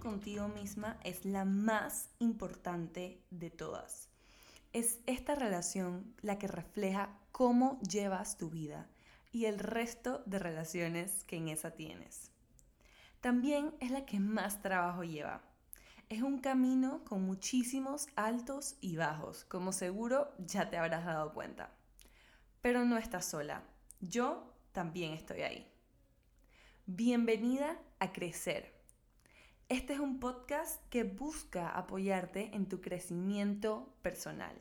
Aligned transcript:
contigo 0.00 0.48
misma 0.48 0.98
es 1.04 1.24
la 1.24 1.44
más 1.44 2.10
importante 2.18 3.22
de 3.30 3.50
todas. 3.50 4.08
Es 4.72 5.00
esta 5.06 5.34
relación 5.34 6.14
la 6.20 6.38
que 6.38 6.48
refleja 6.48 7.16
cómo 7.32 7.78
llevas 7.80 8.36
tu 8.36 8.50
vida 8.50 8.88
y 9.32 9.46
el 9.46 9.58
resto 9.58 10.22
de 10.26 10.38
relaciones 10.38 11.24
que 11.24 11.36
en 11.36 11.48
esa 11.48 11.70
tienes. 11.70 12.30
También 13.20 13.74
es 13.80 13.90
la 13.90 14.04
que 14.04 14.20
más 14.20 14.60
trabajo 14.60 15.04
lleva. 15.04 15.42
Es 16.08 16.22
un 16.22 16.38
camino 16.38 17.02
con 17.04 17.22
muchísimos 17.22 18.08
altos 18.14 18.76
y 18.80 18.96
bajos, 18.96 19.44
como 19.44 19.72
seguro 19.72 20.32
ya 20.38 20.68
te 20.70 20.76
habrás 20.76 21.04
dado 21.04 21.32
cuenta. 21.32 21.70
Pero 22.60 22.84
no 22.84 22.98
estás 22.98 23.24
sola. 23.24 23.62
Yo 24.00 24.52
también 24.72 25.12
estoy 25.12 25.42
ahí. 25.42 25.66
Bienvenida 26.86 27.78
a 27.98 28.12
Crecer. 28.12 28.75
Este 29.68 29.94
es 29.94 29.98
un 29.98 30.20
podcast 30.20 30.80
que 30.90 31.02
busca 31.02 31.70
apoyarte 31.70 32.54
en 32.54 32.68
tu 32.68 32.80
crecimiento 32.80 33.92
personal. 34.00 34.56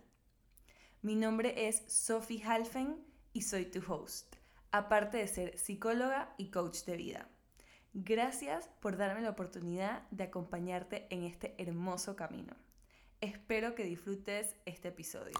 Mi 1.03 1.13
nombre 1.13 1.67
es 1.67 1.83
Sophie 1.85 2.43
Halfen 2.43 3.05
y 3.31 3.43
soy 3.43 3.65
tu 3.65 3.83
host, 3.87 4.37
aparte 4.71 5.17
de 5.17 5.27
ser 5.27 5.59
psicóloga 5.59 6.33
y 6.39 6.49
coach 6.49 6.85
de 6.85 6.97
vida. 6.97 7.29
Gracias 7.93 8.67
por 8.79 8.97
darme 8.97 9.21
la 9.21 9.29
oportunidad 9.29 10.09
de 10.09 10.23
acompañarte 10.23 11.05
en 11.11 11.21
este 11.21 11.53
hermoso 11.59 12.15
camino. 12.15 12.55
Espero 13.21 13.75
que 13.75 13.83
disfrutes 13.83 14.55
este 14.65 14.87
episodio. 14.87 15.35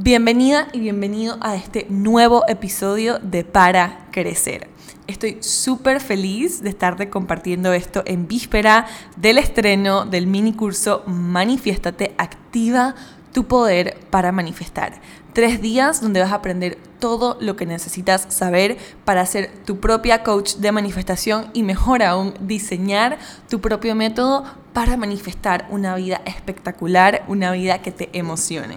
Bienvenida 0.00 0.68
y 0.72 0.78
bienvenido 0.78 1.38
a 1.40 1.56
este 1.56 1.84
nuevo 1.90 2.44
episodio 2.46 3.18
de 3.18 3.42
Para 3.42 4.06
Crecer. 4.12 4.68
Estoy 5.08 5.38
súper 5.40 6.00
feliz 6.00 6.62
de 6.62 6.68
estarte 6.68 7.10
compartiendo 7.10 7.72
esto 7.72 8.04
en 8.06 8.28
víspera 8.28 8.86
del 9.16 9.38
estreno 9.38 10.04
del 10.04 10.28
mini 10.28 10.52
curso 10.52 11.02
Manifiéstate, 11.08 12.14
activa 12.16 12.94
tu 13.32 13.48
poder 13.48 13.98
para 14.10 14.30
manifestar. 14.30 15.00
Tres 15.32 15.60
días 15.60 16.00
donde 16.00 16.20
vas 16.20 16.30
a 16.30 16.36
aprender 16.36 16.78
todo 17.00 17.36
lo 17.40 17.56
que 17.56 17.66
necesitas 17.66 18.24
saber 18.28 18.78
para 19.04 19.26
ser 19.26 19.50
tu 19.64 19.80
propia 19.80 20.22
coach 20.22 20.54
de 20.58 20.70
manifestación 20.70 21.50
y 21.54 21.64
mejor 21.64 22.04
aún 22.04 22.34
diseñar 22.40 23.18
tu 23.48 23.60
propio 23.60 23.96
método 23.96 24.44
para 24.72 24.96
manifestar 24.96 25.66
una 25.70 25.96
vida 25.96 26.22
espectacular, 26.24 27.24
una 27.26 27.50
vida 27.50 27.82
que 27.82 27.90
te 27.90 28.10
emocione. 28.12 28.76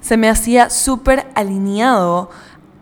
Se 0.00 0.16
me 0.16 0.28
hacía 0.28 0.70
súper 0.70 1.26
alineado 1.34 2.30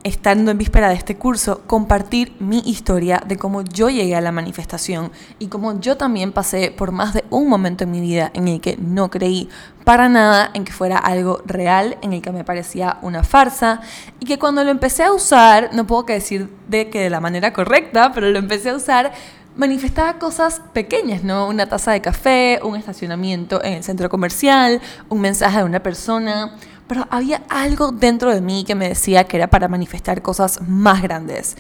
estando 0.05 0.51
en 0.51 0.59
víspera 0.59 0.89
de 0.89 0.95
este 0.95 1.17
curso, 1.17 1.63
compartir 1.67 2.35
mi 2.39 2.61
historia 2.61 3.23
de 3.27 3.37
cómo 3.37 3.63
yo 3.63 3.91
llegué 3.91 4.15
a 4.17 4.21
la 4.21 4.33
manifestación 4.33 5.11
y 5.39 5.49
cómo 5.49 5.81
yo 5.81 5.97
también 5.97 6.33
pasé 6.33 6.71
por 6.71 6.93
más 6.93 7.15
de 7.15 7.25
un 7.31 7.49
momento 7.49 7.85
en 7.85 7.91
mi 7.91 8.01
vida 8.01 8.31
en 8.35 8.49
el 8.49 8.61
que 8.61 8.77
no 8.79 9.11
creí 9.11 9.49
para 9.85 10.09
nada 10.09 10.51
en 10.55 10.65
que 10.65 10.73
fuera 10.73 10.99
algo 10.99 11.43
real, 11.45 11.99
en 12.03 12.13
el 12.13 12.23
que 12.23 12.33
me 12.33 12.45
parecía 12.45 12.99
una 13.03 13.25
farsa 13.25 13.81
y 14.21 14.27
que 14.27 14.39
cuando 14.39 14.65
lo 14.65 14.71
empecé 14.71 15.03
a 15.03 15.13
usar, 15.13 15.71
no 15.73 15.87
puedo 15.87 16.07
que 16.07 16.15
decir 16.15 16.49
de 16.69 16.91
que 16.91 17.01
de 17.01 17.11
la 17.11 17.21
manera 17.21 17.53
correcta, 17.53 18.13
pero 18.13 18.31
lo 18.31 18.39
empecé 18.39 18.71
a 18.71 18.77
usar 18.77 19.13
manifestaba 19.57 20.21
cosas 20.21 20.63
pequeñas, 20.73 21.25
¿no? 21.25 21.49
Una 21.49 21.67
taza 21.67 21.91
de 21.91 22.01
café, 22.01 22.61
un 22.63 22.77
estacionamiento 22.77 23.63
en 23.65 23.73
el 23.73 23.83
centro 23.83 24.09
comercial, 24.09 24.81
un 25.09 25.21
mensaje 25.21 25.59
de 25.59 25.65
una 25.65 25.83
persona, 25.83 26.57
pero 26.89 27.07
había 27.11 27.43
algo 27.49 27.93
dentro 27.93 28.35
de 28.35 28.41
mí 28.41 28.65
que 28.65 28.75
me 28.75 28.89
decía 28.89 29.25
que 29.25 29.37
era 29.37 29.49
para 29.49 29.69
manifestar 29.69 30.23
cosas 30.23 30.61
más 30.67 31.03
grandes. 31.03 31.57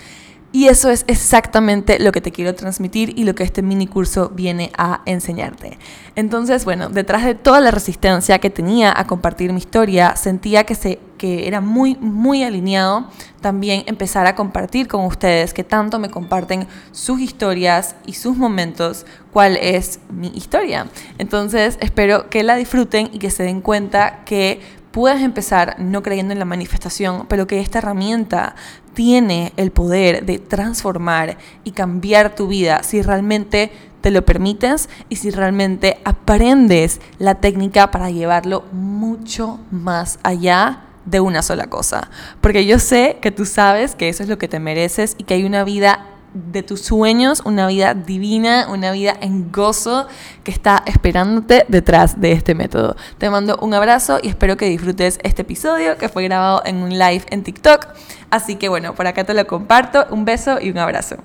Y 0.50 0.68
eso 0.68 0.88
es 0.88 1.04
exactamente 1.08 1.98
lo 1.98 2.10
que 2.10 2.22
te 2.22 2.32
quiero 2.32 2.54
transmitir 2.54 3.12
y 3.18 3.24
lo 3.24 3.34
que 3.34 3.42
este 3.42 3.60
mini 3.60 3.86
curso 3.86 4.30
viene 4.30 4.72
a 4.78 5.02
enseñarte. 5.04 5.78
Entonces, 6.16 6.64
bueno, 6.64 6.88
detrás 6.88 7.22
de 7.26 7.34
toda 7.34 7.60
la 7.60 7.70
resistencia 7.70 8.38
que 8.38 8.48
tenía 8.48 8.98
a 8.98 9.06
compartir 9.06 9.52
mi 9.52 9.58
historia, 9.58 10.16
sentía 10.16 10.64
que, 10.64 10.74
se, 10.74 11.00
que 11.18 11.46
era 11.46 11.60
muy, 11.60 11.96
muy 11.96 12.44
alineado 12.44 13.08
también 13.42 13.84
empezar 13.86 14.26
a 14.26 14.34
compartir 14.34 14.88
con 14.88 15.04
ustedes 15.04 15.52
que 15.52 15.64
tanto 15.64 15.98
me 15.98 16.08
comparten 16.08 16.66
sus 16.92 17.20
historias 17.20 17.94
y 18.06 18.14
sus 18.14 18.38
momentos, 18.38 19.04
cuál 19.34 19.56
es 19.58 20.00
mi 20.10 20.28
historia. 20.28 20.86
Entonces, 21.18 21.76
espero 21.82 22.30
que 22.30 22.42
la 22.42 22.56
disfruten 22.56 23.10
y 23.12 23.18
que 23.18 23.30
se 23.30 23.42
den 23.42 23.60
cuenta 23.60 24.24
que 24.24 24.60
puedes 24.98 25.22
empezar 25.22 25.76
no 25.78 26.02
creyendo 26.02 26.32
en 26.32 26.40
la 26.40 26.44
manifestación, 26.44 27.26
pero 27.28 27.46
que 27.46 27.60
esta 27.60 27.78
herramienta 27.78 28.56
tiene 28.94 29.52
el 29.56 29.70
poder 29.70 30.26
de 30.26 30.40
transformar 30.40 31.38
y 31.62 31.70
cambiar 31.70 32.34
tu 32.34 32.48
vida 32.48 32.82
si 32.82 33.00
realmente 33.00 33.70
te 34.00 34.10
lo 34.10 34.24
permites 34.24 34.88
y 35.08 35.14
si 35.14 35.30
realmente 35.30 36.00
aprendes 36.04 37.00
la 37.20 37.36
técnica 37.36 37.92
para 37.92 38.10
llevarlo 38.10 38.64
mucho 38.72 39.60
más 39.70 40.18
allá 40.24 40.80
de 41.04 41.20
una 41.20 41.42
sola 41.42 41.68
cosa. 41.68 42.10
Porque 42.40 42.66
yo 42.66 42.80
sé 42.80 43.18
que 43.22 43.30
tú 43.30 43.44
sabes 43.44 43.94
que 43.94 44.08
eso 44.08 44.24
es 44.24 44.28
lo 44.28 44.36
que 44.36 44.48
te 44.48 44.58
mereces 44.58 45.14
y 45.16 45.22
que 45.22 45.34
hay 45.34 45.44
una 45.44 45.62
vida 45.62 46.06
de 46.34 46.62
tus 46.62 46.82
sueños, 46.82 47.42
una 47.44 47.66
vida 47.66 47.94
divina, 47.94 48.68
una 48.70 48.92
vida 48.92 49.14
en 49.20 49.50
gozo 49.50 50.06
que 50.44 50.50
está 50.50 50.82
esperándote 50.86 51.64
detrás 51.68 52.20
de 52.20 52.32
este 52.32 52.54
método. 52.54 52.96
Te 53.18 53.30
mando 53.30 53.58
un 53.60 53.74
abrazo 53.74 54.18
y 54.22 54.28
espero 54.28 54.56
que 54.56 54.68
disfrutes 54.68 55.18
este 55.22 55.42
episodio 55.42 55.96
que 55.96 56.08
fue 56.08 56.24
grabado 56.24 56.62
en 56.64 56.76
un 56.76 56.90
live 56.90 57.24
en 57.30 57.42
TikTok. 57.42 57.86
Así 58.30 58.56
que 58.56 58.68
bueno, 58.68 58.94
por 58.94 59.06
acá 59.06 59.24
te 59.24 59.34
lo 59.34 59.46
comparto. 59.46 60.06
Un 60.10 60.24
beso 60.24 60.60
y 60.60 60.70
un 60.70 60.78
abrazo. 60.78 61.16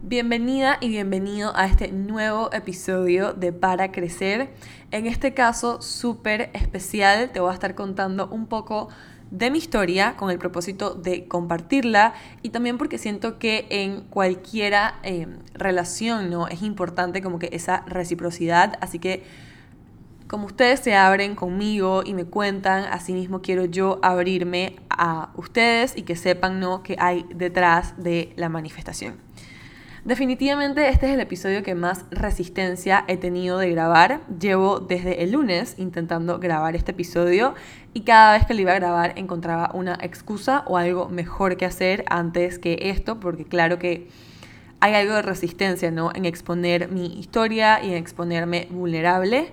Bienvenida 0.00 0.78
y 0.80 0.88
bienvenido 0.88 1.54
a 1.54 1.66
este 1.66 1.92
nuevo 1.92 2.50
episodio 2.52 3.34
de 3.34 3.52
Para 3.52 3.92
Crecer. 3.92 4.48
En 4.90 5.06
este 5.06 5.34
caso 5.34 5.82
súper 5.82 6.50
especial 6.54 7.30
te 7.30 7.40
voy 7.40 7.50
a 7.50 7.54
estar 7.54 7.74
contando 7.74 8.28
un 8.28 8.46
poco 8.46 8.88
de 9.30 9.50
mi 9.50 9.58
historia 9.58 10.16
con 10.16 10.30
el 10.30 10.38
propósito 10.38 10.94
de 10.94 11.26
compartirla 11.28 12.14
y 12.42 12.50
también 12.50 12.78
porque 12.78 12.98
siento 12.98 13.38
que 13.38 13.66
en 13.70 14.02
cualquiera 14.02 14.98
eh, 15.02 15.26
relación 15.54 16.30
no 16.30 16.48
es 16.48 16.62
importante 16.62 17.22
como 17.22 17.38
que 17.38 17.50
esa 17.52 17.84
reciprocidad. 17.86 18.78
Así 18.80 18.98
que 18.98 19.24
como 20.28 20.46
ustedes 20.46 20.80
se 20.80 20.94
abren 20.94 21.34
conmigo 21.34 22.02
y 22.04 22.14
me 22.14 22.24
cuentan 22.24 22.84
así 22.84 23.14
mismo 23.14 23.40
quiero 23.40 23.64
yo 23.64 23.98
abrirme 24.02 24.76
a 24.90 25.30
ustedes 25.36 25.96
y 25.96 26.02
que 26.02 26.16
sepan 26.16 26.60
no 26.60 26.82
que 26.82 26.96
hay 26.98 27.24
detrás 27.34 27.94
de 27.96 28.32
la 28.36 28.48
manifestación 28.48 29.27
Definitivamente 30.08 30.88
este 30.88 31.06
es 31.06 31.12
el 31.12 31.20
episodio 31.20 31.62
que 31.62 31.74
más 31.74 32.06
resistencia 32.10 33.04
he 33.08 33.18
tenido 33.18 33.58
de 33.58 33.68
grabar. 33.68 34.22
Llevo 34.40 34.80
desde 34.80 35.22
el 35.22 35.32
lunes 35.32 35.74
intentando 35.76 36.38
grabar 36.38 36.74
este 36.74 36.92
episodio 36.92 37.54
y 37.92 38.04
cada 38.04 38.32
vez 38.32 38.46
que 38.46 38.54
lo 38.54 38.62
iba 38.62 38.72
a 38.72 38.76
grabar 38.76 39.12
encontraba 39.16 39.70
una 39.74 39.98
excusa 40.00 40.64
o 40.66 40.78
algo 40.78 41.10
mejor 41.10 41.58
que 41.58 41.66
hacer 41.66 42.06
antes 42.08 42.58
que 42.58 42.78
esto, 42.84 43.20
porque 43.20 43.44
claro 43.44 43.78
que 43.78 44.08
hay 44.80 44.94
algo 44.94 45.12
de 45.12 45.20
resistencia 45.20 45.90
¿no? 45.90 46.10
en 46.14 46.24
exponer 46.24 46.90
mi 46.90 47.20
historia 47.20 47.84
y 47.84 47.90
en 47.90 47.96
exponerme 47.96 48.66
vulnerable. 48.70 49.52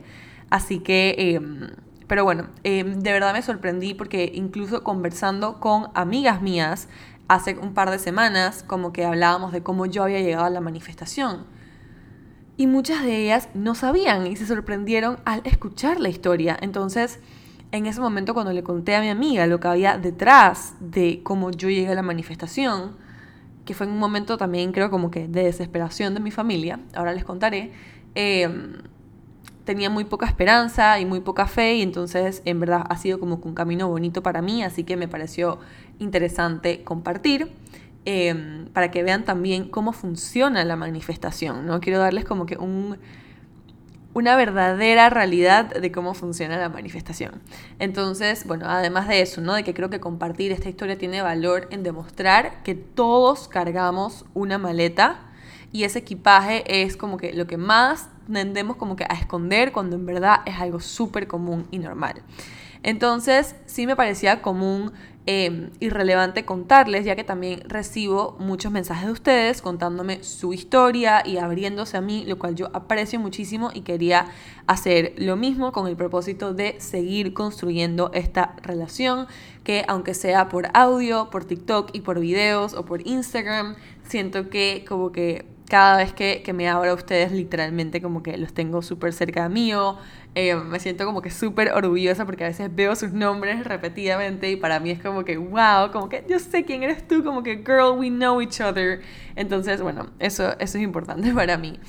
Así 0.50 0.80
que... 0.80 1.16
Em, 1.18 1.68
pero 2.08 2.24
bueno, 2.24 2.50
em, 2.64 3.00
de 3.00 3.12
verdad 3.12 3.34
me 3.34 3.42
sorprendí 3.42 3.96
porque 3.96 4.32
incluso 4.34 4.84
conversando 4.84 5.60
con 5.60 5.88
amigas 5.96 6.40
mías 6.40 6.88
hace 7.28 7.58
un 7.58 7.74
par 7.74 7.92
de 7.92 8.00
semanas 8.00 8.64
como 8.64 8.94
que 8.94 9.06
hablábamos 9.06 9.52
de 9.52 9.64
cómo 9.64 9.86
yo 9.86 10.04
había 10.04 10.22
llegado 10.22 10.46
a 10.46 10.50
la 10.50 10.62
manifestación. 10.62 11.46
Y 12.58 12.68
muchas 12.68 13.04
de 13.04 13.24
ellas 13.24 13.50
no 13.54 13.76
sabían 13.76 14.28
y 14.28 14.36
se 14.36 14.46
sorprendieron 14.46 15.18
al 15.26 15.42
escuchar 15.46 16.00
la 16.00 16.10
historia. 16.10 16.58
Entonces, 16.62 17.20
en 17.72 17.86
ese 17.86 18.00
momento 18.00 18.34
cuando 18.34 18.54
le 18.54 18.64
conté 18.64 18.96
a 18.96 19.02
mi 19.02 19.10
amiga 19.10 19.48
lo 19.48 19.60
que 19.60 19.68
había 19.68 19.98
detrás 19.98 20.76
de 20.80 21.22
cómo 21.24 21.52
yo 21.52 21.70
llegué 21.70 21.90
a 21.90 21.96
la 21.96 22.02
manifestación, 22.02 22.96
que 23.66 23.74
fue 23.74 23.88
en 23.88 23.94
un 23.94 24.00
momento 24.00 24.38
también 24.38 24.72
creo 24.72 24.90
como 24.90 25.12
que 25.12 25.28
de 25.28 25.44
desesperación 25.44 26.14
de 26.14 26.20
mi 26.20 26.32
familia, 26.32 26.80
ahora 26.94 27.14
les 27.14 27.26
contaré, 27.26 27.72
eh, 28.14 28.48
tenía 29.66 29.90
muy 29.90 30.06
poca 30.06 30.26
esperanza 30.26 31.00
y 31.00 31.06
muy 31.06 31.20
poca 31.20 31.48
fe 31.48 31.76
y 31.76 31.82
entonces 31.82 32.42
en 32.46 32.60
verdad 32.60 32.86
ha 32.88 32.98
sido 32.98 33.20
como 33.20 33.42
un 33.44 33.56
camino 33.56 33.90
bonito 33.90 34.24
para 34.24 34.42
mí, 34.42 34.64
así 34.64 34.84
que 34.84 34.96
me 34.96 35.08
pareció 35.08 35.60
interesante 36.00 36.84
compartir. 36.84 37.52
Em, 38.08 38.68
para 38.68 38.92
que 38.92 39.02
vean 39.02 39.26
también 39.26 39.68
cómo 39.68 39.92
funciona 39.92 40.64
la 40.64 40.76
manifestación, 40.76 41.66
¿no? 41.66 41.80
Quiero 41.80 41.98
darles 41.98 42.24
como 42.24 42.46
que 42.46 42.56
un, 42.56 43.00
una 44.14 44.36
verdadera 44.36 45.10
realidad 45.10 45.74
de 45.74 45.92
cómo 45.92 46.14
funciona 46.14 46.58
la 46.58 46.70
manifestación. 46.70 47.42
Entonces, 47.80 48.46
bueno, 48.46 48.68
además 48.70 49.08
de 49.08 49.22
eso, 49.22 49.42
¿no? 49.42 49.56
De 49.56 49.64
que 49.64 49.74
creo 49.74 49.90
que 49.90 50.00
compartir 50.00 50.52
esta 50.52 50.70
historia 50.70 51.00
tiene 51.00 51.24
valor 51.24 51.68
en 51.72 51.82
demostrar 51.82 52.62
que 52.62 52.76
todos 52.76 53.48
cargamos 53.48 54.24
una 54.36 54.60
maleta 54.60 55.22
y 55.72 55.84
ese 55.84 56.00
equipaje 56.00 56.84
es 56.84 56.98
como 56.98 57.18
que 57.18 57.34
lo 57.34 57.48
que 57.48 57.58
más 57.58 58.08
tendemos 58.32 58.76
como 58.78 58.96
que 58.96 59.06
a 59.06 59.14
esconder 59.14 59.72
cuando 59.72 59.96
en 59.96 60.06
verdad 60.06 60.38
es 60.46 60.56
algo 60.60 60.80
súper 60.80 61.28
común 61.28 61.68
y 61.72 61.80
normal. 61.80 62.22
Entonces, 62.84 63.56
sí 63.66 63.88
me 63.88 63.96
parecía 63.96 64.42
común 64.42 64.92
Em, 65.28 65.72
irrelevante 65.80 66.46
contarles, 66.46 67.04
ya 67.04 67.16
que 67.16 67.24
también 67.24 67.62
recibo 67.68 68.36
muchos 68.38 68.72
mensajes 68.72 69.08
de 69.08 69.12
ustedes 69.12 69.60
contándome 69.64 70.24
su 70.24 70.54
historia 70.54 71.24
y 71.26 71.38
abriéndose 71.38 71.98
a 71.98 72.02
mí, 72.02 72.26
lo 72.28 72.38
cual 72.38 72.54
yo 72.54 72.70
aprecio 72.74 73.20
muchísimo 73.20 73.72
y 73.74 73.82
quería 73.82 74.28
hacer 74.68 75.16
lo 75.18 75.36
mismo 75.36 75.72
con 75.72 75.88
el 75.88 75.96
propósito 75.96 76.54
de 76.54 76.80
seguir 76.80 77.34
construyendo 77.34 78.12
esta 78.14 78.56
relación 78.62 79.26
que 79.64 79.84
aunque 79.88 80.14
sea 80.14 80.48
por 80.48 80.68
audio, 80.76 81.32
por 81.32 81.44
TikTok 81.44 81.90
y 81.94 82.02
por 82.02 82.20
videos 82.20 82.76
o 82.76 82.86
por 82.86 83.08
Instagram, 83.08 83.78
siento 84.04 84.52
que 84.52 84.86
como 84.88 85.12
que 85.12 85.55
cada 85.68 85.98
vez 85.98 86.14
que, 86.14 86.42
que 86.44 86.54
me 86.54 86.70
abro 86.70 86.92
a 86.92 86.94
ustedes 86.94 87.32
literalmente 87.32 88.02
como 88.02 88.24
que 88.24 88.38
los 88.38 88.54
tengo 88.54 88.82
súper 88.82 89.14
cerca 89.14 89.44
de 89.44 89.50
mí 89.50 89.74
eh, 90.38 90.54
me 90.54 90.82
siento 90.82 91.06
como 91.06 91.22
que 91.22 91.32
súper 91.32 91.72
orgullosa 91.72 92.26
porque 92.26 92.44
a 92.44 92.48
veces 92.48 92.70
veo 92.76 92.94
sus 92.98 93.14
nombres 93.14 93.64
repetidamente 93.64 94.52
y 94.52 94.58
para 94.58 94.82
mí 94.82 94.92
es 94.92 95.02
como 95.02 95.24
que, 95.24 95.38
wow, 95.38 95.92
como 95.94 96.10
que 96.10 96.26
yo 96.28 96.40
sé 96.40 96.66
quién 96.66 96.84
eres 96.84 97.08
tú, 97.08 97.24
como 97.24 97.42
que, 97.42 97.64
girl, 97.66 97.98
we 97.98 98.10
know 98.10 98.42
each 98.42 98.60
other. 98.60 99.02
Entonces, 99.38 99.82
bueno, 99.82 100.08
eso, 100.20 100.52
eso 100.60 100.78
es 100.78 100.84
importante 100.84 101.32
para 101.34 101.58
mí. 101.58 101.80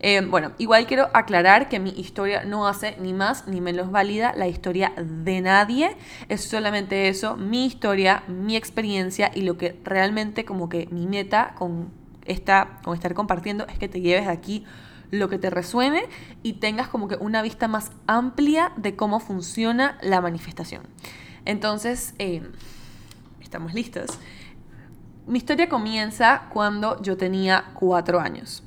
Eh, 0.00 0.20
bueno, 0.20 0.52
igual 0.58 0.86
quiero 0.86 1.08
aclarar 1.12 1.68
que 1.68 1.80
mi 1.80 1.90
historia 1.90 2.44
no 2.44 2.68
hace 2.68 2.96
ni 3.00 3.12
más 3.12 3.48
ni 3.48 3.60
menos 3.60 3.90
válida 3.90 4.32
la 4.36 4.46
historia 4.46 4.92
de 4.96 5.40
nadie. 5.40 5.96
Es 6.28 6.44
solamente 6.44 7.08
eso, 7.08 7.36
mi 7.36 7.66
historia, 7.66 8.22
mi 8.28 8.54
experiencia 8.54 9.32
y 9.34 9.40
lo 9.40 9.58
que 9.58 9.76
realmente 9.82 10.44
como 10.44 10.68
que 10.68 10.86
mi 10.92 11.08
meta 11.08 11.54
con, 11.56 11.90
esta, 12.28 12.80
con 12.84 12.94
estar 12.94 13.14
compartiendo 13.14 13.66
es 13.66 13.78
que 13.78 13.88
te 13.88 14.00
lleves 14.00 14.26
de 14.26 14.32
aquí 14.32 14.64
lo 15.10 15.28
que 15.28 15.38
te 15.38 15.50
resuene 15.50 16.04
y 16.42 16.54
tengas 16.54 16.88
como 16.88 17.08
que 17.08 17.16
una 17.16 17.42
vista 17.42 17.66
más 17.66 17.90
amplia 18.06 18.72
de 18.76 18.94
cómo 18.94 19.20
funciona 19.20 19.98
la 20.02 20.20
manifestación. 20.20 20.82
Entonces, 21.44 22.14
eh, 22.18 22.42
estamos 23.40 23.74
listos. 23.74 24.18
Mi 25.26 25.38
historia 25.38 25.68
comienza 25.68 26.48
cuando 26.50 27.00
yo 27.02 27.16
tenía 27.16 27.72
cuatro 27.74 28.20
años. 28.20 28.62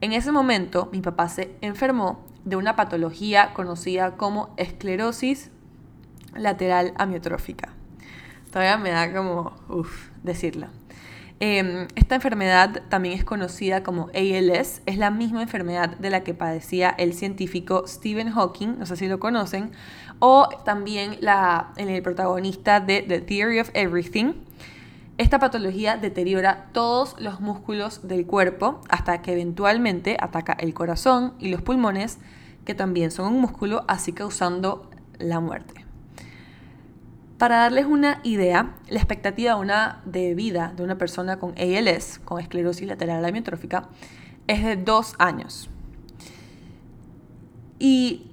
En 0.00 0.12
ese 0.12 0.30
momento, 0.30 0.88
mi 0.92 1.00
papá 1.00 1.28
se 1.28 1.56
enfermó 1.60 2.24
de 2.44 2.56
una 2.56 2.76
patología 2.76 3.52
conocida 3.52 4.16
como 4.16 4.54
esclerosis 4.56 5.50
lateral 6.34 6.94
amiotrófica. 6.96 7.70
Todavía 8.50 8.78
me 8.78 8.90
da 8.90 9.12
como, 9.12 9.52
uff, 9.68 10.08
decirla. 10.22 10.70
Em, 11.40 11.86
esta 11.94 12.16
enfermedad 12.16 12.82
también 12.88 13.14
es 13.14 13.24
conocida 13.24 13.84
como 13.84 14.08
ALS, 14.08 14.82
es 14.86 14.98
la 14.98 15.12
misma 15.12 15.42
enfermedad 15.42 15.90
de 15.96 16.10
la 16.10 16.24
que 16.24 16.34
padecía 16.34 16.90
el 16.90 17.14
científico 17.14 17.84
Stephen 17.86 18.32
Hawking, 18.32 18.78
no 18.80 18.86
sé 18.86 18.96
si 18.96 19.06
lo 19.06 19.20
conocen, 19.20 19.70
o 20.18 20.48
también 20.64 21.16
la, 21.20 21.72
el 21.76 22.02
protagonista 22.02 22.80
de 22.80 23.02
The 23.02 23.20
Theory 23.20 23.60
of 23.60 23.70
Everything. 23.74 24.32
Esta 25.16 25.38
patología 25.38 25.96
deteriora 25.96 26.70
todos 26.72 27.14
los 27.20 27.40
músculos 27.40 28.06
del 28.08 28.26
cuerpo 28.26 28.80
hasta 28.88 29.22
que 29.22 29.32
eventualmente 29.32 30.16
ataca 30.20 30.54
el 30.54 30.74
corazón 30.74 31.34
y 31.38 31.50
los 31.50 31.62
pulmones, 31.62 32.18
que 32.64 32.74
también 32.74 33.12
son 33.12 33.34
un 33.34 33.40
músculo, 33.40 33.84
así 33.86 34.12
causando 34.12 34.90
la 35.18 35.38
muerte. 35.38 35.87
Para 37.38 37.58
darles 37.58 37.86
una 37.86 38.20
idea, 38.24 38.74
la 38.88 38.98
expectativa 38.98 39.56
de, 40.04 40.34
vida 40.34 40.72
de 40.76 40.82
una 40.82 40.98
persona 40.98 41.38
con 41.38 41.54
ALS, 41.56 42.18
con 42.24 42.40
esclerosis 42.40 42.88
lateral 42.88 43.24
amiotrófica, 43.24 43.88
es 44.48 44.64
de 44.64 44.74
dos 44.74 45.14
años. 45.20 45.70
Y, 47.78 48.32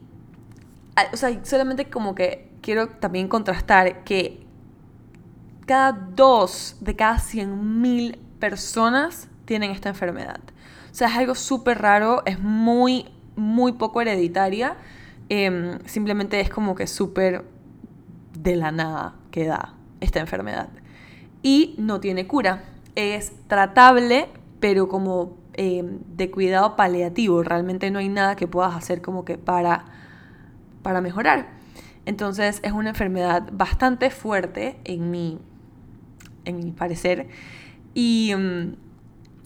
o 1.13 1.17
sea, 1.17 1.45
solamente 1.45 1.85
como 1.85 2.15
que 2.15 2.51
quiero 2.61 2.87
también 2.87 3.27
contrastar 3.27 4.03
que 4.03 4.43
cada 5.67 5.91
dos 5.91 6.77
de 6.79 6.95
cada 6.95 7.17
100.000 7.17 8.17
personas 8.39 9.27
tienen 9.45 9.69
esta 9.69 9.89
enfermedad. 9.89 10.39
O 10.91 10.95
sea, 10.95 11.09
es 11.09 11.15
algo 11.17 11.35
súper 11.35 11.79
raro, 11.79 12.23
es 12.25 12.39
muy, 12.39 13.05
muy 13.35 13.73
poco 13.73 14.01
hereditaria. 14.01 14.77
Em, 15.29 15.77
simplemente 15.85 16.39
es 16.39 16.49
como 16.49 16.73
que 16.73 16.87
súper 16.87 17.43
de 18.45 18.55
la 18.55 18.71
nada 18.71 19.15
que 19.31 19.45
da 19.45 19.73
esta 19.99 20.21
enfermedad. 20.21 20.69
Y 21.41 21.75
no 21.77 21.99
tiene 21.99 22.27
cura. 22.27 22.63
Es 22.95 23.33
tratable, 23.47 24.29
pero 24.61 24.87
como 24.87 25.35
eh, 25.55 25.83
de 25.83 26.31
cuidado 26.31 26.75
paliativo. 26.77 27.43
Realmente 27.43 27.91
no 27.91 27.99
hay 27.99 28.07
nada 28.07 28.35
que 28.35 28.47
puedas 28.47 28.73
hacer 28.75 29.01
como 29.01 29.25
que 29.25 29.37
para, 29.37 29.85
para 30.83 31.01
mejorar. 31.01 31.49
Entonces 32.05 32.59
es 32.63 32.71
una 32.71 32.89
enfermedad 32.89 33.49
bastante 33.51 34.11
fuerte 34.11 34.77
en 34.83 35.11
mi, 35.11 35.39
en 36.45 36.57
mi 36.57 36.71
parecer. 36.71 37.27
Y, 37.95 38.33
mm, 38.37 38.75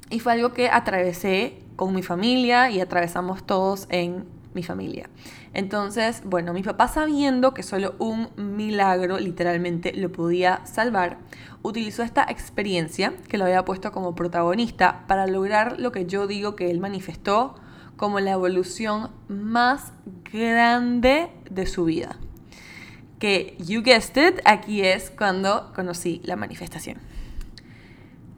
y 0.10 0.20
fue 0.20 0.34
algo 0.34 0.52
que 0.54 0.70
atravesé 0.70 1.60
con 1.78 1.96
mi 1.96 2.04
familia 2.04 2.70
y 2.70 2.82
atravesamos 2.82 3.46
todos 3.46 3.88
en 3.90 4.26
mi 4.54 4.64
familia. 4.64 5.10
Entonces, 5.54 6.22
bueno, 6.26 6.54
mi 6.54 6.62
papá 6.62 6.88
sabiendo 6.88 7.54
que 7.54 7.64
solo 7.64 7.96
un 7.98 8.30
milagro 8.36 9.20
literalmente 9.20 9.94
lo 9.94 10.12
podía 10.12 10.66
salvar, 10.66 11.18
utilizó 11.64 12.04
esta 12.04 12.24
experiencia 12.24 13.14
que 13.28 13.38
lo 13.38 13.46
había 13.46 13.66
puesto 13.66 13.92
como 13.92 14.16
protagonista 14.16 15.06
para 15.08 15.28
lograr 15.28 15.80
lo 15.80 15.92
que 15.92 16.06
yo 16.06 16.28
digo 16.28 16.56
que 16.56 16.70
él 16.70 16.80
manifestó 16.80 17.56
como 17.98 18.20
la 18.20 18.32
evolución 18.32 19.10
más 19.28 19.92
grande 20.32 21.30
de 21.50 21.66
su 21.66 21.84
vida. 21.86 22.18
Que, 23.20 23.58
you 23.60 23.82
guessed 23.82 24.16
it, 24.16 24.40
aquí 24.46 24.82
es 24.82 25.10
cuando 25.10 25.74
conocí 25.76 26.22
la 26.24 26.38
manifestación. 26.38 26.98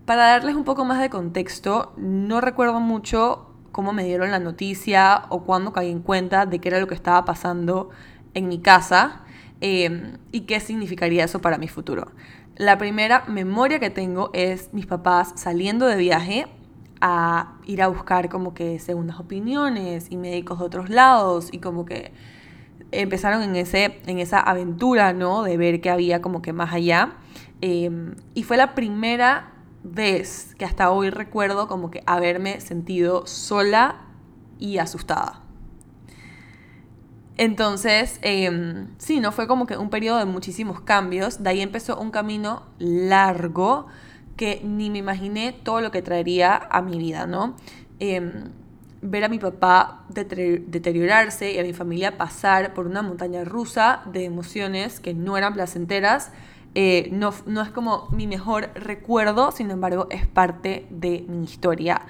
Para 0.06 0.26
darles 0.26 0.56
un 0.56 0.64
poco 0.64 0.84
más 0.84 1.00
de 1.00 1.12
contexto, 1.12 1.94
no 1.96 2.42
recuerdo 2.42 2.80
mucho 2.80 3.51
cómo 3.72 3.94
me 3.94 4.04
dieron 4.04 4.32
la 4.32 4.40
noticia 4.40 5.24
o 5.30 5.44
cuándo 5.44 5.74
caí 5.74 5.90
en 5.90 6.02
cuenta 6.02 6.46
de 6.46 6.60
qué 6.60 6.70
era 6.70 6.80
lo 6.80 6.88
que 6.88 6.96
estaba 6.96 7.26
pasando 7.26 7.90
en 8.34 8.48
mi 8.48 8.60
casa 8.60 9.22
em, 9.62 10.18
y 10.32 10.42
qué 10.42 10.60
significaría 10.60 11.24
eso 11.26 11.40
para 11.40 11.58
mi 11.58 11.68
futuro. 11.68 12.12
La 12.58 12.78
primera 12.78 13.24
memoria 13.28 13.80
que 13.80 13.90
tengo 13.90 14.30
es 14.34 14.74
mis 14.74 14.86
papás 14.86 15.34
saliendo 15.36 15.88
de 15.88 15.96
viaje 15.96 16.48
a 17.00 17.54
ir 17.66 17.82
a 17.82 17.88
buscar 17.88 18.30
como 18.30 18.54
que 18.54 18.80
segundas 18.80 19.20
opiniones 19.20 20.08
y 20.12 20.18
médicos 20.18 20.60
de 20.60 20.66
otros 20.66 20.90
lados 20.90 21.50
y 21.52 21.60
como 21.60 21.86
que 21.86 22.12
empezaron 22.92 23.42
en, 23.42 23.56
ese, 23.56 24.00
en 24.06 24.20
esa 24.20 24.40
aventura, 24.40 25.14
¿no? 25.14 25.44
De 25.44 25.58
ver 25.58 25.82
qué 25.82 25.90
había 25.90 26.22
como 26.22 26.42
que 26.42 26.54
más 26.54 26.74
allá. 26.74 27.14
Em, 27.62 28.16
y 28.34 28.44
fue 28.44 28.58
la 28.58 28.76
primera 28.76 29.51
vez 29.84 30.56
que 30.58 30.66
hasta 30.66 30.92
hoy 30.92 31.10
recuerdo 31.10 31.68
como 31.68 31.92
que 31.92 32.04
haberme 32.06 32.62
sentido 32.62 33.26
sola 33.28 34.02
y 34.60 34.78
asustada. 34.78 35.42
Entonces, 37.38 38.20
eh, 38.22 38.86
sí, 38.98 39.20
¿no? 39.20 39.32
Fue 39.32 39.48
como 39.48 39.66
que 39.66 39.78
un 39.78 39.90
periodo 39.90 40.20
de 40.20 40.26
muchísimos 40.26 40.82
cambios. 40.82 41.42
De 41.42 41.50
ahí 41.50 41.62
empezó 41.62 42.00
un 42.00 42.12
camino 42.12 42.64
largo 42.78 43.88
que 44.38 44.62
ni 44.64 44.90
me 44.90 45.00
imaginé 45.00 45.52
todo 45.52 45.82
lo 45.82 45.92
que 45.92 46.02
traería 46.02 46.56
a 46.56 46.82
mi 46.82 46.98
vida, 46.98 47.26
¿no? 47.26 47.56
Em, 48.00 48.52
ver 49.02 49.24
a 49.24 49.30
mi 49.30 49.40
papá 49.40 50.06
deteriorarse 50.10 51.52
y 51.54 51.58
a 51.58 51.64
mi 51.64 51.74
familia 51.74 52.18
pasar 52.18 52.74
por 52.74 52.86
una 52.86 53.02
montaña 53.02 53.44
rusa 53.44 54.04
de 54.06 54.26
emociones 54.26 55.00
que 55.00 55.16
no 55.16 55.38
eran 55.38 55.54
placenteras 55.54 56.32
eh, 56.74 57.10
no, 57.12 57.34
no 57.46 57.62
es 57.62 57.70
como 57.70 58.08
mi 58.12 58.28
mejor 58.28 58.70
recuerdo, 58.76 59.52
sin 59.52 59.72
embargo 59.72 60.08
es 60.10 60.26
parte 60.26 60.88
de 60.90 61.26
mi 61.28 61.44
historia, 61.44 62.02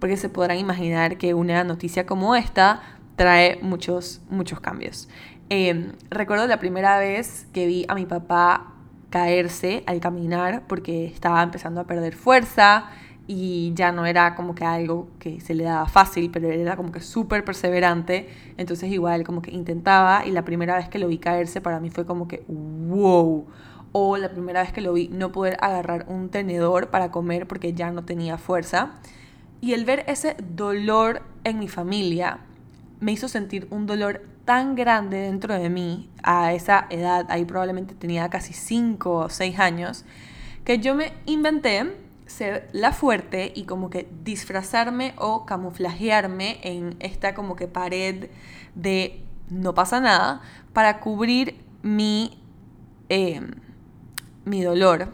porque 0.00 0.16
se 0.16 0.28
podrán 0.28 0.58
imaginar 0.58 1.16
que 1.16 1.34
una 1.34 1.62
noticia 1.62 2.06
como 2.06 2.34
esta 2.34 2.80
trae 3.16 3.58
muchos, 3.62 4.20
muchos 4.30 4.60
cambios. 4.60 5.08
Em, 5.48 5.92
recuerdo 6.10 6.46
la 6.46 6.58
primera 6.58 6.98
vez 6.98 7.46
que 7.52 7.66
vi 7.66 7.84
a 7.88 7.94
mi 7.94 8.06
papá 8.06 8.72
caerse 9.10 9.84
al 9.86 10.00
caminar 10.00 10.62
porque 10.68 11.06
estaba 11.06 11.42
empezando 11.42 11.80
a 11.80 11.84
perder 11.84 12.14
fuerza 12.14 12.86
y 13.26 13.72
ya 13.74 13.92
no 13.92 14.06
era 14.06 14.34
como 14.34 14.54
que 14.54 14.64
algo 14.64 15.08
que 15.20 15.40
se 15.40 15.54
le 15.54 15.64
daba 15.64 15.86
fácil, 15.86 16.30
pero 16.32 16.48
era 16.48 16.76
como 16.76 16.90
que 16.90 17.00
súper 17.00 17.44
perseverante, 17.44 18.28
entonces 18.56 18.90
igual 18.90 19.22
como 19.22 19.42
que 19.42 19.52
intentaba 19.52 20.26
y 20.26 20.32
la 20.32 20.44
primera 20.44 20.76
vez 20.76 20.88
que 20.88 20.98
lo 20.98 21.06
vi 21.06 21.18
caerse 21.18 21.60
para 21.60 21.78
mí 21.78 21.90
fue 21.90 22.06
como 22.06 22.26
que 22.26 22.42
wow 22.48 23.46
o 23.92 24.16
la 24.16 24.30
primera 24.30 24.62
vez 24.62 24.72
que 24.72 24.80
lo 24.80 24.92
vi 24.92 25.08
no 25.08 25.32
poder 25.32 25.56
agarrar 25.60 26.06
un 26.08 26.28
tenedor 26.28 26.90
para 26.90 27.10
comer 27.10 27.46
porque 27.46 27.72
ya 27.72 27.90
no 27.90 28.04
tenía 28.04 28.38
fuerza. 28.38 28.92
Y 29.60 29.74
el 29.74 29.84
ver 29.84 30.04
ese 30.06 30.36
dolor 30.38 31.22
en 31.44 31.58
mi 31.58 31.68
familia 31.68 32.40
me 33.00 33.12
hizo 33.12 33.28
sentir 33.28 33.66
un 33.70 33.86
dolor 33.86 34.22
tan 34.44 34.74
grande 34.74 35.18
dentro 35.18 35.54
de 35.54 35.70
mí 35.70 36.10
a 36.22 36.52
esa 36.52 36.86
edad, 36.90 37.26
ahí 37.28 37.44
probablemente 37.44 37.94
tenía 37.94 38.28
casi 38.30 38.52
5 38.52 39.10
o 39.10 39.28
6 39.28 39.58
años, 39.58 40.04
que 40.64 40.78
yo 40.78 40.94
me 40.94 41.12
inventé 41.26 41.94
ser 42.26 42.68
la 42.72 42.92
fuerte 42.92 43.52
y 43.54 43.64
como 43.64 43.90
que 43.90 44.08
disfrazarme 44.24 45.14
o 45.18 45.44
camuflajearme 45.46 46.60
en 46.62 46.96
esta 47.00 47.34
como 47.34 47.56
que 47.56 47.66
pared 47.66 48.30
de 48.74 49.22
no 49.48 49.74
pasa 49.74 50.00
nada 50.00 50.40
para 50.72 51.00
cubrir 51.00 51.56
mi, 51.82 52.38
em, 53.08 53.50
mi 54.44 54.62
dolor, 54.62 55.08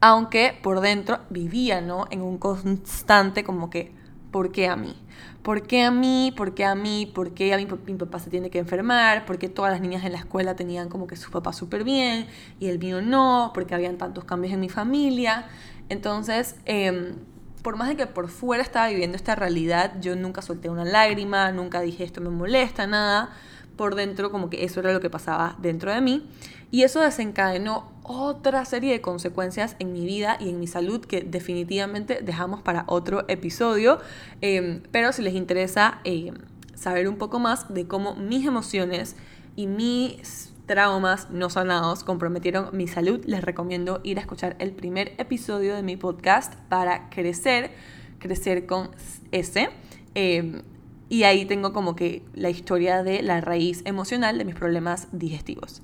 aunque 0.00 0.58
por 0.62 0.80
dentro 0.80 1.20
vivía, 1.30 1.80
¿no? 1.80 2.06
En 2.10 2.20
un 2.20 2.38
constante 2.38 3.44
como 3.44 3.70
que, 3.70 3.92
¿por 4.30 4.52
qué 4.52 4.68
a 4.68 4.76
mí? 4.76 4.96
¿Por 5.42 5.66
qué 5.66 5.82
a 5.82 5.90
mí? 5.90 6.32
¿Por 6.34 6.54
qué 6.54 6.64
a 6.64 6.74
mí? 6.74 7.10
¿Por 7.14 7.34
qué 7.34 7.52
a 7.52 7.58
mi, 7.58 7.66
mi 7.66 7.94
papá 7.94 8.18
se 8.18 8.30
tiene 8.30 8.50
que 8.50 8.58
enfermar? 8.58 9.26
¿Por 9.26 9.38
qué 9.38 9.48
todas 9.48 9.70
las 9.70 9.80
niñas 9.80 10.04
en 10.04 10.12
la 10.12 10.18
escuela 10.18 10.56
tenían 10.56 10.88
como 10.88 11.06
que 11.06 11.16
su 11.16 11.30
papá 11.30 11.52
súper 11.52 11.84
bien 11.84 12.26
y 12.58 12.68
el 12.68 12.78
mío 12.78 13.02
no? 13.02 13.50
¿Por 13.54 13.66
qué 13.66 13.74
habían 13.74 13.98
tantos 13.98 14.24
cambios 14.24 14.54
en 14.54 14.60
mi 14.60 14.68
familia? 14.68 15.46
Entonces, 15.90 16.56
em, 16.64 17.16
por 17.62 17.76
más 17.76 17.88
de 17.88 17.96
que 17.96 18.06
por 18.06 18.28
fuera 18.28 18.62
estaba 18.62 18.88
viviendo 18.88 19.16
esta 19.16 19.34
realidad, 19.34 20.00
yo 20.00 20.16
nunca 20.16 20.42
solté 20.42 20.68
una 20.70 20.84
lágrima, 20.84 21.52
nunca 21.52 21.80
dije 21.80 22.04
esto 22.04 22.20
me 22.20 22.30
molesta, 22.30 22.86
nada. 22.86 23.30
Por 23.76 23.94
dentro 23.94 24.30
como 24.30 24.50
que 24.50 24.64
eso 24.64 24.80
era 24.80 24.92
lo 24.92 25.00
que 25.00 25.10
pasaba 25.10 25.56
dentro 25.60 25.92
de 25.92 26.00
mí. 26.00 26.26
Y 26.70 26.82
eso 26.82 27.00
desencadenó 27.00 27.88
otra 28.02 28.64
serie 28.64 28.92
de 28.92 29.00
consecuencias 29.00 29.76
en 29.78 29.92
mi 29.92 30.04
vida 30.04 30.36
y 30.40 30.50
en 30.50 30.60
mi 30.60 30.66
salud 30.66 31.00
que 31.00 31.22
definitivamente 31.22 32.20
dejamos 32.22 32.62
para 32.62 32.84
otro 32.88 33.24
episodio. 33.28 33.98
Em, 34.40 34.82
pero 34.90 35.12
si 35.12 35.22
les 35.22 35.34
interesa 35.34 36.00
em, 36.04 36.34
saber 36.74 37.08
un 37.08 37.16
poco 37.16 37.38
más 37.38 37.72
de 37.72 37.86
cómo 37.86 38.14
mis 38.14 38.46
emociones 38.46 39.16
y 39.56 39.66
mis 39.66 40.52
traumas 40.66 41.30
no 41.30 41.50
sanados 41.50 42.04
comprometieron 42.04 42.70
mi 42.72 42.88
salud, 42.88 43.22
les 43.24 43.42
recomiendo 43.42 44.00
ir 44.02 44.18
a 44.18 44.20
escuchar 44.22 44.56
el 44.58 44.72
primer 44.72 45.12
episodio 45.18 45.74
de 45.74 45.82
mi 45.82 45.96
podcast 45.96 46.54
para 46.68 47.08
crecer, 47.10 47.70
crecer 48.18 48.66
con 48.66 48.90
S. 49.30 49.68
Em, 50.14 50.62
y 51.08 51.24
ahí 51.24 51.44
tengo 51.44 51.72
como 51.72 51.96
que 51.96 52.22
la 52.34 52.50
historia 52.50 53.02
de 53.02 53.22
la 53.22 53.40
raíz 53.40 53.82
emocional 53.84 54.38
de 54.38 54.44
mis 54.44 54.54
problemas 54.54 55.08
digestivos. 55.12 55.82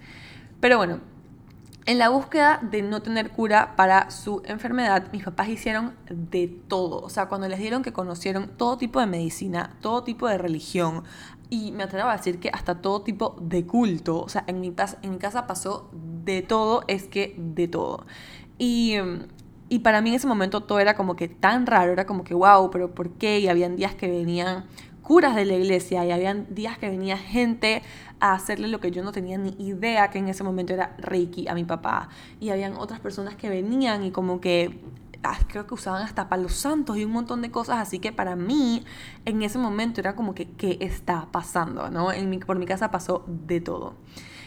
Pero 0.61 0.77
bueno, 0.77 1.01
en 1.87 1.99
la 1.99 2.09
búsqueda 2.09 2.61
de 2.63 2.83
no 2.83 3.03
tener 3.03 3.31
cura 3.31 3.75
para 3.75 4.11
su 4.11 4.43
enfermedad, 4.45 5.11
mis 5.13 5.25
papás 5.25 5.49
hicieron 5.49 5.95
de 6.09 6.49
todo. 6.69 7.01
O 7.01 7.09
sea, 7.09 7.27
cuando 7.27 7.49
les 7.49 7.59
dieron 7.59 7.83
que 7.83 7.93
conocieron 7.93 8.49
todo 8.57 8.77
tipo 8.77 9.01
de 9.01 9.07
medicina, 9.07 9.77
todo 9.81 10.05
tipo 10.05 10.29
de 10.29 10.39
religión, 10.39 11.05
y 11.49 11.73
me 11.73 11.83
atrevo 11.83 12.09
a 12.09 12.17
decir 12.17 12.39
que 12.39 12.49
hasta 12.51 12.81
todo 12.81 13.03
tipo 13.03 13.37
de 13.41 13.67
culto. 13.67 14.21
O 14.23 14.29
sea, 14.29 14.45
en 14.47 14.61
mi, 14.61 14.73
en 15.03 15.11
mi 15.11 15.19
casa 15.19 15.47
pasó 15.47 15.91
de 16.25 16.43
todo, 16.43 16.85
es 16.87 17.09
que 17.09 17.35
de 17.37 17.67
todo. 17.67 18.07
Y, 18.59 18.95
y 19.69 19.81
para 19.81 20.01
mí 20.01 20.11
en 20.11 20.17
ese 20.17 20.27
momento 20.27 20.63
todo 20.63 20.79
era 20.79 20.95
como 20.95 21.17
que 21.17 21.29
tan 21.29 21.67
raro, 21.67 21.93
era 21.93 22.07
como 22.07 22.25
que, 22.25 22.35
wow, 22.35 22.71
pero 22.71 22.95
¿por 22.95 23.11
qué? 23.13 23.41
Y 23.41 23.49
habían 23.49 23.77
días 23.77 23.95
que 23.95 24.09
venían 24.09 24.67
curas 25.11 25.35
de 25.35 25.45
la 25.45 25.55
iglesia 25.55 26.05
y 26.05 26.13
habían 26.13 26.47
días 26.55 26.79
que 26.79 26.89
venía 26.89 27.19
gente 27.19 27.83
a 28.21 28.33
hacerle 28.33 28.69
lo 28.69 28.79
que 28.79 28.93
yo 28.93 29.03
no 29.03 29.11
tenía 29.11 29.39
ni 29.39 29.57
idea 29.59 30.09
que 30.09 30.21
en 30.21 30.29
ese 30.29 30.45
momento 30.45 30.73
era 30.73 30.95
Reiki 30.99 31.49
a 31.49 31.55
mi 31.57 31.65
papá. 31.65 32.11
Y 32.39 32.51
habían 32.51 32.77
otras 32.77 33.01
personas 33.01 33.35
que 33.35 33.49
venían 33.49 34.05
y 34.05 34.13
como 34.13 34.41
que 34.41 34.79
ah, 35.25 35.37
creo 35.49 35.67
que 35.67 35.75
usaban 35.75 36.05
hasta 36.05 36.29
palos 36.29 36.53
santos 36.53 36.97
y 36.97 37.05
un 37.05 37.11
montón 37.11 37.43
de 37.43 37.51
cosas, 37.51 37.79
así 37.81 37.99
que 37.99 38.13
para 38.13 38.37
mí 38.37 38.85
en 39.25 39.43
ese 39.43 39.59
momento 39.59 40.01
era 40.01 40.15
como 40.15 40.33
que, 40.33 40.49
¿qué 40.49 40.79
está 40.79 41.27
pasando? 41.33 41.91
¿no? 41.91 42.11
Por 42.47 42.61
mi 42.61 42.67
casa 42.67 42.93
pasó 42.93 43.25
de 43.27 43.61
todo. 43.61 43.95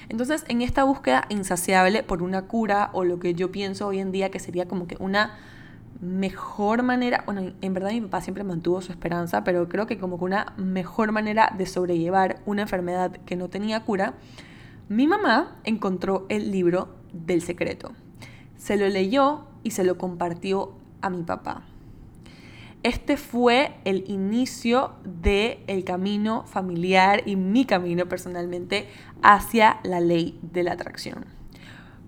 Entonces, 0.07 0.45
en 0.47 0.61
esta 0.61 0.85
búsqueda 0.85 1.25
insaciable 1.27 2.03
por 2.03 2.23
una 2.23 2.43
cura 2.43 2.89
o 2.93 3.03
lo 3.03 3.19
que 3.19 3.33
yo 3.33 3.51
pienso 3.51 3.87
hoy 3.87 3.99
en 3.99 4.13
día 4.13 4.31
que 4.31 4.39
sería 4.39 4.65
como 4.65 4.87
que 4.87 4.95
una 5.01 5.35
mejor 6.03 6.83
manera, 6.83 7.23
bueno, 7.25 7.53
en 7.61 7.73
verdad 7.73 7.91
mi 7.91 8.01
papá 8.01 8.21
siempre 8.21 8.43
mantuvo 8.43 8.81
su 8.81 8.91
esperanza, 8.91 9.43
pero 9.43 9.69
creo 9.69 9.87
que 9.87 9.97
como 9.97 10.17
que 10.17 10.25
una 10.25 10.53
mejor 10.57 11.11
manera 11.13 11.53
de 11.57 11.65
sobrellevar 11.65 12.41
una 12.45 12.63
enfermedad 12.63 13.11
que 13.25 13.37
no 13.37 13.49
tenía 13.49 13.85
cura, 13.85 14.15
mi 14.89 15.07
mamá 15.07 15.55
encontró 15.63 16.25
el 16.27 16.51
libro 16.51 16.89
del 17.13 17.41
secreto. 17.41 17.93
Se 18.57 18.75
lo 18.75 18.87
leyó 18.87 19.45
y 19.63 19.71
se 19.71 19.85
lo 19.85 19.97
compartió 19.97 20.73
a 21.01 21.09
mi 21.09 21.23
papá. 21.23 21.63
Este 22.83 23.15
fue 23.15 23.75
el 23.85 24.03
inicio 24.09 24.95
del 25.05 25.59
el 25.67 25.85
camino 25.85 26.43
familiar 26.45 27.23
y 27.25 27.37
mi 27.37 27.63
camino 27.63 28.09
personalmente 28.09 28.89
hacia 29.21 29.79
la 29.83 30.01
ley 30.01 30.37
de 30.41 30.63
la 30.63 30.73
atracción. 30.73 31.25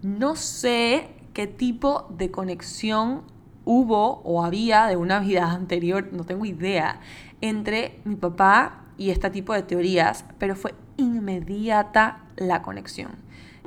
No 0.02 0.36
sé 0.36 1.12
qué 1.34 1.48
tipo 1.48 2.14
de 2.18 2.30
conexión 2.30 3.22
hubo 3.66 4.22
o 4.24 4.46
había 4.46 4.88
de 4.88 4.96
una 4.96 5.20
vida 5.20 5.52
anterior, 5.52 6.08
no 6.12 6.24
tengo 6.24 6.46
idea, 6.46 7.00
entre 7.42 8.00
mi 8.06 8.16
papá 8.16 8.84
y 8.98 9.10
este 9.10 9.30
tipo 9.30 9.54
de 9.54 9.64
teorías, 9.64 10.26
pero 10.40 10.56
fue 10.56 10.74
inmediata 10.98 12.24
la 12.38 12.62
conexión. 12.62 13.12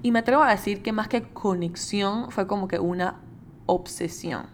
Y 0.03 0.13
me 0.13 0.21
atrevo 0.21 0.43
a 0.43 0.51
decir 0.51 0.83
que 0.83 0.93
más 0.93 1.09
que 1.09 1.23
conexión 1.23 2.31
fue 2.31 2.47
como 2.47 2.69
que 2.69 2.79
una 2.79 3.17
obsesión. 3.67 4.47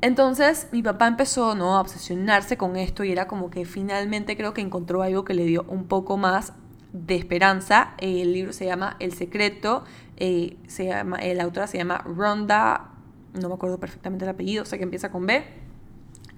Entonces 0.00 0.68
mi 0.72 0.82
papá 0.82 1.06
empezó 1.06 1.54
¿no? 1.54 1.76
a 1.76 1.80
obsesionarse 1.80 2.56
con 2.56 2.76
esto 2.76 3.04
y 3.04 3.12
era 3.12 3.26
como 3.26 3.50
que 3.50 3.64
finalmente 3.64 4.36
creo 4.36 4.52
que 4.52 4.60
encontró 4.60 5.02
algo 5.02 5.24
que 5.24 5.34
le 5.34 5.44
dio 5.44 5.64
un 5.68 5.84
poco 5.84 6.16
más 6.16 6.52
de 6.92 7.16
esperanza. 7.16 7.94
El 7.98 8.32
libro 8.32 8.52
se 8.52 8.66
llama 8.66 8.96
El 9.00 9.12
Secreto, 9.12 9.84
eh, 10.16 10.56
se 10.66 10.86
llama, 10.86 11.18
la 11.20 11.44
autora 11.44 11.66
se 11.66 11.78
llama 11.78 11.98
Rhonda 12.04 12.95
no 13.34 13.48
me 13.48 13.54
acuerdo 13.54 13.78
perfectamente 13.78 14.24
el 14.24 14.30
apellido, 14.30 14.64
sé 14.64 14.78
que 14.78 14.84
empieza 14.84 15.10
con 15.10 15.26
B. 15.26 15.44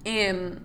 Em, 0.03 0.59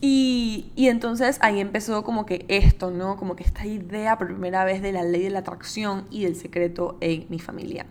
y, 0.00 0.72
y, 0.76 0.88
entonces 0.88 1.38
ahí 1.40 1.60
empezó 1.60 2.04
como 2.04 2.26
que 2.26 2.44
esto, 2.48 2.90
¿no? 2.90 3.16
Como 3.16 3.34
que 3.34 3.44
esta 3.44 3.66
idea 3.66 4.18
por 4.18 4.28
primera 4.28 4.64
vez 4.64 4.82
de 4.82 4.92
la 4.92 5.02
ley 5.02 5.22
de 5.22 5.30
la 5.30 5.38
atracción 5.40 6.06
y 6.10 6.24
del 6.24 6.36
secreto 6.36 6.98
en 7.00 7.26
mi 7.30 7.38
familia. 7.38 7.86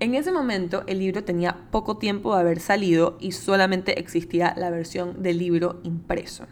En 0.00 0.14
ese 0.14 0.32
momento 0.32 0.82
el 0.86 0.98
libro 0.98 1.24
tenía 1.24 1.58
poco 1.70 1.98
tiempo 1.98 2.34
de 2.34 2.40
haber 2.40 2.60
salido 2.60 3.18
y 3.20 3.32
solamente 3.32 4.00
existía 4.00 4.54
la 4.56 4.70
versión 4.70 5.22
del 5.22 5.36
libro 5.36 5.80
impreso. 5.82 6.46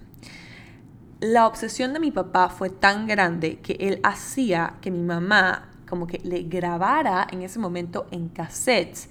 La 1.20 1.46
obsesión 1.46 1.94
de 1.94 1.98
mi 1.98 2.10
papá 2.10 2.50
fue 2.50 2.68
tan 2.68 3.06
grande 3.06 3.58
que 3.60 3.72
él 3.80 4.00
hacía 4.02 4.74
que 4.82 4.90
mi 4.90 5.00
mamá 5.00 5.70
como 5.88 6.06
que 6.06 6.18
le 6.18 6.42
grabara 6.42 7.26
en 7.32 7.40
ese 7.40 7.58
momento 7.58 8.06
en 8.10 8.28
cassettes 8.28 9.08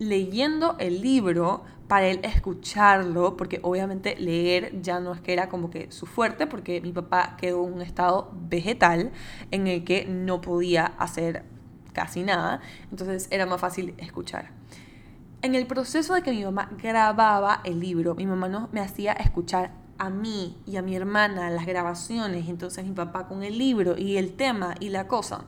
leyendo 0.00 0.76
el 0.80 1.02
libro 1.02 1.62
para 1.86 2.08
él 2.08 2.20
escucharlo, 2.22 3.36
porque 3.36 3.60
obviamente 3.62 4.16
leer 4.16 4.80
ya 4.80 4.98
no 4.98 5.12
es 5.12 5.20
que 5.20 5.32
era 5.32 5.48
como 5.48 5.70
que 5.70 5.92
su 5.92 6.06
fuerte, 6.06 6.46
porque 6.46 6.80
mi 6.80 6.90
papá 6.90 7.36
quedó 7.38 7.66
en 7.66 7.74
un 7.74 7.82
estado 7.82 8.32
vegetal 8.48 9.12
en 9.50 9.66
el 9.66 9.84
que 9.84 10.06
no 10.06 10.40
podía 10.40 10.86
hacer 10.98 11.44
casi 11.92 12.22
nada, 12.22 12.60
entonces 12.90 13.28
era 13.30 13.44
más 13.44 13.60
fácil 13.60 13.94
escuchar. 13.98 14.50
En 15.42 15.54
el 15.54 15.66
proceso 15.66 16.14
de 16.14 16.22
que 16.22 16.32
mi 16.32 16.44
mamá 16.44 16.70
grababa 16.82 17.60
el 17.64 17.80
libro, 17.80 18.14
mi 18.14 18.26
mamá 18.26 18.48
no, 18.48 18.68
me 18.72 18.80
hacía 18.80 19.12
escuchar 19.12 19.72
a 19.98 20.08
mí 20.08 20.56
y 20.66 20.76
a 20.76 20.82
mi 20.82 20.96
hermana 20.96 21.50
las 21.50 21.66
grabaciones, 21.66 22.48
entonces 22.48 22.86
mi 22.86 22.92
papá 22.92 23.26
con 23.26 23.42
el 23.42 23.58
libro 23.58 23.98
y 23.98 24.16
el 24.16 24.32
tema 24.32 24.74
y 24.80 24.88
la 24.88 25.06
cosa. 25.08 25.44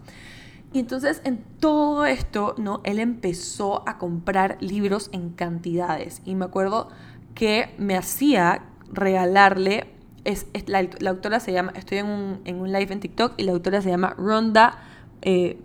Y 0.73 0.81
entonces 0.81 1.21
en 1.25 1.45
todo 1.61 2.07
esto, 2.07 2.55
¿no? 2.57 2.81
Él 2.85 2.99
empezó 2.99 3.87
a 3.89 3.99
comprar 3.99 4.57
libros 4.61 5.11
en 5.13 5.31
cantidades. 5.31 6.23
Y 6.25 6.35
me 6.35 6.45
acuerdo 6.45 6.89
que 7.35 7.75
me 7.79 7.97
hacía 7.97 8.63
regalarle, 8.91 9.87
es, 10.25 10.47
la, 10.67 10.87
autora 11.09 11.41
se 11.41 11.53
llama, 11.53 11.73
estoy 11.75 11.99
en 11.99 12.07
un, 12.07 12.41
en 12.45 12.61
un, 12.61 12.73
live 12.73 12.93
en 12.93 13.01
TikTok 13.01 13.35
y 13.37 13.43
la 13.43 13.53
autora 13.53 13.83
se 13.83 13.91
llama 13.91 14.15
Rhonda 14.17 14.79
eh, 15.21 15.59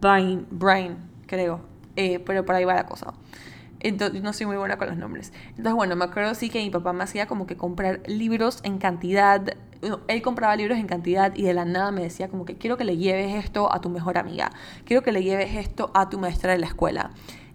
Brain, 0.00 0.96
creo. 1.26 1.60
Eh, 1.96 2.18
pero 2.18 2.44
por 2.44 2.54
ahí 2.54 2.64
va 2.64 2.74
la 2.74 2.86
cosa. 2.86 3.14
Entonces, 3.84 4.22
no 4.22 4.32
soy 4.32 4.46
muy 4.46 4.56
buena 4.56 4.76
con 4.76 4.88
los 4.88 4.96
nombres. 4.96 5.32
Entonces, 5.50 5.74
bueno, 5.74 5.94
me 5.94 6.06
acuerdo 6.06 6.34
sí 6.34 6.50
que 6.50 6.58
mi 6.58 6.70
papá 6.70 6.92
me 6.92 7.04
hacía 7.04 7.26
como 7.26 7.46
que 7.46 7.56
comprar 7.56 8.00
libros 8.06 8.58
en 8.64 8.78
cantidad 8.78 9.54
él 10.08 10.22
compraba 10.22 10.56
libros 10.56 10.78
en 10.78 10.86
cantidad 10.86 11.34
y 11.34 11.42
de 11.42 11.54
la 11.54 11.64
nada 11.64 11.90
me 11.90 12.02
decía 12.02 12.28
como 12.28 12.44
que 12.44 12.56
quiero 12.56 12.76
que 12.76 12.84
le 12.84 12.96
lleves 12.96 13.34
esto 13.34 13.72
a 13.72 13.80
tu 13.80 13.90
mejor 13.90 14.18
amiga, 14.18 14.50
quiero 14.84 15.02
que 15.02 15.12
le 15.12 15.22
lleves 15.22 15.54
esto 15.56 15.90
a 15.94 16.08
tu 16.08 16.18
maestra 16.18 16.52
de 16.52 16.58
la 16.58 16.66
escuela. 16.66 17.10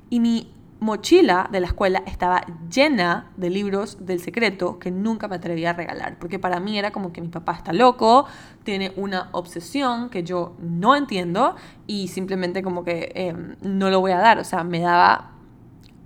Y 0.10 0.20
mi 0.20 0.52
mochila 0.80 1.50
de 1.52 1.60
la 1.60 1.68
escuela 1.68 2.04
estaba 2.06 2.46
llena 2.70 3.32
de 3.36 3.50
libros 3.50 4.06
del 4.06 4.22
secreto 4.22 4.80
que 4.80 4.92
nunca 4.92 5.28
me 5.28 5.36
atrevía 5.36 5.72
a 5.72 5.74
regalar, 5.74 6.18
porque 6.20 6.40
para 6.40 6.60
mí 6.60 6.78
era 6.78 6.92
como 6.92 7.12
que 7.12 7.22
mi 7.22 7.28
papá 7.28 7.54
está 7.54 7.74
loco, 7.74 8.26
tiene 8.64 8.94
una 8.96 9.30
obsesión 9.34 10.10
que 10.10 10.24
yo 10.24 10.56
no 10.60 10.96
entiendo 10.96 11.56
y 11.86 12.08
simplemente 12.08 12.64
como 12.64 12.84
que 12.84 13.12
em, 13.16 13.56
no 13.62 13.90
lo 13.90 14.00
voy 14.00 14.12
a 14.12 14.20
dar, 14.20 14.40
o 14.40 14.44
sea, 14.44 14.64
me 14.64 14.80
daba, 14.80 15.32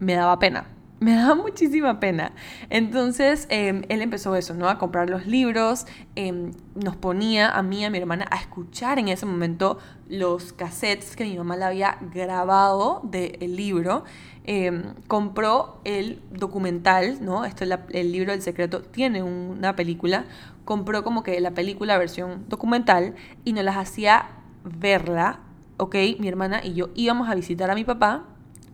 me 0.03 0.13
daba 0.13 0.37
pena 0.39 0.65
me 1.03 1.15
daba 1.15 1.35
muchísima 1.43 1.99
pena. 1.99 2.31
Entonces 2.69 3.45
em, 3.49 3.83
él 3.89 4.01
empezó 4.01 4.35
eso, 4.35 4.53
¿no? 4.53 4.69
A 4.69 4.77
comprar 4.77 5.09
los 5.09 5.27
libros, 5.27 5.85
em, 6.15 6.51
nos 6.75 6.95
ponía 6.95 7.49
a 7.49 7.61
mí 7.61 7.85
a 7.85 7.89
mi 7.89 7.97
hermana 7.97 8.25
a 8.31 8.37
escuchar 8.37 8.99
en 8.99 9.09
ese 9.09 9.25
momento 9.25 9.77
los 10.07 10.53
cassettes 10.53 11.15
que 11.15 11.25
mi 11.25 11.37
mamá 11.37 11.57
le 11.57 11.65
había 11.65 11.97
grabado 12.13 13.01
del 13.03 13.55
libro. 13.55 14.03
Em, 14.45 14.93
compró 15.07 15.79
el 15.83 16.21
documental, 16.31 17.23
¿no? 17.23 17.45
Esto 17.45 17.63
es 17.63 17.71
el 17.91 18.11
libro 18.11 18.31
del 18.31 18.41
secreto, 18.41 18.81
tiene 18.81 19.23
una 19.23 19.75
película. 19.75 20.25
Compró 20.65 21.03
como 21.03 21.23
que 21.23 21.39
la 21.39 21.51
película 21.51 21.97
versión 21.97 22.45
documental 22.49 23.15
y 23.43 23.53
nos 23.53 23.63
las 23.63 23.77
hacía 23.77 24.29
verla, 24.63 25.39
¿ok? 25.77 25.95
Mi 26.19 26.27
hermana 26.27 26.61
y 26.63 26.73
yo 26.73 26.89
íbamos 26.95 27.29
a 27.29 27.35
visitar 27.35 27.69
a 27.69 27.75
mi 27.75 27.83
papá, 27.83 28.25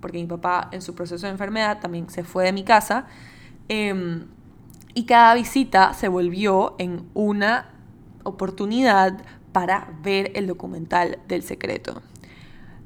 porque 0.01 0.17
mi 0.17 0.27
papá 0.27 0.69
en 0.71 0.81
su 0.81 0.95
proceso 0.95 1.25
de 1.25 1.31
enfermedad 1.31 1.79
también 1.79 2.09
se 2.09 2.23
fue 2.23 2.45
de 2.45 2.53
mi 2.53 2.63
casa. 2.63 3.07
Em, 3.67 4.25
y 4.93 5.05
cada 5.05 5.33
visita 5.35 5.93
se 5.93 6.07
volvió 6.07 6.75
en 6.79 7.07
una 7.13 7.69
oportunidad 8.23 9.21
para 9.51 9.89
ver 10.01 10.31
el 10.35 10.47
documental 10.47 11.19
del 11.27 11.43
secreto. 11.43 12.01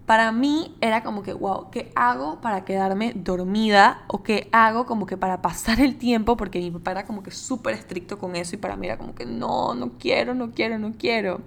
Para 0.06 0.34
mí 0.34 0.76
era 0.82 1.02
como 1.02 1.24
que, 1.24 1.32
wow, 1.34 1.70
¿qué 1.72 1.92
hago 1.96 2.42
para 2.42 2.66
quedarme 2.66 3.14
dormida? 3.16 4.04
¿O 4.08 4.22
qué 4.22 4.50
hago 4.52 4.86
como 4.86 5.06
que 5.06 5.16
para 5.16 5.42
pasar 5.42 5.80
el 5.80 5.96
tiempo? 5.96 6.36
Porque 6.36 6.60
mi 6.60 6.72
papá 6.72 6.92
era 6.92 7.06
como 7.06 7.24
que 7.24 7.32
súper 7.32 7.74
estricto 7.76 8.20
con 8.20 8.36
eso 8.36 8.56
y 8.56 8.58
para 8.58 8.76
mí 8.76 8.88
era 8.88 8.98
como 8.98 9.16
que, 9.16 9.26
no, 9.26 9.76
no 9.76 9.94
quiero, 9.98 10.36
no 10.36 10.52
quiero, 10.52 10.78
no 10.78 10.94
quiero. 10.98 11.42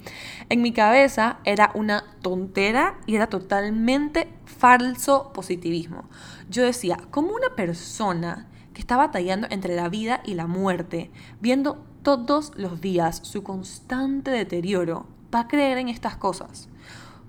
En 0.49 0.63
mi 0.63 0.73
cabeza 0.73 1.39
era 1.45 1.71
una 1.75 2.05
tontera 2.23 2.99
y 3.07 3.17
era 3.17 3.27
totalmente 3.27 4.33
falso 4.47 5.33
positivismo. 5.35 6.05
Yo 6.49 6.63
decía, 6.63 6.97
como 7.11 7.35
una 7.35 7.51
persona 7.57 8.47
que 8.73 8.81
está 8.81 8.97
batallando 8.97 9.47
entre 9.51 9.77
la 9.77 9.89
vida 9.89 10.23
y 10.25 10.35
la 10.35 10.47
muerte, 10.47 11.11
viendo 11.41 11.85
todos 12.03 12.53
los 12.57 12.81
días 12.81 13.21
su 13.23 13.43
constante 13.43 14.31
deterioro, 14.31 15.07
va 15.35 15.41
a 15.41 15.49
creer 15.49 15.79
en 15.79 15.89
estas 15.89 16.17
cosas. 16.17 16.69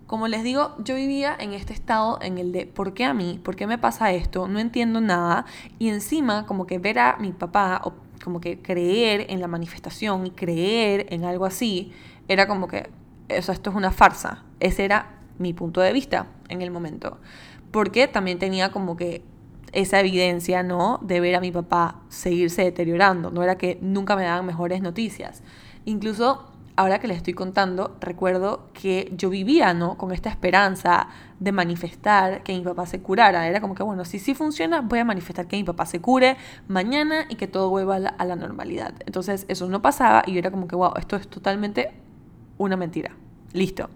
Como 0.08 0.30
les 0.30 0.42
digo, 0.42 0.74
yo 0.80 0.96
vivía 0.96 1.36
en 1.38 1.52
este 1.52 1.74
estado 1.74 2.18
en 2.22 2.38
el 2.38 2.54
de 2.54 2.66
¿por 2.66 2.94
qué 2.94 3.04
a 3.04 3.14
mí? 3.14 3.42
¿Por 3.44 3.58
qué 3.58 3.68
me 3.68 3.78
pasa 3.78 4.14
esto? 4.14 4.48
No 4.48 4.58
entiendo 4.60 5.02
nada. 5.02 5.46
Y 5.80 5.90
encima 5.90 6.46
como 6.46 6.66
que 6.66 6.80
ver 6.80 6.98
a 6.98 7.18
mi 7.18 7.34
papá 7.34 7.82
o 7.84 7.94
como 8.24 8.40
que 8.40 8.62
creer 8.62 9.26
en 9.30 9.42
la 9.42 9.48
manifestación 9.48 10.26
y 10.26 10.32
creer 10.32 11.08
en 11.10 11.26
algo 11.26 11.46
así, 11.46 11.92
era 12.30 12.48
como 12.48 12.70
que, 12.70 12.90
eso, 13.28 13.52
esto 13.52 13.70
es 13.70 13.76
una 13.76 13.92
farsa. 13.92 14.46
Ese 14.62 14.86
era 14.86 15.20
mi 15.40 15.54
punto 15.54 15.82
de 15.82 15.92
vista 15.92 16.28
en 16.48 16.62
el 16.62 16.72
momento. 16.72 17.18
Porque 17.72 18.08
también 18.08 18.40
tenía 18.40 18.72
como 18.72 18.96
que 18.96 19.24
esa 19.74 20.00
evidencia, 20.00 20.64
¿no? 20.64 21.00
De 21.04 21.20
ver 21.20 21.36
a 21.36 21.42
mi 21.42 21.52
papá 21.52 22.00
seguirse 22.08 22.64
deteriorando. 22.64 23.30
No 23.30 23.44
era 23.44 23.58
que 23.58 23.78
nunca 23.82 24.16
me 24.16 24.24
daban 24.24 24.46
mejores 24.46 24.82
noticias. 24.82 25.44
Incluso 25.84 26.47
ahora 26.78 27.00
que 27.00 27.08
les 27.08 27.18
estoy 27.18 27.34
contando, 27.34 27.98
recuerdo 28.00 28.70
que 28.74 29.12
yo 29.18 29.30
vivía, 29.30 29.74
¿no? 29.74 29.98
Con 29.98 30.14
esta 30.14 30.30
esperanza 30.30 31.10
de 31.40 31.52
manifestar 31.52 32.44
que 32.44 32.54
mi 32.54 32.62
papá 32.62 32.86
se 32.86 33.02
curara. 33.02 33.48
Era 33.48 33.60
como 33.60 33.74
que, 33.76 33.84
bueno, 33.84 34.06
si 34.06 34.20
sí 34.20 34.36
funciona, 34.36 34.82
voy 34.82 35.00
a 35.00 35.06
manifestar 35.06 35.48
que 35.48 35.58
mi 35.58 35.64
papá 35.64 35.88
se 35.88 36.00
cure 36.00 36.38
mañana 36.68 37.26
y 37.30 37.36
que 37.36 37.48
todo 37.48 37.70
vuelva 37.70 37.96
a 37.96 38.26
la, 38.26 38.36
normalidad. 38.36 38.94
Entonces 39.08 39.46
eso 39.50 39.68
no 39.68 39.82
pasaba 39.82 40.24
y 40.28 40.34
yo 40.34 40.40
era 40.40 40.52
como 40.52 40.68
que, 40.68 40.76
wow, 40.76 40.94
esto 40.98 41.16
es 41.16 41.28
totalmente 41.28 41.92
una 42.60 42.78
mentira. 42.78 43.12
Listo. 43.54 43.90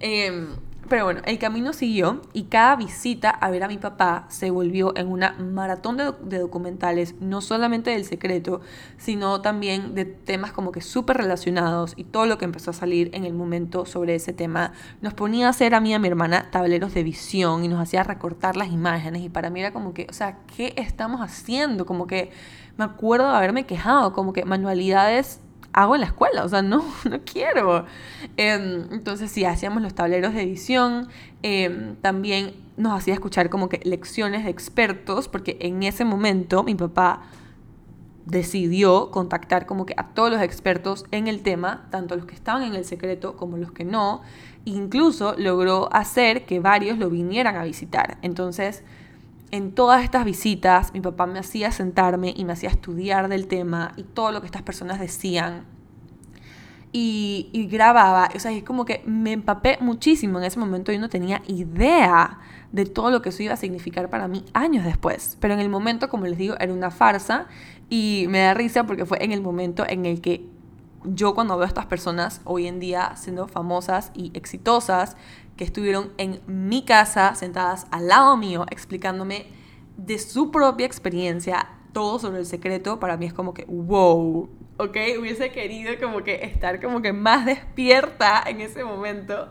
Eh, 0.00 0.48
pero 0.88 1.04
bueno, 1.04 1.20
el 1.24 1.38
camino 1.38 1.72
siguió 1.72 2.22
y 2.32 2.44
cada 2.44 2.76
visita 2.76 3.30
a 3.30 3.50
ver 3.50 3.64
a 3.64 3.68
mi 3.68 3.78
papá 3.78 4.26
se 4.28 4.50
volvió 4.50 4.96
en 4.96 5.08
una 5.08 5.32
maratón 5.32 5.96
de, 5.96 6.38
documentales, 6.38 7.14
no 7.20 7.40
solamente 7.40 7.90
del 7.90 8.04
secreto, 8.04 8.60
sino 8.96 9.40
también 9.40 9.94
de 9.94 10.04
temas 10.04 10.52
como 10.52 10.72
que 10.72 10.80
súper 10.80 11.16
relacionados 11.16 11.94
y 11.96 12.04
todo 12.04 12.26
lo 12.26 12.38
que 12.38 12.44
empezó 12.44 12.70
a 12.70 12.74
salir 12.74 13.10
en 13.14 13.24
el 13.24 13.32
momento 13.32 13.86
sobre 13.86 14.14
ese 14.14 14.32
tema. 14.32 14.72
Nos 15.00 15.14
ponía 15.14 15.46
a 15.46 15.50
hacer 15.50 15.74
a 15.74 15.80
mí 15.80 15.90
y 15.90 15.94
a 15.94 15.98
mi 15.98 16.08
hermana 16.08 16.50
tableros 16.50 16.94
de 16.94 17.02
visión 17.02 17.64
y 17.64 17.68
nos 17.68 17.80
hacía 17.80 18.02
recortar 18.02 18.56
las 18.56 18.68
imágenes 18.68 19.22
y 19.22 19.28
para 19.28 19.50
mí 19.50 19.60
era 19.60 19.72
como 19.72 19.94
que, 19.94 20.06
o 20.08 20.12
sea, 20.12 20.38
¿qué 20.56 20.74
estamos 20.76 21.20
haciendo? 21.20 21.86
Como 21.86 22.06
que 22.06 22.30
me 22.76 22.84
acuerdo 22.84 23.30
de 23.30 23.36
haberme 23.36 23.64
quejado, 23.66 24.12
como 24.12 24.32
que 24.32 24.44
manualidades 24.44 25.40
hago 25.76 25.94
en 25.94 26.00
la 26.00 26.06
escuela, 26.06 26.42
o 26.44 26.48
sea, 26.48 26.62
no, 26.62 26.82
no 27.08 27.20
quiero. 27.24 27.84
Em, 28.36 28.88
entonces 28.90 29.30
sí, 29.30 29.44
hacíamos 29.44 29.82
los 29.82 29.94
tableros 29.94 30.34
de 30.34 30.42
edición, 30.42 31.08
em, 31.42 31.94
también 31.96 32.54
nos 32.76 32.94
hacía 32.98 33.14
escuchar 33.14 33.50
como 33.50 33.68
que 33.68 33.80
lecciones 33.84 34.44
de 34.44 34.50
expertos, 34.50 35.28
porque 35.28 35.58
en 35.60 35.82
ese 35.82 36.04
momento 36.04 36.64
mi 36.64 36.74
papá 36.74 37.22
decidió 38.24 39.10
contactar 39.10 39.66
como 39.66 39.86
que 39.86 39.94
a 39.96 40.08
todos 40.08 40.30
los 40.30 40.40
expertos 40.40 41.04
en 41.12 41.28
el 41.28 41.42
tema, 41.42 41.86
tanto 41.90 42.16
los 42.16 42.24
que 42.24 42.34
estaban 42.34 42.62
en 42.62 42.74
el 42.74 42.84
secreto 42.84 43.36
como 43.36 43.56
los 43.58 43.70
que 43.70 43.84
no, 43.84 44.22
incluso 44.64 45.34
logró 45.36 45.88
hacer 45.92 46.46
que 46.46 46.58
varios 46.58 46.98
lo 46.98 47.10
vinieran 47.10 47.54
a 47.54 47.64
visitar. 47.64 48.16
Entonces, 48.22 48.82
en 49.50 49.72
todas 49.72 50.02
estas 50.02 50.24
visitas 50.24 50.92
mi 50.92 51.00
papá 51.00 51.26
me 51.26 51.38
hacía 51.38 51.70
sentarme 51.70 52.34
y 52.36 52.44
me 52.44 52.52
hacía 52.52 52.70
estudiar 52.70 53.28
del 53.28 53.46
tema 53.46 53.92
y 53.96 54.02
todo 54.02 54.32
lo 54.32 54.40
que 54.40 54.46
estas 54.46 54.62
personas 54.62 55.00
decían. 55.00 55.64
Y, 56.98 57.68
grababa, 57.70 58.30
o 58.34 58.38
sea, 58.38 58.52
es 58.52 58.64
como 58.64 58.86
que 58.86 59.02
me 59.04 59.32
empapé 59.32 59.76
muchísimo 59.80 60.38
en 60.38 60.44
ese 60.46 60.58
momento. 60.58 60.92
Yo 60.92 60.98
no 60.98 61.10
tenía 61.10 61.42
idea 61.46 62.38
de 62.72 62.86
todo 62.86 63.10
lo 63.10 63.20
que 63.20 63.28
eso 63.28 63.42
iba 63.42 63.52
a 63.52 63.58
significar 63.58 64.08
para 64.08 64.28
mí 64.28 64.46
años 64.54 64.82
después. 64.82 65.36
Pero 65.38 65.52
en 65.52 65.60
el 65.60 65.68
momento, 65.68 66.08
como 66.08 66.24
les 66.24 66.38
digo, 66.38 66.54
era 66.58 66.72
una 66.72 66.90
farsa 66.90 67.48
y 67.90 68.24
me 68.30 68.38
da 68.38 68.54
risa 68.54 68.84
porque 68.86 69.04
fue 69.04 69.22
en 69.22 69.32
el 69.32 69.42
momento 69.42 69.84
en 69.86 70.06
el 70.06 70.22
que 70.22 70.48
yo 71.04 71.34
cuando 71.34 71.56
veo 71.56 71.64
a 71.64 71.68
estas 71.68 71.86
personas 71.86 72.40
hoy 72.44 72.66
en 72.66 72.80
día 72.80 73.12
siendo 73.16 73.46
famosas 73.46 74.10
y 74.14 74.30
exitosas, 74.34 75.16
que 75.56 75.64
estuvieron 75.64 76.12
en 76.18 76.40
mi 76.46 76.84
casa 76.84 77.34
sentadas 77.34 77.86
al 77.90 78.08
lado 78.08 78.36
mío 78.36 78.66
explicándome 78.70 79.46
de 79.96 80.18
su 80.18 80.50
propia 80.50 80.86
experiencia 80.86 81.68
todo 81.92 82.18
sobre 82.18 82.40
el 82.40 82.46
secreto, 82.46 83.00
para 83.00 83.16
mí 83.16 83.24
es 83.24 83.32
como 83.32 83.54
que, 83.54 83.64
wow, 83.64 84.50
¿ok? 84.76 84.96
Hubiese 85.18 85.50
querido 85.50 85.94
como 85.98 86.22
que 86.22 86.44
estar 86.44 86.78
como 86.82 87.00
que 87.00 87.14
más 87.14 87.46
despierta 87.46 88.42
en 88.46 88.60
ese 88.60 88.84
momento 88.84 89.48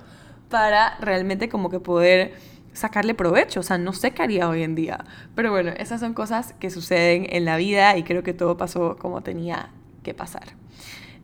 para 0.49 0.95
realmente 0.99 1.49
como 1.49 1.71
que 1.71 1.79
poder 1.79 2.33
sacarle 2.73 3.15
provecho, 3.15 3.61
o 3.61 3.63
sea, 3.63 3.79
no 3.79 3.93
sé 3.93 4.11
qué 4.11 4.21
haría 4.21 4.47
hoy 4.47 4.61
en 4.61 4.75
día. 4.75 5.05
Pero 5.33 5.49
bueno, 5.49 5.71
esas 5.77 6.01
son 6.01 6.13
cosas 6.13 6.53
que 6.59 6.69
suceden 6.69 7.25
en 7.31 7.45
la 7.45 7.57
vida 7.57 7.97
y 7.97 8.03
creo 8.03 8.21
que 8.21 8.33
todo 8.33 8.57
pasó 8.57 8.97
como 8.97 9.21
tenía 9.21 9.71
que 10.03 10.13
pasar. 10.13 10.49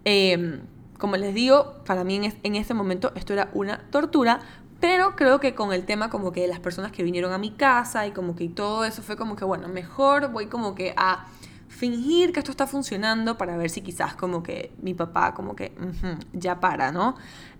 Eh, 0.06 0.62
como 1.02 1.17
les 1.17 1.34
digo, 1.34 1.82
para 1.84 2.04
mí 2.04 2.22
en, 2.44 2.56
ese 2.56 2.74
momento 2.76 3.12
esto 3.15 3.34
era 3.34 3.50
una 3.54 3.80
tortura, 3.89 4.39
pero 4.82 5.15
creo 5.15 5.39
que 5.39 5.56
con 5.56 5.72
el 5.72 5.86
tema 5.86 6.10
como 6.10 6.32
que 6.32 6.48
las 6.48 6.60
personas 6.60 6.91
que 6.91 7.04
vinieron 7.04 7.32
a 7.32 7.38
mi 7.38 7.52
casa 7.52 8.08
y 8.08 8.12
como 8.12 8.36
que 8.36 8.50
todo 8.50 8.84
eso 8.84 9.02
fue 9.02 9.15
como 9.15 9.36
que, 9.36 9.46
bueno, 9.46 9.67
mejor 9.70 10.32
voy 10.32 10.48
como 10.48 10.76
que 10.76 10.94
a 10.98 11.28
fingir 11.70 12.34
que 12.34 12.39
esto 12.39 12.52
está 12.52 12.67
funcionando 12.67 13.38
para 13.38 13.56
ver 13.58 13.70
si 13.70 13.82
quizás 13.82 14.13
como 14.15 14.44
que 14.44 14.72
mi 14.82 14.94
papá 14.94 15.34
como 15.34 15.56
que 15.56 15.72
ya 16.34 16.60
para, 16.60 16.91
¿no? 16.91 17.15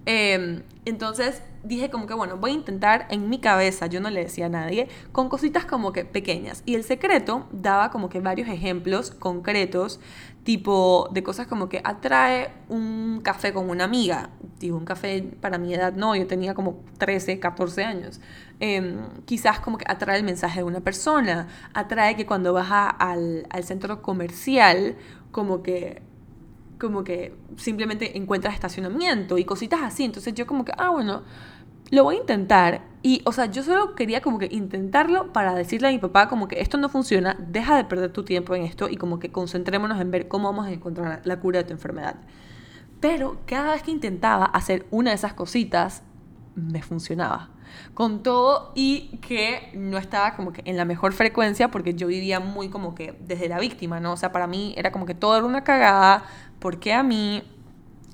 Em, 0.06 0.64
entonces 0.86 1.44
dije 1.64 1.92
como 1.92 2.08
que, 2.08 2.14
bueno, 2.16 2.38
voy 2.38 2.52
a 2.52 2.54
intentar 2.56 3.06
en 3.10 3.30
mi 3.30 3.40
cabeza, 3.40 3.86
yo 3.86 4.02
no 4.02 4.10
le 4.10 4.24
decía 4.24 4.48
a 4.48 4.50
nadie, 4.50 4.88
con 5.12 5.30
cositas 5.30 5.66
como 5.66 5.94
que 5.94 6.06
pequeñas. 6.06 6.64
Y 6.66 6.76
el 6.76 6.84
secreto 6.84 7.48
daba 7.52 7.92
como 7.92 8.10
que 8.10 8.20
varios 8.20 8.50
ejemplos 8.50 9.12
concretos 9.12 10.00
tipo 10.44 11.10
de 11.12 11.22
cosas 11.22 11.48
como 11.48 11.70
que 11.70 11.82
atrae 11.84 12.52
un 12.68 13.22
café 13.24 13.54
con 13.54 13.70
una 13.70 13.84
amiga. 13.84 14.32
Digo, 14.60 14.78
un 14.78 14.86
café 14.86 15.24
para 15.40 15.58
mi 15.58 15.74
edad 15.74 15.94
no, 15.94 16.16
yo 16.16 16.28
tenía 16.28 16.54
como 16.54 16.84
13, 16.98 17.40
14 17.40 17.84
años. 17.84 18.22
Em, 18.60 19.00
quizás 19.26 19.60
como 19.60 19.78
que 19.78 19.86
atrae 19.88 20.18
el 20.18 20.24
mensaje 20.24 20.60
de 20.60 20.64
una 20.64 20.82
persona, 20.82 21.48
atrae 21.74 22.16
que 22.16 22.26
cuando 22.26 22.54
vas 22.54 22.70
al, 22.72 23.46
al 23.50 23.64
centro 23.64 24.02
comercial, 24.02 24.96
como 25.32 25.64
que 25.64 26.02
como 26.80 27.04
que 27.04 27.36
simplemente 27.58 28.18
encuentras 28.18 28.56
estacionamiento 28.56 29.38
y 29.38 29.46
cositas 29.46 29.82
así. 29.84 30.04
Entonces 30.04 30.34
yo 30.34 30.48
como 30.48 30.66
que, 30.66 30.72
ah, 30.78 30.90
bueno, 30.90 31.22
lo 31.92 32.04
voy 32.06 32.16
a 32.16 32.20
intentar. 32.20 32.82
Y, 33.04 33.22
o 33.26 33.32
sea, 33.32 33.46
yo 33.46 33.64
solo 33.64 33.96
quería 33.96 34.22
como 34.22 34.40
que 34.40 34.48
intentarlo 34.52 35.34
para 35.34 35.54
decirle 35.54 35.90
a 35.90 35.92
mi 35.92 36.00
papá 36.00 36.30
como 36.30 36.48
que 36.48 36.62
esto 36.62 36.78
no 36.78 36.90
funciona, 36.90 37.36
deja 37.40 37.76
de 37.76 37.84
perder 37.84 38.12
tu 38.12 38.24
tiempo 38.24 38.56
en 38.56 38.64
esto 38.64 38.90
y 38.90 38.96
como 38.96 39.20
que 39.20 39.32
concentrémonos 39.32 40.00
en 40.00 40.12
ver 40.12 40.28
cómo 40.28 40.50
vamos 40.50 40.68
a 40.68 40.72
encontrar 40.72 41.22
la 41.24 41.40
cura 41.40 41.60
de 41.60 41.66
tu 41.66 41.74
enfermedad. 41.74 42.16
Pero 43.00 43.38
cada 43.46 43.74
vez 43.74 43.84
que 43.84 43.92
intentaba 43.92 44.46
hacer 44.46 44.86
una 44.92 45.10
de 45.10 45.16
esas 45.16 45.34
cositas, 45.34 46.04
me 46.56 46.82
funcionaba. 46.82 47.50
Con 47.94 48.22
todo 48.22 48.72
y 48.76 49.18
que 49.18 49.72
no 49.74 49.98
estaba 49.98 50.36
como 50.36 50.52
que 50.54 50.62
en 50.66 50.78
la 50.78 50.86
mejor 50.86 51.14
frecuencia 51.14 51.72
porque 51.72 51.94
yo 51.94 52.08
vivía 52.08 52.40
muy 52.40 52.70
como 52.70 52.96
que 52.96 53.18
desde 53.22 53.48
la 53.48 53.60
víctima, 53.60 54.00
¿no? 54.00 54.14
O 54.14 54.18
sea, 54.18 54.32
para 54.32 54.46
mí 54.46 54.74
era 54.78 54.92
como 54.92 55.06
que 55.06 55.16
todo 55.16 55.38
era 55.38 55.46
una 55.46 55.64
cagada, 55.64 56.24
¿por 56.60 56.80
qué 56.80 56.94
a 56.94 57.02
mí? 57.02 57.44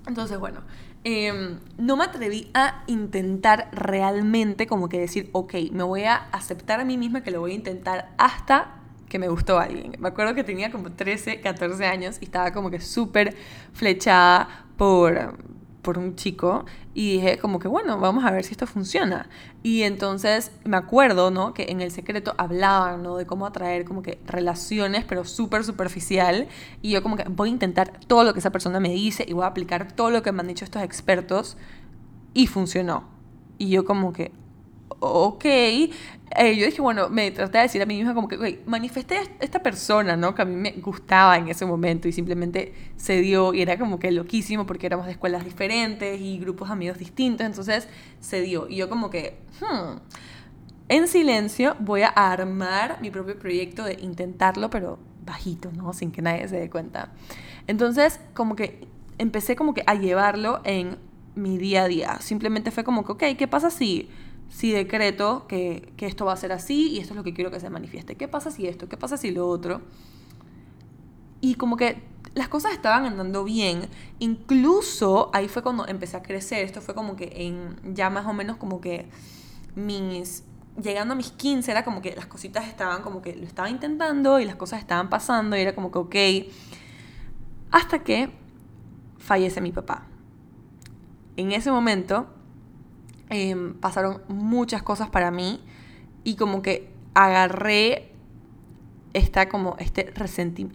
Entonces, 0.07 0.39
bueno, 0.39 0.61
Em, 1.09 1.59
no 1.77 1.95
me 1.95 2.03
atreví 2.03 2.51
a 2.53 2.83
intentar 2.87 3.69
realmente 3.71 4.67
como 4.67 4.89
que 4.89 4.99
decir, 4.99 5.29
ok, 5.31 5.53
me 5.71 5.83
voy 5.83 6.03
a 6.03 6.15
aceptar 6.33 6.81
a 6.81 6.83
mí 6.83 6.97
misma 6.97 7.23
que 7.23 7.31
lo 7.31 7.39
voy 7.39 7.53
a 7.53 7.55
intentar 7.55 8.13
hasta 8.17 8.75
que 9.07 9.17
me 9.17 9.29
gustó 9.29 9.57
alguien. 9.57 9.95
Me 9.99 10.09
acuerdo 10.09 10.35
que 10.35 10.43
tenía 10.43 10.69
como 10.69 10.91
13, 10.91 11.39
14 11.39 11.85
años 11.85 12.17
y 12.19 12.25
estaba 12.25 12.51
como 12.51 12.69
que 12.69 12.81
súper 12.81 13.37
flechada 13.71 14.65
por, 14.75 15.37
por 15.87 15.97
un 15.97 16.17
chico 16.17 16.65
y 16.93 17.13
dije 17.13 17.37
como 17.37 17.59
que 17.59 17.69
bueno, 17.69 17.97
vamos 17.97 18.25
a 18.25 18.31
ver 18.31 18.43
si 18.43 18.51
esto 18.51 18.67
funciona. 18.67 19.29
Y 19.63 19.83
entonces 19.83 20.51
me 20.65 20.75
acuerdo, 20.75 21.31
¿no? 21.31 21.53
Que 21.53 21.67
en 21.69 21.79
el 21.79 21.91
secreto 21.91 22.35
hablaban, 22.37 23.03
¿no? 23.03 23.15
De 23.15 23.25
cómo 23.25 23.45
atraer 23.45 23.85
como 23.85 24.01
que 24.01 24.19
relaciones, 24.25 25.05
pero 25.05 25.23
súper 25.23 25.63
superficial. 25.63 26.49
Y 26.81 26.91
yo 26.91 27.01
como 27.01 27.15
que 27.15 27.23
voy 27.29 27.47
a 27.47 27.51
intentar 27.53 28.01
todo 28.05 28.25
lo 28.25 28.33
que 28.33 28.39
esa 28.39 28.51
persona 28.51 28.81
me 28.81 28.89
dice 28.89 29.23
y 29.25 29.31
voy 29.31 29.45
a 29.45 29.47
aplicar 29.47 29.93
todo 29.93 30.11
lo 30.11 30.23
que 30.23 30.33
me 30.33 30.41
han 30.41 30.47
dicho 30.47 30.65
estos 30.65 30.81
expertos. 30.81 31.55
Y 32.33 32.47
funcionó. 32.47 33.05
Y 33.57 33.69
yo 33.69 33.85
como 33.85 34.11
que, 34.11 34.33
ok. 34.99 35.45
Eh, 35.45 36.55
yo 36.57 36.65
dije, 36.65 36.81
bueno, 36.81 37.09
me 37.09 37.31
traté 37.31 37.57
de 37.57 37.63
decir 37.63 37.81
a 37.81 37.85
mí 37.85 37.97
misma 37.97 38.13
como 38.13 38.27
que, 38.27 38.35
ok, 38.35 38.67
manifesté 38.67 39.17
a 39.17 39.23
esta 39.39 39.63
persona, 39.63 40.17
¿no? 40.17 40.35
Que 40.35 40.41
a 40.41 40.45
mí 40.45 40.55
me 40.55 40.71
gustaba 40.73 41.37
en 41.37 41.47
ese 41.47 41.65
momento 41.65 42.07
y 42.07 42.11
simplemente 42.11 42.73
se 42.97 43.21
dio 43.21 43.53
y 43.53 43.61
era 43.61 43.79
como 43.79 43.97
que 43.97 44.11
loquísimo 44.11 44.65
porque 44.65 44.87
éramos 44.87 45.05
de 45.05 45.13
escuelas 45.13 45.45
diferentes 45.45 46.19
y 46.19 46.37
grupos 46.39 46.67
de 46.67 46.73
amigos 46.73 46.97
distintos, 46.97 47.45
entonces 47.45 47.87
se 48.19 48.41
dio. 48.41 48.67
Y 48.67 48.75
yo 48.75 48.89
como 48.89 49.09
que, 49.09 49.39
hmm, 49.61 49.97
en 50.89 51.07
silencio 51.07 51.75
voy 51.79 52.01
a 52.01 52.09
armar 52.09 52.99
mi 53.01 53.09
propio 53.09 53.37
proyecto 53.39 53.83
de 53.83 53.93
intentarlo, 54.01 54.69
pero 54.69 54.99
bajito, 55.25 55.71
¿no? 55.71 55.93
Sin 55.93 56.11
que 56.11 56.21
nadie 56.21 56.47
se 56.47 56.57
dé 56.57 56.69
cuenta. 56.69 57.11
Entonces, 57.67 58.19
como 58.33 58.55
que 58.55 58.87
empecé 59.17 59.55
como 59.55 59.73
que 59.73 59.83
a 59.85 59.95
llevarlo 59.95 60.61
en 60.63 60.97
mi 61.35 61.57
día 61.57 61.83
a 61.83 61.87
día. 61.87 62.17
Simplemente 62.19 62.71
fue 62.71 62.83
como 62.83 63.05
que, 63.05 63.11
ok, 63.11 63.37
¿qué 63.37 63.47
pasa 63.47 63.69
si, 63.69 64.09
si 64.49 64.71
decreto 64.71 65.45
que, 65.47 65.91
que 65.97 66.05
esto 66.05 66.25
va 66.25 66.33
a 66.33 66.37
ser 66.37 66.51
así 66.51 66.89
y 66.89 66.99
esto 66.99 67.13
es 67.13 67.17
lo 67.17 67.23
que 67.23 67.33
quiero 67.33 67.51
que 67.51 67.59
se 67.59 67.69
manifieste? 67.69 68.15
¿Qué 68.15 68.27
pasa 68.27 68.51
si 68.51 68.67
esto? 68.67 68.87
¿Qué 68.87 68.97
pasa 68.97 69.17
si 69.17 69.31
lo 69.31 69.47
otro? 69.47 69.81
Y 71.41 71.55
como 71.55 71.77
que 71.77 72.01
las 72.33 72.47
cosas 72.47 72.73
estaban 72.73 73.05
andando 73.05 73.43
bien. 73.43 73.89
Incluso 74.19 75.29
ahí 75.33 75.47
fue 75.47 75.63
cuando 75.63 75.87
empecé 75.87 76.17
a 76.17 76.23
crecer. 76.23 76.65
Esto 76.65 76.81
fue 76.81 76.95
como 76.95 77.15
que 77.15 77.31
en 77.35 77.95
ya 77.95 78.09
más 78.09 78.25
o 78.25 78.33
menos 78.33 78.57
como 78.57 78.81
que 78.81 79.09
mis... 79.75 80.43
Llegando 80.81 81.13
a 81.13 81.17
mis 81.17 81.31
15 81.31 81.71
era 81.71 81.83
como 81.83 82.03
que 82.03 82.15
las 82.15 82.27
cositas 82.27 82.67
estaban 82.67 83.01
como 83.01 83.23
que 83.23 83.35
lo 83.35 83.45
estaba 83.45 83.67
intentando 83.67 84.39
y 84.39 84.45
las 84.45 84.55
cosas 84.55 84.79
estaban 84.79 85.09
pasando 85.09 85.57
y 85.57 85.61
era 85.61 85.73
como 85.73 85.91
que 85.91 85.97
ok. 85.97 86.51
Hasta 87.71 88.03
que 88.03 88.29
fallece 89.17 89.59
mi 89.59 89.71
papá 89.71 90.05
en 91.37 91.51
ese 91.51 91.71
momento 91.71 92.27
em, 93.29 93.73
pasaron 93.75 94.21
muchas 94.27 94.83
cosas 94.83 95.09
para 95.09 95.31
mí 95.31 95.61
y 96.23 96.35
como 96.35 96.61
que 96.61 96.89
agarré 97.13 98.11
esta, 99.13 99.49
como 99.49 99.75
este, 99.79 100.13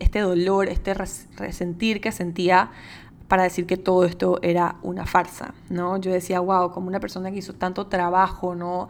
este 0.00 0.20
dolor, 0.20 0.68
este 0.68 0.94
resentir 0.94 2.00
que 2.00 2.12
sentía 2.12 2.70
para 3.28 3.44
decir 3.44 3.66
que 3.66 3.76
todo 3.76 4.04
esto 4.04 4.38
era 4.42 4.76
una 4.82 5.06
farsa, 5.06 5.54
¿no? 5.70 5.96
Yo 5.96 6.12
decía, 6.12 6.40
wow, 6.40 6.70
como 6.70 6.88
una 6.88 7.00
persona 7.00 7.30
que 7.30 7.38
hizo 7.38 7.54
tanto 7.54 7.86
trabajo, 7.86 8.54
¿no? 8.54 8.88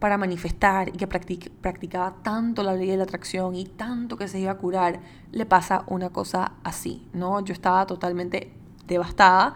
Para 0.00 0.18
manifestar 0.18 0.88
y 0.88 0.92
que 0.92 1.06
practicaba 1.06 2.16
tanto 2.22 2.62
la 2.62 2.74
ley 2.74 2.88
de 2.88 2.96
la 2.96 3.04
atracción 3.04 3.54
y 3.54 3.66
tanto 3.66 4.16
que 4.16 4.26
se 4.26 4.40
iba 4.40 4.50
a 4.50 4.56
curar, 4.56 5.00
le 5.30 5.46
pasa 5.46 5.84
una 5.86 6.10
cosa 6.10 6.54
así, 6.64 7.06
¿no? 7.12 7.44
Yo 7.44 7.52
estaba 7.52 7.86
totalmente 7.86 8.52
devastada. 8.88 9.54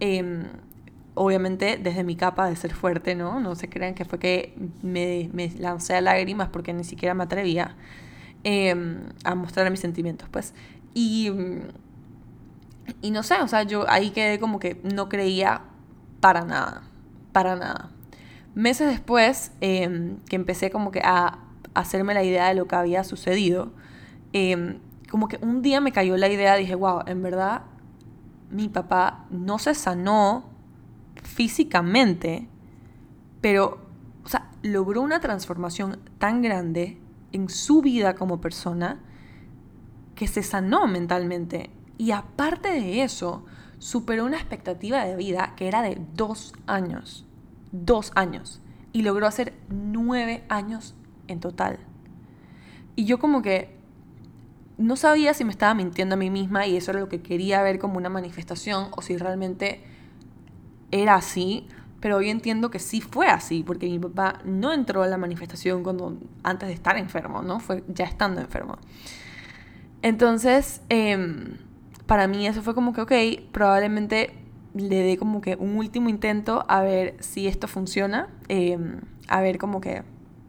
Em, 0.00 0.44
obviamente 1.14 1.78
desde 1.80 2.04
mi 2.04 2.16
capa 2.16 2.48
de 2.48 2.56
ser 2.56 2.74
fuerte, 2.74 3.14
¿no? 3.14 3.40
No 3.40 3.54
se 3.54 3.68
crean 3.68 3.94
que 3.94 4.04
fue 4.04 4.18
que 4.18 4.54
me, 4.82 5.30
me 5.32 5.50
lancé 5.58 5.94
a 5.94 6.00
lágrimas 6.00 6.48
porque 6.48 6.72
ni 6.72 6.84
siquiera 6.84 7.14
me 7.14 7.24
atrevía 7.24 7.76
em, 8.42 9.00
a 9.24 9.34
mostrar 9.34 9.70
mis 9.70 9.80
sentimientos, 9.80 10.28
pues. 10.30 10.54
Y, 10.92 11.30
y 13.00 13.10
no 13.10 13.22
sé, 13.22 13.40
o 13.40 13.48
sea, 13.48 13.62
yo 13.62 13.88
ahí 13.88 14.10
quedé 14.10 14.38
como 14.38 14.58
que 14.58 14.80
no 14.82 15.08
creía 15.08 15.62
para 16.20 16.44
nada, 16.44 16.82
para 17.32 17.56
nada. 17.56 17.90
Meses 18.54 18.88
después, 18.88 19.52
em, 19.60 20.18
que 20.28 20.36
empecé 20.36 20.70
como 20.70 20.90
que 20.90 21.00
a 21.00 21.38
hacerme 21.74 22.14
la 22.14 22.22
idea 22.22 22.48
de 22.48 22.54
lo 22.54 22.66
que 22.66 22.76
había 22.76 23.04
sucedido, 23.04 23.72
em, 24.32 24.78
como 25.10 25.28
que 25.28 25.38
un 25.42 25.62
día 25.62 25.80
me 25.80 25.92
cayó 25.92 26.16
la 26.16 26.28
idea, 26.28 26.56
dije, 26.56 26.74
wow, 26.74 27.02
en 27.06 27.22
verdad 27.22 27.62
mi 28.50 28.68
papá 28.68 29.26
no 29.30 29.58
se 29.58 29.74
sanó 29.74 30.53
físicamente, 31.34 32.46
pero, 33.40 33.80
o 34.24 34.28
sea, 34.28 34.50
logró 34.62 35.02
una 35.02 35.20
transformación 35.20 35.98
tan 36.18 36.42
grande 36.42 36.98
en 37.32 37.48
su 37.48 37.82
vida 37.82 38.14
como 38.14 38.40
persona 38.40 39.00
que 40.14 40.28
se 40.28 40.44
sanó 40.44 40.86
mentalmente. 40.86 41.70
Y 41.98 42.12
aparte 42.12 42.68
de 42.68 43.02
eso, 43.02 43.44
superó 43.78 44.24
una 44.24 44.36
expectativa 44.36 45.04
de 45.04 45.16
vida 45.16 45.54
que 45.56 45.66
era 45.66 45.82
de 45.82 46.00
dos 46.14 46.52
años. 46.66 47.26
Dos 47.72 48.12
años. 48.14 48.62
Y 48.92 49.02
logró 49.02 49.26
hacer 49.26 49.54
nueve 49.68 50.44
años 50.48 50.94
en 51.26 51.40
total. 51.40 51.80
Y 52.94 53.06
yo 53.06 53.18
como 53.18 53.42
que 53.42 53.76
no 54.78 54.94
sabía 54.94 55.34
si 55.34 55.44
me 55.44 55.50
estaba 55.50 55.74
mintiendo 55.74 56.14
a 56.14 56.18
mí 56.18 56.30
misma 56.30 56.66
y 56.68 56.76
eso 56.76 56.92
era 56.92 57.00
lo 57.00 57.08
que 57.08 57.22
quería 57.22 57.60
ver 57.62 57.80
como 57.80 57.96
una 57.96 58.08
manifestación 58.08 58.88
o 58.96 59.02
si 59.02 59.16
realmente 59.16 59.82
era 61.02 61.16
así, 61.16 61.66
pero 62.00 62.18
hoy 62.18 62.30
entiendo 62.30 62.70
que 62.70 62.78
sí 62.78 63.00
fue 63.00 63.26
así, 63.26 63.62
porque 63.62 63.86
mi 63.86 63.98
papá 63.98 64.40
no 64.44 64.72
entró 64.72 65.02
a 65.02 65.08
la 65.08 65.16
manifestación 65.16 65.82
cuando, 65.82 66.18
antes 66.42 66.68
de 66.68 66.74
estar 66.74 66.96
enfermo, 66.96 67.42
¿no? 67.42 67.60
Fue 67.60 67.82
ya 67.88 68.04
estando 68.04 68.40
enfermo. 68.40 68.78
Entonces, 70.02 70.82
em, 70.88 71.56
para 72.06 72.28
mí 72.28 72.46
eso 72.46 72.62
fue 72.62 72.74
como 72.74 72.92
que, 72.92 73.00
ok, 73.00 73.12
probablemente 73.52 74.34
le 74.74 75.02
dé 75.02 75.16
como 75.16 75.40
que 75.40 75.56
un 75.56 75.76
último 75.76 76.08
intento 76.08 76.64
a 76.68 76.82
ver 76.82 77.16
si 77.20 77.46
esto 77.48 77.68
funciona, 77.68 78.28
em, 78.48 79.00
a 79.28 79.40
ver 79.40 79.58
como 79.58 79.80
que 79.80 80.02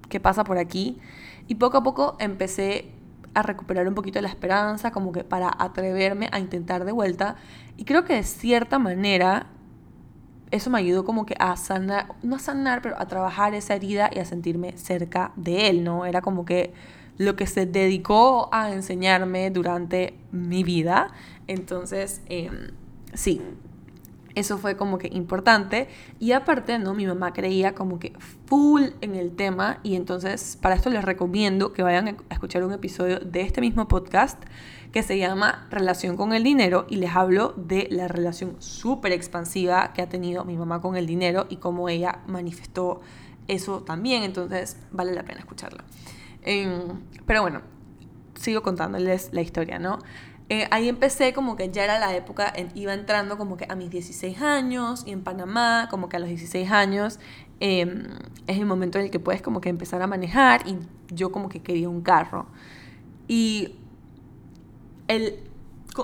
qué 0.09 0.19
pasa 0.19 0.43
por 0.43 0.57
aquí. 0.57 0.99
Y 1.47 1.55
poco 1.55 1.77
a 1.77 1.83
poco 1.83 2.17
empecé 2.19 2.91
a 3.33 3.41
recuperar 3.43 3.87
un 3.87 3.95
poquito 3.95 4.21
la 4.21 4.29
esperanza, 4.29 4.91
como 4.91 5.11
que 5.11 5.23
para 5.23 5.51
atreverme 5.57 6.29
a 6.31 6.39
intentar 6.39 6.85
de 6.85 6.91
vuelta. 6.91 7.35
Y 7.77 7.85
creo 7.85 8.03
que 8.05 8.15
de 8.15 8.23
cierta 8.23 8.77
manera 8.79 9.47
eso 10.51 10.69
me 10.69 10.79
ayudó 10.79 11.05
como 11.05 11.25
que 11.25 11.35
a 11.39 11.55
sanar, 11.57 12.07
no 12.23 12.35
a 12.35 12.39
sanar, 12.39 12.81
pero 12.81 12.99
a 12.99 13.07
trabajar 13.07 13.53
esa 13.53 13.75
herida 13.75 14.09
y 14.13 14.19
a 14.19 14.25
sentirme 14.25 14.77
cerca 14.77 15.31
de 15.35 15.69
él, 15.69 15.83
¿no? 15.83 16.05
Era 16.05 16.21
como 16.21 16.45
que 16.45 16.73
lo 17.17 17.35
que 17.35 17.47
se 17.47 17.65
dedicó 17.65 18.49
a 18.51 18.71
enseñarme 18.71 19.49
durante 19.49 20.15
mi 20.31 20.63
vida. 20.63 21.11
Entonces, 21.47 22.21
em, 22.27 22.71
sí, 23.13 23.41
eso 24.35 24.57
fue 24.57 24.75
como 24.75 24.97
que 24.97 25.07
importante. 25.07 25.87
Y 26.19 26.33
aparte, 26.33 26.77
¿no? 26.77 26.93
Mi 26.93 27.07
mamá 27.07 27.31
creía 27.33 27.73
como 27.73 27.99
que 27.99 28.13
full 28.45 28.83
en 29.01 29.15
el 29.15 29.35
tema. 29.35 29.79
Y 29.81 29.95
entonces, 29.95 30.57
para 30.61 30.75
esto 30.75 30.89
les 30.89 31.03
recomiendo 31.03 31.71
que 31.71 31.83
vayan 31.83 32.09
a 32.09 32.33
escuchar 32.33 32.63
un 32.63 32.73
episodio 32.73 33.19
de 33.19 33.41
este 33.41 33.61
mismo 33.61 33.87
podcast 33.87 34.43
que 34.95 35.03
se 35.03 35.17
llama 35.17 35.67
Relación 35.71 36.15
con 36.15 36.31
el 36.31 36.41
Dinero 36.41 36.85
y 36.87 36.95
les 36.95 37.13
hablo 37.13 37.53
de 37.57 37.89
la 37.91 38.07
relación 38.07 38.55
súper 38.59 39.11
expansiva 39.11 39.91
que 39.91 40.01
ha 40.01 40.07
tenido 40.07 40.45
mi 40.45 40.55
mamá 40.55 40.79
con 40.79 40.95
el 40.95 41.05
dinero 41.05 41.47
y 41.49 41.57
cómo 41.57 41.89
ella 41.89 42.19
manifestó 42.27 43.01
eso 43.49 43.83
también, 43.83 44.23
entonces 44.23 44.77
vale 44.91 45.11
la 45.11 45.23
pena 45.23 45.39
escucharla. 45.39 45.83
Em, 46.43 47.01
pero 47.25 47.41
bueno, 47.41 47.61
sigo 48.35 48.63
contándoles 48.63 49.33
la 49.33 49.41
historia, 49.41 49.79
¿no? 49.79 49.99
Eh, 50.47 50.65
ahí 50.71 50.87
empecé 50.87 51.33
como 51.33 51.57
que 51.57 51.69
ya 51.71 51.83
era 51.83 51.99
la 51.99 52.15
época, 52.15 52.53
iba 52.73 52.93
entrando 52.93 53.37
como 53.37 53.57
que 53.57 53.65
a 53.67 53.75
mis 53.75 53.89
16 53.89 54.41
años 54.41 55.03
y 55.05 55.11
en 55.11 55.25
Panamá, 55.25 55.89
como 55.91 56.07
que 56.07 56.15
a 56.15 56.19
los 56.19 56.29
16 56.29 56.71
años 56.71 57.19
em, 57.59 58.05
es 58.47 58.57
el 58.57 58.65
momento 58.65 58.97
en 58.99 59.03
el 59.03 59.11
que 59.11 59.19
puedes 59.19 59.41
como 59.41 59.59
que 59.59 59.67
empezar 59.67 60.01
a 60.01 60.07
manejar 60.07 60.65
y 60.65 60.77
yo 61.13 61.33
como 61.33 61.49
que 61.49 61.61
quería 61.61 61.89
un 61.89 61.99
carro. 61.99 62.45
Y 63.27 63.75
el, 65.07 65.39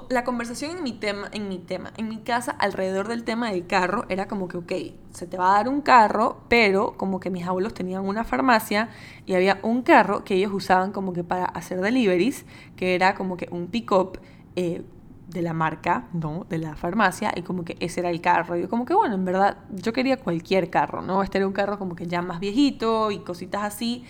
la 0.09 0.23
conversación 0.23 0.77
en 0.77 0.83
mi 0.83 0.93
tema, 0.93 1.29
en 1.33 1.49
mi 1.49 1.59
tema, 1.59 1.91
en 1.97 2.07
mi 2.07 2.19
casa, 2.19 2.51
alrededor 2.51 3.07
del 3.07 3.23
tema 3.23 3.51
del 3.51 3.67
carro, 3.67 4.05
era 4.09 4.27
como 4.27 4.47
que, 4.47 4.57
ok, 4.57 4.71
se 5.11 5.27
te 5.27 5.37
va 5.37 5.51
a 5.51 5.57
dar 5.57 5.69
un 5.69 5.81
carro, 5.81 6.41
pero 6.47 6.95
como 6.97 7.19
que 7.19 7.29
mis 7.29 7.45
abuelos 7.45 7.73
tenían 7.73 8.05
una 8.05 8.23
farmacia 8.23 8.89
y 9.25 9.33
había 9.33 9.59
un 9.63 9.81
carro 9.81 10.23
que 10.23 10.35
ellos 10.35 10.53
usaban 10.53 10.91
como 10.91 11.13
que 11.13 11.23
para 11.23 11.45
hacer 11.45 11.81
deliveries, 11.81 12.45
que 12.75 12.95
era 12.95 13.15
como 13.15 13.37
que 13.37 13.47
un 13.51 13.67
pick-up 13.67 14.19
eh, 14.55 14.83
de 15.27 15.41
la 15.41 15.53
marca, 15.53 16.07
¿no? 16.13 16.45
De 16.49 16.57
la 16.57 16.75
farmacia, 16.75 17.31
y 17.35 17.41
como 17.41 17.63
que 17.63 17.77
ese 17.79 18.01
era 18.01 18.09
el 18.09 18.21
carro. 18.21 18.57
Y 18.57 18.61
yo 18.61 18.69
como 18.69 18.85
que, 18.85 18.93
bueno, 18.93 19.15
en 19.15 19.25
verdad, 19.25 19.57
yo 19.71 19.93
quería 19.93 20.17
cualquier 20.17 20.69
carro, 20.69 21.01
¿no? 21.01 21.23
Este 21.23 21.37
era 21.37 21.47
un 21.47 21.53
carro 21.53 21.79
como 21.79 21.95
que 21.95 22.05
ya 22.05 22.21
más 22.21 22.39
viejito 22.39 23.11
y 23.11 23.19
cositas 23.19 23.63
así. 23.63 24.03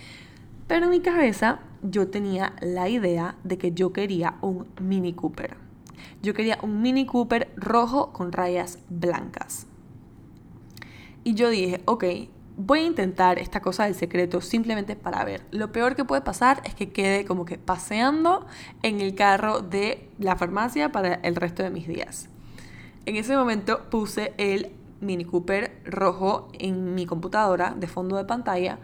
Pero 0.72 0.86
en 0.86 0.90
mi 0.90 1.00
cabeza 1.00 1.58
yo 1.82 2.08
tenía 2.08 2.54
la 2.62 2.88
idea 2.88 3.36
de 3.44 3.58
que 3.58 3.72
yo 3.72 3.92
quería 3.92 4.36
un 4.40 4.68
Mini 4.80 5.12
Cooper. 5.12 5.58
Yo 6.22 6.32
quería 6.32 6.58
un 6.62 6.80
Mini 6.80 7.04
Cooper 7.04 7.52
rojo 7.56 8.14
con 8.14 8.32
rayas 8.32 8.78
blancas. 8.88 9.66
Y 11.24 11.34
yo 11.34 11.50
dije, 11.50 11.82
ok, 11.84 12.04
voy 12.56 12.78
a 12.78 12.86
intentar 12.86 13.38
esta 13.38 13.60
cosa 13.60 13.84
del 13.84 13.94
secreto 13.94 14.40
simplemente 14.40 14.96
para 14.96 15.22
ver. 15.26 15.44
Lo 15.50 15.72
peor 15.72 15.94
que 15.94 16.06
puede 16.06 16.22
pasar 16.22 16.62
es 16.64 16.74
que 16.74 16.90
quede 16.90 17.26
como 17.26 17.44
que 17.44 17.58
paseando 17.58 18.46
en 18.82 19.02
el 19.02 19.14
carro 19.14 19.60
de 19.60 20.08
la 20.18 20.36
farmacia 20.36 20.90
para 20.90 21.16
el 21.16 21.36
resto 21.36 21.62
de 21.62 21.68
mis 21.68 21.86
días. 21.86 22.30
En 23.04 23.16
ese 23.16 23.36
momento 23.36 23.90
puse 23.90 24.32
el 24.38 24.72
Mini 25.02 25.26
Cooper 25.26 25.82
rojo 25.84 26.48
en 26.58 26.94
mi 26.94 27.04
computadora 27.04 27.74
de 27.76 27.88
fondo 27.88 28.16
de 28.16 28.24
pantalla 28.24 28.78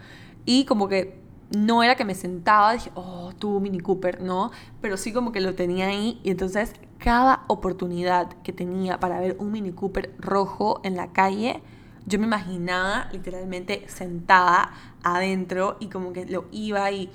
y 0.44 0.66
como 0.66 0.88
que 0.88 1.26
no 1.50 1.82
era 1.82 1.94
que 1.94 2.04
me 2.04 2.14
sentaba, 2.14 2.74
dije, 2.74 2.90
oh, 2.94 3.32
tu 3.38 3.60
Mini 3.60 3.80
Cooper, 3.80 4.22
no, 4.22 4.50
pero 4.80 4.96
sí 4.96 5.12
como 5.12 5.32
que 5.32 5.40
lo 5.40 5.54
tenía 5.54 5.88
ahí 5.88 6.20
y 6.22 6.30
entonces 6.30 6.72
cada 6.98 7.44
oportunidad 7.46 8.32
que 8.42 8.52
tenía 8.52 9.00
para 9.00 9.20
ver 9.20 9.36
un 9.38 9.52
Mini 9.52 9.72
Cooper 9.72 10.14
rojo 10.18 10.80
en 10.84 10.96
la 10.96 11.12
calle, 11.12 11.62
yo 12.06 12.18
me 12.18 12.26
imaginaba 12.26 13.08
literalmente 13.12 13.84
sentada 13.88 14.72
adentro 15.02 15.76
y 15.80 15.88
como 15.88 16.12
que 16.12 16.26
lo 16.26 16.46
iba 16.50 16.90
y 16.90 17.10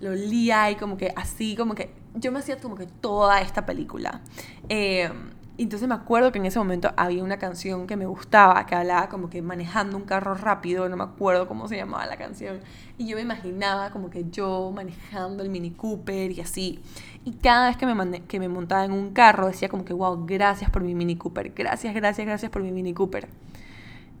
lo 0.00 0.10
olía 0.10 0.70
y 0.70 0.76
como 0.76 0.96
que 0.96 1.12
así, 1.16 1.56
como 1.56 1.74
que 1.74 1.94
yo 2.14 2.32
me 2.32 2.40
hacía 2.40 2.58
como 2.58 2.74
que 2.74 2.86
toda 2.86 3.40
esta 3.40 3.64
película. 3.66 4.20
Eh, 4.68 5.10
entonces 5.58 5.86
me 5.86 5.94
acuerdo 5.94 6.32
que 6.32 6.38
en 6.38 6.46
ese 6.46 6.58
momento 6.58 6.92
había 6.96 7.22
una 7.22 7.36
canción 7.36 7.86
que 7.86 7.96
me 7.96 8.06
gustaba, 8.06 8.64
que 8.64 8.74
hablaba 8.74 9.08
como 9.08 9.28
que 9.28 9.42
manejando 9.42 9.96
un 9.96 10.04
carro 10.04 10.34
rápido, 10.34 10.88
no 10.88 10.96
me 10.96 11.04
acuerdo 11.04 11.46
cómo 11.46 11.68
se 11.68 11.76
llamaba 11.76 12.06
la 12.06 12.16
canción. 12.16 12.60
Y 12.96 13.06
yo 13.06 13.16
me 13.16 13.22
imaginaba 13.22 13.90
como 13.90 14.08
que 14.08 14.24
yo 14.30 14.72
manejando 14.74 15.42
el 15.42 15.50
Mini 15.50 15.70
Cooper 15.70 16.30
y 16.32 16.40
así. 16.40 16.80
Y 17.24 17.32
cada 17.32 17.68
vez 17.68 17.76
que 17.76 17.86
me, 17.86 18.22
que 18.22 18.40
me 18.40 18.48
montaba 18.48 18.84
en 18.84 18.92
un 18.92 19.12
carro 19.12 19.46
decía 19.46 19.68
como 19.68 19.84
que, 19.84 19.92
wow, 19.92 20.24
gracias 20.26 20.70
por 20.70 20.82
mi 20.82 20.94
Mini 20.94 21.16
Cooper, 21.16 21.52
gracias, 21.54 21.94
gracias, 21.94 22.26
gracias 22.26 22.50
por 22.50 22.62
mi 22.62 22.72
Mini 22.72 22.94
Cooper. 22.94 23.28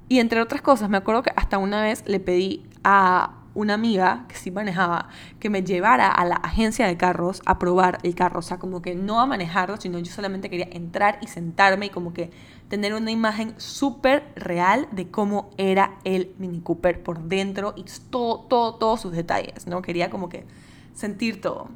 Y 0.08 0.20
entre 0.20 0.42
otras 0.42 0.60
cosas, 0.60 0.90
me 0.90 0.98
acuerdo 0.98 1.22
que 1.22 1.32
hasta 1.36 1.56
una 1.56 1.80
vez 1.80 2.04
le 2.06 2.20
pedí 2.20 2.66
a 2.84 3.41
una 3.54 3.74
amiga 3.74 4.24
que 4.28 4.36
sí 4.36 4.50
manejaba 4.50 5.08
que 5.38 5.50
me 5.50 5.62
llevara 5.62 6.10
a 6.10 6.24
la 6.24 6.36
agencia 6.36 6.86
de 6.86 6.96
carros 6.96 7.42
a 7.46 7.58
probar 7.58 7.98
el 8.02 8.14
carro. 8.14 8.38
O 8.40 8.42
sea, 8.42 8.58
como 8.58 8.82
que 8.82 8.94
no 8.94 9.20
a 9.20 9.26
manejarlo, 9.26 9.76
sino 9.78 9.98
yo 9.98 10.12
solamente 10.12 10.50
quería 10.50 10.68
entrar 10.70 11.18
y 11.20 11.26
sentarme 11.26 11.86
y 11.86 11.90
como 11.90 12.12
que 12.12 12.30
tener 12.68 12.94
una 12.94 13.10
imagen 13.10 13.54
súper 13.58 14.32
real 14.34 14.88
de 14.92 15.10
cómo 15.10 15.50
era 15.58 15.98
el 16.04 16.34
Mini 16.38 16.60
Cooper 16.60 17.02
por 17.02 17.22
dentro 17.24 17.74
y 17.76 17.84
todo, 18.10 18.40
todo, 18.48 18.76
todos 18.76 19.00
sus 19.00 19.12
detalles, 19.12 19.66
¿no? 19.66 19.82
Quería 19.82 20.08
como 20.08 20.28
que 20.28 20.46
sentir 20.94 21.40
todo. 21.40 21.68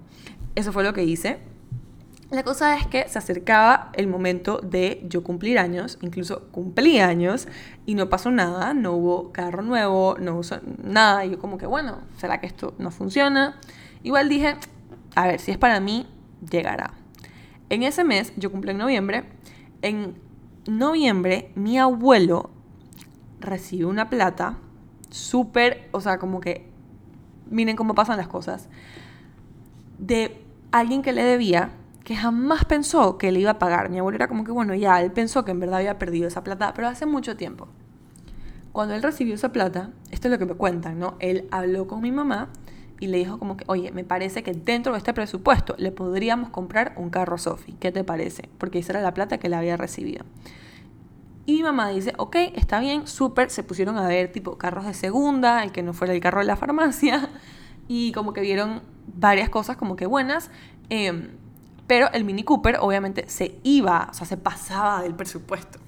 Eso 0.55 0.73
fue 0.73 0.85
lo 0.85 0.95
que 0.95 1.05
hice. 1.05 1.39
La 2.31 2.43
cosa 2.43 2.77
es 2.77 2.89
que 2.89 3.09
se 3.09 3.19
acercaba 3.19 3.91
el 3.93 4.09
momento 4.09 4.59
de 4.59 5.01
yo 5.09 5.23
cumplir 5.23 5.61
años, 5.61 5.97
incluso 6.01 6.49
cumplí 6.51 6.99
años 6.99 7.47
y 7.87 7.95
no 7.95 8.09
pasó 8.09 8.33
nada, 8.33 8.75
no 8.75 8.95
hubo 8.95 9.31
carro 9.31 9.63
nuevo, 9.63 10.17
no 10.19 10.35
hubo 10.35 10.43
nada. 10.83 11.25
Y 11.25 11.31
yo 11.31 11.39
como 11.39 11.57
que, 11.57 11.67
bueno, 11.67 11.99
¿será 12.17 12.41
que 12.41 12.49
esto 12.49 12.75
no 12.79 12.91
funciona? 12.91 13.61
Igual 14.03 14.29
dije, 14.29 14.57
a 15.15 15.29
ver, 15.29 15.39
si 15.39 15.53
es 15.53 15.59
para 15.59 15.79
mí, 15.79 16.09
llegará. 16.51 16.95
En 17.71 17.85
ese 17.85 18.03
mes, 18.03 18.33
yo 18.37 18.51
cumplí 18.51 18.73
en 18.73 18.79
noviembre, 18.79 19.25
en 19.83 20.21
noviembre 20.67 21.53
mi 21.55 21.79
abuelo 21.79 22.51
recibió 23.39 23.89
una 23.89 24.11
plata 24.11 24.59
súper, 25.11 25.89
o 25.93 26.01
sea, 26.01 26.19
como 26.19 26.41
que, 26.41 26.69
miren 27.49 27.77
cómo 27.77 27.95
pasan 27.95 28.17
las 28.17 28.27
cosas, 28.27 28.69
de 29.99 30.43
alguien 30.73 31.03
que 31.03 31.13
le 31.13 31.23
debía 31.23 31.71
que 32.07 32.15
jamás 32.15 32.65
pensó 32.65 33.19
que 33.19 33.33
le 33.33 33.41
iba 33.41 33.51
a 33.51 33.59
pagar. 33.59 33.91
Mi 33.91 33.99
abuelo 33.99 34.15
era 34.15 34.29
como 34.29 34.45
que, 34.45 34.53
bueno, 34.53 34.77
ya, 34.77 35.03
él 35.03 35.11
pensó 35.11 35.45
que 35.45 35.51
en 35.51 35.59
verdad 35.59 35.79
había 35.79 35.99
perdido 35.99 36.29
esa 36.29 36.45
plata, 36.45 36.73
pero 36.73 36.87
hace 36.87 37.05
mucho 37.05 37.37
tiempo. 37.37 37.67
Cuando 38.71 38.95
él 38.95 39.03
recibió 39.03 39.35
esa 39.35 39.51
plata, 39.51 39.91
esto 40.13 40.29
es 40.29 40.33
lo 40.33 40.39
que 40.39 40.47
me 40.47 40.55
cuentan, 40.55 41.01
¿no? 41.01 41.17
Él 41.19 41.49
habló 41.51 41.89
con 41.89 42.01
mi 42.01 42.13
mamá 42.13 42.51
y 43.01 43.09
le 43.09 43.19
dijo 43.19 43.41
como 43.41 43.57
que, 43.57 43.65
oye, 43.67 43.91
me 43.91 44.05
parece 44.05 44.45
que 44.45 44.53
dentro 44.53 44.93
de 44.93 44.99
este 44.99 45.13
presupuesto 45.15 45.75
le 45.79 45.91
podríamos 45.91 46.51
comprar 46.51 46.95
un 46.97 47.11
carro 47.11 47.39
Sophie. 47.39 47.75
¿Qué 47.81 47.91
te 47.91 48.05
parece? 48.05 48.49
Porque 48.57 48.79
esa 48.79 48.93
era 48.93 49.03
la 49.03 49.13
plata 49.13 49.39
que 49.39 49.49
le 49.49 49.57
había 49.57 49.77
recibido. 49.77 50.25
Y 51.45 51.55
mi 51.55 51.63
mamá 51.65 51.89
dice, 51.89 52.13
ok, 52.19 52.37
está 52.55 52.79
bien, 52.79 53.09
súper. 53.09 53.51
Se 53.51 53.65
pusieron 53.65 53.99
a 53.99 54.07
ver 54.07 54.31
tipo 54.31 54.59
carros 54.59 54.87
de 54.87 54.95
segunda, 54.95 55.65
el 55.65 55.73
que 55.73 55.83
no 55.83 55.93
fuera 55.93 56.15
el 56.15 56.21
carro 56.21 56.39
de 56.39 56.47
la 56.47 56.55
farmacia. 56.57 57.31
Y 57.89 58.11
como 58.11 58.33
que 58.33 58.41
vieron 58.41 58.83
varias 59.07 59.49
cosas 59.49 59.77
como 59.77 59.95
que 59.95 60.07
buenas. 60.07 60.51
Eh, 60.91 61.31
pero 61.87 62.11
el 62.13 62.25
Mini 62.25 62.43
Cooper 62.43 62.79
obviamente 62.81 63.29
se 63.29 63.59
iba, 63.63 64.09
o 64.11 64.15
sea, 64.15 64.27
se 64.27 64.37
pasaba 64.37 65.03
del 65.03 65.15
presupuesto. 65.15 65.79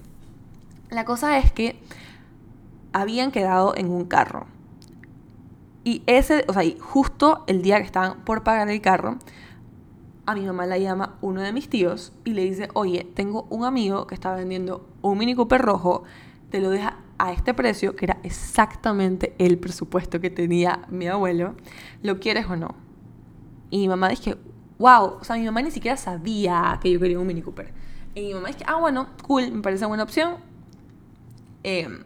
La 0.89 1.05
cosa 1.05 1.37
es 1.37 1.51
que 1.51 1.79
habían 2.93 3.31
quedado 3.31 3.75
en 3.75 3.89
un 3.89 4.05
carro. 4.05 4.47
Y 5.83 6.03
ese, 6.07 6.45
o 6.47 6.53
sea, 6.53 6.63
justo 6.79 7.43
el 7.47 7.61
día 7.61 7.77
que 7.77 7.85
estaban 7.85 8.23
por 8.25 8.43
pagar 8.43 8.69
el 8.69 8.81
carro, 8.81 9.17
a 10.25 10.35
mi 10.35 10.45
mamá 10.45 10.65
la 10.65 10.77
llama 10.77 11.17
uno 11.21 11.41
de 11.41 11.51
mis 11.51 11.69
tíos 11.69 12.13
y 12.23 12.33
le 12.33 12.43
dice, 12.43 12.69
oye, 12.73 13.07
tengo 13.15 13.47
un 13.49 13.65
amigo 13.65 14.05
que 14.05 14.13
está 14.13 14.33
vendiendo 14.35 14.87
un 15.01 15.17
Mini 15.17 15.33
Cooper 15.35 15.61
rojo, 15.61 16.03
te 16.51 16.59
lo 16.59 16.69
deja 16.69 16.97
a 17.17 17.33
este 17.33 17.53
precio, 17.53 17.95
que 17.95 18.05
era 18.05 18.17
exactamente 18.23 19.35
el 19.39 19.57
presupuesto 19.57 20.19
que 20.19 20.29
tenía 20.29 20.81
mi 20.89 21.07
abuelo, 21.07 21.55
¿lo 22.03 22.19
quieres 22.19 22.45
o 22.45 22.55
no? 22.55 22.75
Y 23.71 23.79
mi 23.79 23.87
mamá 23.87 24.09
dice, 24.09 24.37
wow, 24.79 25.17
o 25.19 25.23
sea, 25.23 25.35
mi 25.35 25.45
mamá 25.45 25.61
ni 25.61 25.71
siquiera 25.71 25.97
sabía 25.97 26.79
que 26.81 26.89
yo 26.91 26.99
quería 26.99 27.19
un 27.19 27.27
Mini 27.27 27.41
Cooper. 27.41 27.71
Y 28.15 28.21
mi 28.21 28.33
mamá 28.33 28.47
dice, 28.47 28.63
ah, 28.65 28.77
bueno, 28.77 29.09
cool, 29.27 29.51
me 29.51 29.61
parece 29.61 29.85
buena 29.85 30.03
opción. 30.03 30.37
Em, 31.63 32.03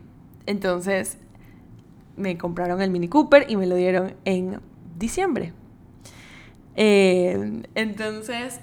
entonces 0.48 1.18
me 2.18 2.38
compraron 2.38 2.82
el 2.82 2.90
Mini 2.90 3.08
Cooper 3.08 3.46
y 3.48 3.56
me 3.56 3.68
lo 3.68 3.76
dieron 3.76 4.16
en 4.26 4.60
diciembre. 4.98 5.54
Em, 6.76 7.64
entonces, 7.76 8.60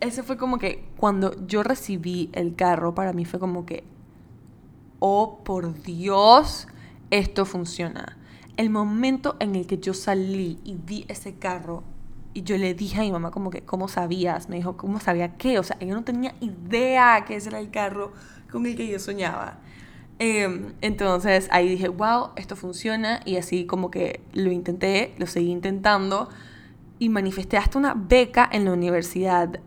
ese 0.00 0.24
fue 0.24 0.36
como 0.36 0.58
que 0.58 0.84
cuando 0.96 1.46
yo 1.46 1.62
recibí 1.62 2.30
el 2.32 2.56
carro, 2.56 2.94
para 2.94 3.12
mí 3.12 3.24
fue 3.24 3.38
como 3.38 3.64
que, 3.64 3.84
oh 4.98 5.38
por 5.44 5.80
Dios, 5.82 6.66
esto 7.10 7.44
funciona. 7.44 8.18
El 8.56 8.70
momento 8.70 9.36
en 9.38 9.54
el 9.54 9.66
que 9.66 9.78
yo 9.78 9.94
salí 9.94 10.58
y 10.64 10.76
vi 10.76 11.04
ese 11.08 11.36
carro 11.36 11.84
y 12.34 12.42
yo 12.42 12.56
le 12.56 12.74
dije 12.74 12.98
a 12.98 13.02
mi 13.02 13.12
mamá 13.12 13.30
como 13.30 13.50
que, 13.50 13.62
¿cómo 13.62 13.88
sabías? 13.88 14.48
Me 14.48 14.56
dijo, 14.56 14.76
¿cómo 14.76 15.00
sabía 15.00 15.36
qué? 15.36 15.58
O 15.58 15.62
sea, 15.62 15.78
yo 15.78 15.94
no 15.94 16.04
tenía 16.04 16.34
idea 16.40 17.24
que 17.26 17.36
ese 17.36 17.50
era 17.50 17.60
el 17.60 17.70
carro 17.70 18.12
con 18.50 18.66
el 18.66 18.76
que 18.76 18.88
yo 18.88 18.98
soñaba. 18.98 19.58
Em, 20.18 20.74
entonces 20.80 21.48
ahí 21.50 21.68
dije, 21.68 21.88
wow, 21.88 22.30
esto 22.36 22.56
funciona 22.56 23.20
y 23.24 23.36
así 23.36 23.66
como 23.66 23.90
que 23.90 24.20
lo 24.32 24.52
intenté, 24.52 25.14
lo 25.18 25.26
seguí 25.26 25.50
intentando 25.50 26.28
y 26.98 27.08
manifesté 27.08 27.56
hasta 27.56 27.78
una 27.78 27.94
beca 27.94 28.48
en 28.52 28.64
la 28.64 28.72
universidad 28.72 29.60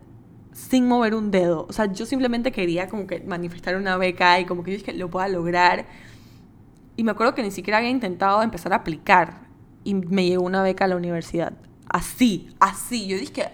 sin 0.52 0.88
mover 0.88 1.14
un 1.14 1.30
dedo. 1.30 1.66
O 1.68 1.72
sea, 1.72 1.92
yo 1.92 2.06
simplemente 2.06 2.50
quería 2.52 2.88
como 2.88 3.06
que 3.06 3.20
manifestar 3.20 3.76
una 3.76 3.96
beca 3.98 4.40
y 4.40 4.46
como 4.46 4.64
que 4.64 4.72
yo 4.72 4.78
dije, 4.78 4.92
lo 4.94 5.10
pueda 5.10 5.28
lograr. 5.28 5.86
Y 6.96 7.04
me 7.04 7.10
acuerdo 7.10 7.34
que 7.34 7.42
ni 7.42 7.50
siquiera 7.50 7.78
había 7.78 7.90
intentado 7.90 8.42
empezar 8.42 8.72
a 8.72 8.76
aplicar 8.76 9.46
y 9.84 9.94
me 9.94 10.26
llegó 10.26 10.44
una 10.44 10.62
beca 10.62 10.86
a 10.86 10.88
la 10.88 10.96
universidad. 10.96 11.52
Así, 11.88 12.48
así. 12.60 13.06
Yo 13.06 13.18
dije, 13.18 13.50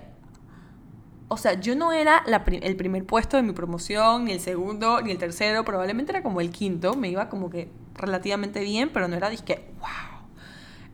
o 1.29 1.37
sea, 1.37 1.55
yo 1.55 1.75
no 1.75 1.93
era 1.93 2.25
el 2.63 2.77
primer 2.77 3.07
puesto 3.07 3.37
de 3.37 3.43
mi 3.43 3.53
promoción, 3.53 4.27
ni 4.27 4.33
el 4.33 4.41
segundo, 4.41 5.01
ni 5.01 5.13
el 5.13 5.19
tercero, 5.19 5.65
probablemente 5.65 6.13
era 6.13 6.23
como 6.23 6.41
el 6.41 6.51
quinto, 6.51 6.95
me 6.95 7.09
iba 7.09 7.29
como 7.29 7.49
que 7.49 7.71
relativamente 7.95 8.61
bien, 8.61 8.91
pero 8.93 9.09
no 9.09 9.17
era, 9.17 9.31
dije, 9.31 9.65
wow. 9.81 10.27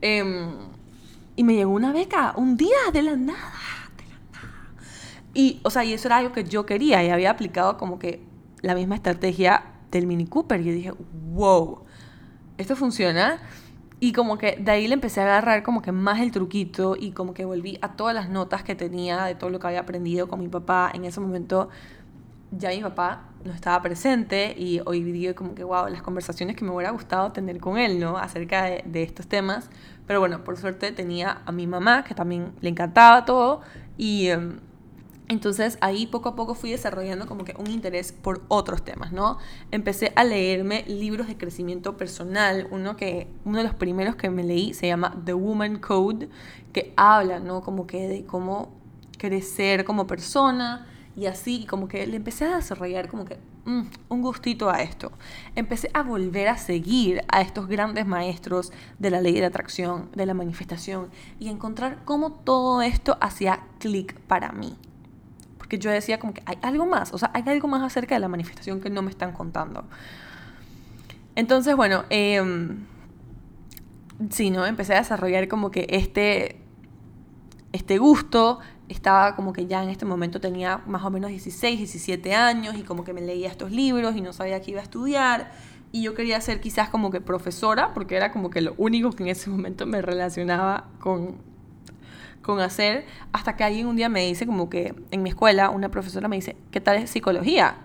Em, 0.00 0.50
y 1.34 1.44
me 1.44 1.54
llegó 1.54 1.72
una 1.72 1.92
beca 1.92 2.34
un 2.36 2.56
día 2.56 2.76
de 2.92 3.02
la 3.02 3.16
nada, 3.16 3.52
de 3.96 4.04
la 4.04 4.18
nada. 4.32 4.72
Y, 5.34 5.60
o 5.64 5.70
sea, 5.70 5.84
y 5.84 5.92
eso 5.92 6.08
era 6.08 6.18
algo 6.18 6.32
que 6.32 6.44
yo 6.44 6.66
quería 6.66 7.02
y 7.02 7.10
había 7.10 7.30
aplicado 7.30 7.76
como 7.76 7.98
que 7.98 8.22
la 8.60 8.74
misma 8.74 8.94
estrategia 8.94 9.64
del 9.90 10.06
Mini 10.06 10.26
Cooper. 10.26 10.60
Y 10.60 10.64
yo 10.64 10.72
dije, 10.72 10.92
wow, 11.32 11.80
esto 12.58 12.76
funciona. 12.76 13.40
Y 14.00 14.12
como 14.12 14.38
que 14.38 14.56
de 14.60 14.70
ahí 14.70 14.86
le 14.86 14.94
empecé 14.94 15.20
a 15.20 15.24
agarrar 15.24 15.62
como 15.62 15.82
que 15.82 15.90
más 15.90 16.20
el 16.20 16.30
truquito 16.30 16.96
y 16.98 17.10
como 17.10 17.34
que 17.34 17.44
volví 17.44 17.78
a 17.82 17.96
todas 17.96 18.14
las 18.14 18.28
notas 18.28 18.62
que 18.62 18.76
tenía 18.76 19.24
de 19.24 19.34
todo 19.34 19.50
lo 19.50 19.58
que 19.58 19.66
había 19.66 19.80
aprendido 19.80 20.28
con 20.28 20.38
mi 20.38 20.48
papá. 20.48 20.90
En 20.94 21.04
ese 21.04 21.20
momento 21.20 21.68
ya 22.52 22.70
mi 22.70 22.80
papá 22.80 23.24
no 23.44 23.52
estaba 23.52 23.82
presente 23.82 24.54
y 24.56 24.80
hoy 24.86 25.02
día 25.02 25.34
como 25.34 25.54
que, 25.54 25.64
wow, 25.64 25.88
las 25.88 26.02
conversaciones 26.02 26.56
que 26.56 26.64
me 26.64 26.70
hubiera 26.70 26.92
gustado 26.92 27.32
tener 27.32 27.58
con 27.58 27.76
él, 27.76 27.98
¿no? 27.98 28.18
Acerca 28.18 28.64
de, 28.64 28.84
de 28.86 29.02
estos 29.02 29.26
temas. 29.26 29.68
Pero 30.06 30.20
bueno, 30.20 30.44
por 30.44 30.56
suerte 30.56 30.92
tenía 30.92 31.42
a 31.44 31.52
mi 31.52 31.66
mamá, 31.66 32.04
que 32.04 32.14
también 32.14 32.52
le 32.60 32.68
encantaba 32.70 33.24
todo. 33.24 33.62
Y... 33.96 34.28
Em, 34.28 34.60
entonces 35.28 35.76
ahí 35.82 36.06
poco 36.06 36.30
a 36.30 36.36
poco 36.36 36.54
fui 36.54 36.70
desarrollando 36.70 37.26
como 37.26 37.44
que 37.44 37.54
un 37.58 37.70
interés 37.70 38.12
por 38.12 38.42
otros 38.48 38.82
temas, 38.82 39.12
¿no? 39.12 39.36
Empecé 39.70 40.12
a 40.16 40.24
leerme 40.24 40.84
libros 40.88 41.28
de 41.28 41.36
crecimiento 41.36 41.98
personal. 41.98 42.66
Uno, 42.70 42.96
que, 42.96 43.28
uno 43.44 43.58
de 43.58 43.64
los 43.64 43.74
primeros 43.74 44.16
que 44.16 44.30
me 44.30 44.42
leí 44.42 44.72
se 44.72 44.86
llama 44.86 45.14
The 45.24 45.34
Woman 45.34 45.78
Code, 45.80 46.30
que 46.72 46.94
habla, 46.96 47.40
¿no? 47.40 47.60
Como 47.60 47.86
que 47.86 48.08
de 48.08 48.24
cómo 48.24 48.72
crecer 49.18 49.84
como 49.84 50.06
persona 50.06 50.86
y 51.14 51.26
así, 51.26 51.66
como 51.66 51.88
que 51.88 52.06
le 52.06 52.16
empecé 52.16 52.46
a 52.46 52.56
desarrollar 52.56 53.08
como 53.08 53.26
que 53.26 53.36
mm, 53.66 53.82
un 54.08 54.22
gustito 54.22 54.70
a 54.70 54.80
esto. 54.80 55.12
Empecé 55.56 55.90
a 55.92 56.02
volver 56.02 56.48
a 56.48 56.56
seguir 56.56 57.22
a 57.28 57.42
estos 57.42 57.66
grandes 57.68 58.06
maestros 58.06 58.72
de 58.98 59.10
la 59.10 59.20
ley 59.20 59.34
de 59.34 59.44
atracción, 59.44 60.08
de 60.14 60.24
la 60.24 60.32
manifestación 60.32 61.08
y 61.38 61.48
encontrar 61.48 61.98
cómo 62.06 62.32
todo 62.32 62.80
esto 62.80 63.18
hacía 63.20 63.66
clic 63.78 64.18
para 64.20 64.52
mí 64.52 64.74
que 65.68 65.78
yo 65.78 65.90
decía 65.90 66.18
como 66.18 66.34
que 66.34 66.42
hay 66.46 66.58
algo 66.62 66.86
más, 66.86 67.12
o 67.12 67.18
sea, 67.18 67.30
hay 67.34 67.42
algo 67.46 67.68
más 67.68 67.82
acerca 67.82 68.14
de 68.14 68.20
la 68.20 68.28
manifestación 68.28 68.80
que 68.80 68.90
no 68.90 69.02
me 69.02 69.10
están 69.10 69.32
contando. 69.32 69.84
Entonces, 71.34 71.76
bueno, 71.76 72.04
eh, 72.10 72.42
sí, 74.30 74.50
¿no? 74.50 74.66
Empecé 74.66 74.94
a 74.94 74.98
desarrollar 74.98 75.48
como 75.48 75.70
que 75.70 75.86
este, 75.90 76.60
este 77.72 77.98
gusto, 77.98 78.58
estaba 78.88 79.36
como 79.36 79.52
que 79.52 79.66
ya 79.66 79.82
en 79.82 79.90
este 79.90 80.04
momento 80.04 80.40
tenía 80.40 80.78
más 80.86 81.04
o 81.04 81.10
menos 81.10 81.30
16, 81.30 81.78
17 81.78 82.34
años 82.34 82.74
y 82.76 82.82
como 82.82 83.04
que 83.04 83.12
me 83.12 83.20
leía 83.20 83.48
estos 83.48 83.70
libros 83.70 84.16
y 84.16 84.22
no 84.22 84.32
sabía 84.32 84.60
qué 84.60 84.72
iba 84.72 84.80
a 84.80 84.84
estudiar. 84.84 85.52
y 85.90 86.02
yo 86.02 86.14
quería 86.14 86.38
ser 86.40 86.60
quizás 86.60 86.90
como 86.90 87.10
que 87.10 87.20
profesora, 87.20 87.94
porque 87.94 88.16
era 88.16 88.30
como 88.30 88.50
que 88.50 88.60
lo 88.60 88.74
único 88.76 89.10
que 89.12 89.22
en 89.22 89.30
ese 89.30 89.48
momento 89.48 89.86
me 89.86 90.02
relacionaba 90.02 90.88
con, 91.00 91.38
con 92.48 92.60
hacer, 92.60 93.04
hasta 93.30 93.56
que 93.56 93.62
alguien 93.62 93.86
un 93.86 93.96
día 93.96 94.08
me 94.08 94.26
dice 94.26 94.46
como 94.46 94.70
que 94.70 94.94
en 95.10 95.22
mi 95.22 95.28
escuela 95.28 95.68
una 95.68 95.90
profesora 95.90 96.28
me 96.28 96.36
dice, 96.36 96.56
¿qué 96.70 96.80
tal 96.80 96.96
es 96.96 97.10
psicología? 97.10 97.76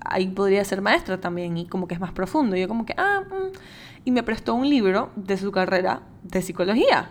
Ahí 0.00 0.28
podría 0.28 0.64
ser 0.64 0.80
maestra 0.80 1.20
también 1.20 1.58
y 1.58 1.66
como 1.66 1.86
que 1.86 1.92
es 1.92 2.00
más 2.00 2.12
profundo. 2.12 2.56
Y 2.56 2.62
yo 2.62 2.66
como 2.66 2.86
que, 2.86 2.94
ah, 2.96 3.24
mm", 3.28 3.52
y 4.06 4.12
me 4.12 4.22
prestó 4.22 4.54
un 4.54 4.70
libro 4.70 5.10
de 5.16 5.36
su 5.36 5.52
carrera 5.52 6.00
de 6.22 6.40
psicología. 6.40 7.10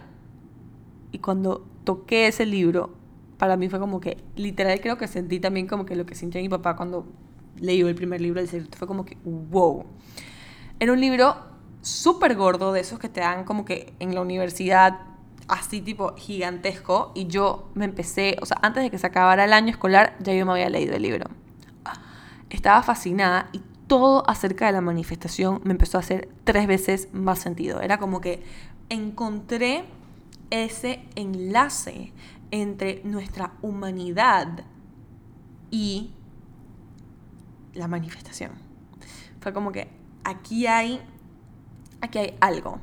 Y 1.12 1.20
cuando 1.20 1.64
toqué 1.84 2.26
ese 2.26 2.48
libro, 2.48 2.96
para 3.38 3.56
mí 3.56 3.70
fue 3.70 3.78
como 3.80 4.00
que, 4.00 4.18
literal 4.36 4.82
creo 4.82 4.98
que 4.98 5.08
sentí 5.08 5.40
también 5.40 5.68
como 5.68 5.86
que 5.86 5.96
lo 5.96 6.08
que 6.08 6.16
sintió 6.16 6.42
mi 6.42 6.50
papá 6.50 6.76
cuando 6.76 7.06
leyó 7.60 7.88
el 7.88 7.94
primer 7.94 8.20
libro 8.20 8.42
del 8.42 8.50
secreto, 8.50 8.80
fue 8.80 8.88
como 8.88 9.06
que, 9.06 9.16
wow. 9.24 9.86
Era 10.80 10.92
un 10.92 11.00
libro 11.00 11.36
súper 11.82 12.36
gordo, 12.36 12.74
de 12.74 12.80
esos 12.80 12.98
que 12.98 13.10
te 13.10 13.20
dan 13.20 13.44
como 13.44 13.64
que 13.64 13.94
en 14.00 14.16
la 14.16 14.22
universidad, 14.22 15.02
así 15.48 15.82
tipo 15.82 16.16
gigantesco, 16.16 17.12
y 17.16 17.28
yo 17.28 17.70
me 17.74 17.86
empecé, 17.86 18.38
o 18.42 18.46
sea, 18.46 18.58
antes 18.62 18.84
de 18.84 18.90
que 18.90 18.98
se 18.98 19.08
acabara 19.08 19.46
el 19.46 19.54
año 19.54 19.70
escolar, 19.70 20.16
ya 20.20 20.34
yo 20.34 20.46
me 20.46 20.54
había 20.54 20.70
leído 20.70 20.96
el 20.96 21.02
libro. 21.02 21.30
Estaba 22.50 22.82
fascinada 22.84 23.50
y 23.52 23.62
todo 23.88 24.28
acerca 24.30 24.66
de 24.66 24.72
la 24.72 24.82
manifestación 24.82 25.62
me 25.64 25.72
empezó 25.72 25.98
a 25.98 26.02
hacer 26.02 26.30
tres 26.44 26.68
veces 26.68 27.10
más 27.14 27.40
sentido. 27.40 27.82
Era 27.82 27.98
como 27.98 28.22
que 28.22 28.44
encontré 28.90 29.86
ese 30.50 31.04
enlace 31.16 32.14
entre 32.52 33.02
nuestra 33.04 33.54
humanidad 33.62 34.64
y 35.72 36.14
la 37.74 37.88
manifestación. 37.88 38.52
Fue 39.42 39.54
como 39.54 39.72
que 39.72 39.90
aquí 40.24 40.66
hay, 40.68 41.02
aquí 42.02 42.20
hay 42.20 42.38
algo. 42.40 42.80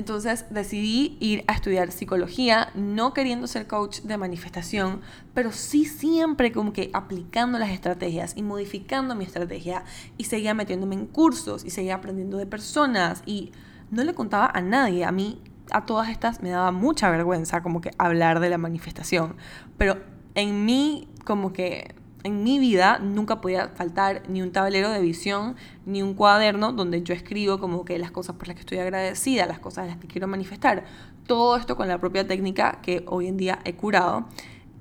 Entonces 0.00 0.46
decidí 0.48 1.18
ir 1.20 1.44
a 1.46 1.52
estudiar 1.52 1.92
psicología, 1.92 2.70
no 2.74 3.12
queriendo 3.12 3.46
ser 3.46 3.66
coach 3.66 4.00
de 4.00 4.16
manifestación, 4.16 5.02
pero 5.34 5.52
sí 5.52 5.84
siempre 5.84 6.52
como 6.52 6.72
que 6.72 6.88
aplicando 6.94 7.58
las 7.58 7.68
estrategias 7.68 8.32
y 8.34 8.42
modificando 8.42 9.14
mi 9.14 9.24
estrategia 9.26 9.84
y 10.16 10.24
seguía 10.24 10.54
metiéndome 10.54 10.94
en 10.94 11.04
cursos 11.04 11.66
y 11.66 11.70
seguía 11.70 11.96
aprendiendo 11.96 12.38
de 12.38 12.46
personas 12.46 13.22
y 13.26 13.52
no 13.90 14.02
le 14.02 14.14
contaba 14.14 14.50
a 14.54 14.62
nadie. 14.62 15.04
A 15.04 15.12
mí 15.12 15.42
a 15.70 15.84
todas 15.84 16.08
estas 16.08 16.40
me 16.40 16.48
daba 16.48 16.70
mucha 16.70 17.10
vergüenza 17.10 17.62
como 17.62 17.82
que 17.82 17.90
hablar 17.98 18.40
de 18.40 18.48
la 18.48 18.56
manifestación, 18.56 19.36
pero 19.76 19.98
en 20.34 20.64
mí 20.64 21.10
como 21.26 21.52
que 21.52 21.94
en 22.22 22.42
mi 22.42 22.58
vida 22.58 22.98
nunca 22.98 23.40
podía 23.40 23.68
faltar 23.68 24.22
ni 24.28 24.42
un 24.42 24.52
tablero 24.52 24.90
de 24.90 25.00
visión, 25.00 25.56
ni 25.86 26.02
un 26.02 26.14
cuaderno 26.14 26.72
donde 26.72 27.02
yo 27.02 27.14
escribo 27.14 27.58
como 27.58 27.84
que 27.84 27.98
las 27.98 28.10
cosas 28.10 28.36
por 28.36 28.48
las 28.48 28.56
que 28.56 28.60
estoy 28.60 28.78
agradecida, 28.78 29.46
las 29.46 29.58
cosas 29.58 29.86
las 29.86 29.96
que 29.96 30.06
quiero 30.06 30.28
manifestar. 30.28 30.84
Todo 31.26 31.56
esto 31.56 31.76
con 31.76 31.88
la 31.88 31.98
propia 31.98 32.26
técnica 32.26 32.80
que 32.82 33.04
hoy 33.06 33.26
en 33.26 33.36
día 33.36 33.60
he 33.64 33.74
curado. 33.74 34.26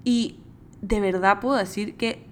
Y 0.03 0.39
de 0.81 0.99
verdad 0.99 1.39
puedo 1.39 1.55
decir 1.55 1.95
que 1.95 2.25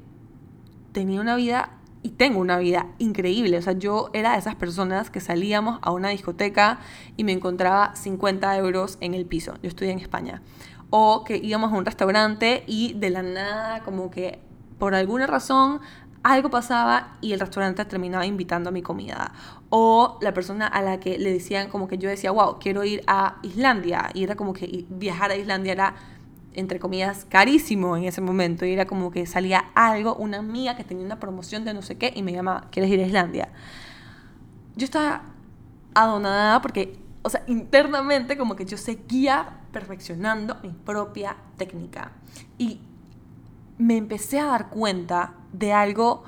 tenía 0.92 1.22
una 1.22 1.36
vida 1.36 1.72
y 2.04 2.12
tengo 2.12 2.40
una 2.40 2.58
vida 2.58 2.88
increíble. 2.98 3.58
O 3.58 3.62
sea, 3.62 3.74
yo 3.74 4.10
era 4.14 4.34
de 4.34 4.40
esas 4.40 4.56
personas 4.56 5.10
que 5.10 5.20
salíamos 5.20 5.80
a 5.82 5.92
una 5.92 6.10
discoteca 6.10 6.80
y 7.16 7.24
me 7.24 7.32
encontraba 7.32 7.96
50 7.96 8.58
euros 8.58 8.98
en 9.02 9.14
el 9.14 9.26
piso. 9.26 9.56
Yo 9.62 9.70
estudié 9.70 9.92
en 9.92 10.00
España. 10.00 10.42
O 10.90 11.24
que 11.26 11.38
íbamos 11.38 11.74
a 11.74 11.76
un 11.76 11.86
restaurante 11.86 12.64
y 12.66 12.94
de 12.94 13.10
la 13.10 13.22
nada 13.22 13.84
como 13.84 14.10
que 14.10 14.40
por 14.78 14.96
alguna 14.96 15.28
razón 15.28 15.82
algo 16.24 16.50
pasaba 16.50 17.18
y 17.22 17.34
el 17.34 17.40
restaurante 17.40 17.86
terminaba 17.86 18.26
invitando 18.26 18.70
a 18.70 18.72
mi 18.72 18.82
comida. 18.82 19.32
O 19.70 20.18
la 20.22 20.34
persona 20.34 20.68
a 20.68 20.82
la 20.82 21.00
que 21.00 21.18
le 21.18 21.32
decían 21.32 21.70
como 21.70 21.88
que 21.88 21.98
yo 21.98 22.10
decía, 22.10 22.32
wow, 22.32 22.60
quiero 22.60 22.84
ir 22.84 23.04
a 23.08 23.38
Islandia. 23.44 24.10
Y 24.14 24.24
era 24.24 24.36
como 24.36 24.54
que 24.54 24.86
viajar 24.90 25.32
a 25.32 25.36
Islandia 25.36 25.72
era, 25.72 25.96
entre 26.54 26.80
comillas, 26.80 27.26
carísimo 27.30 27.96
en 27.96 28.04
ese 28.04 28.22
momento. 28.22 28.66
Y 28.66 28.74
era 28.74 28.86
como 28.86 29.12
que 29.12 29.26
salía 29.26 29.66
algo, 29.74 30.16
una 30.16 30.40
amiga 30.40 30.76
que 30.76 30.84
tenía 30.84 31.06
una 31.06 31.20
promoción 31.20 31.64
de 31.64 31.74
no 31.74 31.82
sé 31.82 31.98
qué 31.98 32.12
y 32.16 32.24
me 32.24 32.34
llamaba, 32.34 32.68
¿quieres 32.72 32.92
ir 32.92 33.00
a 33.00 33.06
Islandia? 33.06 33.50
Yo 34.76 34.86
estaba 34.86 35.24
adonada 35.94 36.62
porque, 36.62 37.00
o 37.22 37.30
sea, 37.30 37.44
internamente 37.48 38.38
como 38.38 38.56
que 38.56 38.66
yo 38.66 38.78
seguía 38.78 39.62
perfeccionando 39.72 40.58
mi 40.62 40.70
propia 40.70 41.38
técnica. 41.58 42.12
Y 42.58 42.82
me 43.78 43.98
empecé 43.98 44.40
a 44.40 44.46
dar 44.46 44.70
cuenta 44.70 45.34
de 45.54 45.74
algo 45.74 46.24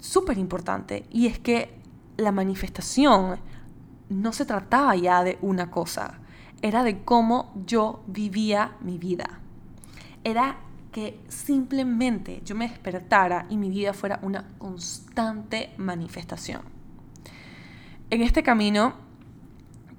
súper 0.00 0.38
importante 0.38 1.06
y 1.10 1.26
es 1.26 1.38
que 1.38 1.78
la 2.16 2.32
manifestación 2.32 3.38
no 4.08 4.32
se 4.32 4.44
trataba 4.44 4.96
ya 4.96 5.22
de 5.22 5.38
una 5.42 5.70
cosa, 5.70 6.18
era 6.62 6.82
de 6.82 7.02
cómo 7.04 7.52
yo 7.66 8.02
vivía 8.06 8.76
mi 8.80 8.98
vida. 8.98 9.40
Era 10.24 10.58
que 10.92 11.20
simplemente 11.28 12.42
yo 12.44 12.54
me 12.54 12.68
despertara 12.68 13.46
y 13.50 13.56
mi 13.56 13.70
vida 13.70 13.92
fuera 13.92 14.18
una 14.22 14.48
constante 14.58 15.74
manifestación. 15.76 16.62
En 18.10 18.22
este 18.22 18.42
camino 18.42 18.94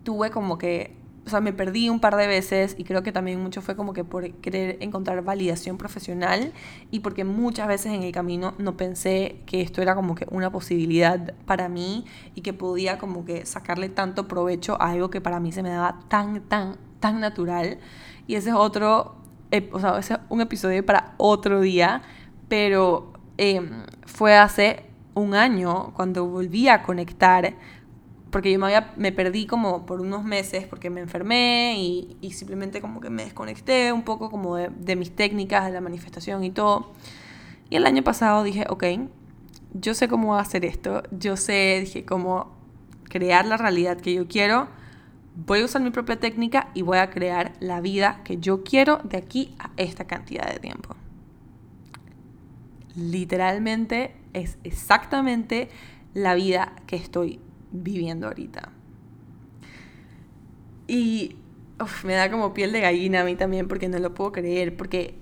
tuve 0.04 0.32
como 0.32 0.58
que 0.58 0.99
o 1.30 1.32
sea, 1.32 1.42
me 1.42 1.54
perdí 1.54 1.90
un 1.90 2.00
par 2.00 2.16
de 2.16 2.26
veces 2.26 2.74
y 2.80 2.84
creo 2.84 3.04
que 3.04 3.12
también 3.12 3.40
mucho 3.40 3.62
fue 3.62 3.76
como 3.76 3.94
que 3.94 4.04
por 4.04 4.32
querer 4.32 4.78
encontrar 4.80 5.24
validación 5.24 5.78
profesional 5.78 6.54
y 6.90 7.02
porque 7.02 7.24
muchas 7.24 7.68
veces 7.68 7.94
en 7.94 8.02
el 8.02 8.12
camino 8.12 8.56
no 8.58 8.76
pensé 8.78 9.44
que 9.46 9.62
esto 9.62 9.84
era 9.84 9.94
como 9.94 10.16
que 10.16 10.26
una 10.32 10.52
posibilidad 10.52 11.36
para 11.46 11.70
mí 11.70 12.06
y 12.34 12.42
que 12.42 12.52
podía 12.54 12.98
como 12.98 13.26
que 13.26 13.46
sacarle 13.46 13.90
tanto 13.90 14.28
provecho 14.28 14.82
a 14.82 14.90
algo 14.90 15.12
que 15.12 15.22
para 15.22 15.40
mí 15.40 15.52
se 15.52 15.62
me 15.62 15.70
daba 15.70 16.00
tan, 16.08 16.42
tan, 16.42 16.78
tan 17.00 17.20
natural. 17.20 17.78
Y 18.26 18.34
ese 18.34 18.50
es 18.50 18.56
otro, 18.56 19.16
o 19.72 19.80
sea, 19.80 20.00
ese 20.00 20.16
es 20.16 20.20
un 20.30 20.42
episodio 20.42 20.84
para 20.84 21.14
otro 21.18 21.62
día, 21.62 22.02
pero 22.48 23.14
em, 23.38 23.86
fue 24.08 24.36
hace 24.36 24.84
un 25.14 25.36
año 25.36 25.94
cuando 25.94 26.26
volví 26.26 26.70
a 26.70 26.82
conectar 26.82 27.54
porque 28.32 28.52
yo 28.52 28.60
me, 28.60 28.66
había, 28.66 28.94
me 28.96 29.12
perdí 29.12 29.46
como 29.46 29.86
por 29.86 30.02
unos 30.02 30.24
meses 30.24 30.66
porque 30.68 30.90
me 30.90 31.02
enfermé 31.02 31.76
y, 31.78 32.18
y 32.22 32.34
simplemente 32.34 32.82
como 32.82 33.02
que 33.02 33.10
me 33.10 33.24
desconecté 33.24 33.92
un 33.92 34.04
poco 34.04 34.30
como 34.30 34.56
de, 34.56 34.70
de, 34.70 34.96
mis 34.96 35.16
técnicas, 35.16 35.66
de 35.66 35.72
la 35.72 35.82
manifestación 35.82 36.44
y 36.44 36.52
todo. 36.52 36.92
Y 37.70 37.76
el 37.76 37.86
año 37.86 38.04
pasado 38.04 38.44
dije, 38.44 38.66
ok, 38.70 38.84
yo 39.74 39.94
sé 39.94 40.08
cómo 40.08 40.36
hacer 40.38 40.66
esto, 40.66 41.04
yo 41.12 41.38
sé, 41.38 41.82
dije, 41.82 42.06
cómo 42.06 42.52
crear 43.04 43.46
la 43.46 43.58
realidad 43.58 43.98
que 43.98 44.14
yo 44.14 44.28
quiero, 44.28 44.68
voy 45.36 45.62
a 45.62 45.66
usar 45.66 45.82
mi 45.82 45.90
propia 45.90 46.20
técnica 46.20 46.70
y 46.74 46.82
voy 46.82 46.98
a 46.98 47.10
crear 47.10 47.54
la 47.60 47.82
vida 47.82 48.22
que 48.24 48.38
yo 48.38 48.64
quiero 48.64 49.00
de 49.04 49.18
aquí 49.18 49.56
a 49.60 49.72
esta 49.78 50.06
cantidad 50.06 50.52
de 50.52 50.60
tiempo. 50.60 50.96
Literalmente 52.96 54.16
es 54.34 54.58
exactamente 54.64 55.70
la 56.14 56.36
vida 56.36 56.74
que 56.88 56.96
estoy 56.96 57.40
viviendo 57.72 58.28
ahorita. 58.28 58.72
Y 60.88 61.36
me 62.04 62.14
da 62.14 62.30
como 62.30 62.54
piel 62.54 62.72
de 62.72 62.82
gallina 62.82 63.22
a 63.22 63.24
mí 63.24 63.36
también 63.36 63.68
porque 63.68 63.90
no 63.90 64.00
lo 64.00 64.14
puedo 64.14 64.32
creer, 64.32 64.76
porque 64.76 65.16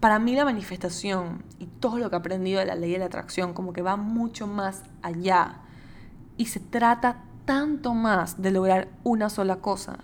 para 0.00 0.18
mí 0.18 0.34
la 0.34 0.44
manifestación 0.44 1.42
y 1.58 1.66
todo 1.66 1.98
lo 1.98 2.10
que 2.10 2.16
he 2.16 2.18
aprendido 2.18 2.60
de 2.60 2.66
la 2.66 2.74
ley 2.74 2.92
de 2.92 2.98
la 2.98 3.06
atracción 3.06 3.52
como 3.52 3.72
que 3.72 3.82
va 3.82 3.96
mucho 3.96 4.46
más 4.46 4.84
allá 5.02 5.62
y 6.36 6.46
se 6.46 6.60
trata 6.60 7.24
tanto 7.44 7.94
más 7.94 8.40
de 8.40 8.50
lograr 8.50 8.88
una 9.02 9.28
sola 9.28 9.56
cosa. 9.56 9.98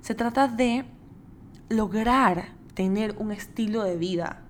Se 0.00 0.14
trata 0.14 0.48
de 0.48 0.84
lograr 1.68 2.48
tener 2.74 3.14
un 3.18 3.32
estilo 3.32 3.84
de 3.84 3.96
vida 3.96 4.42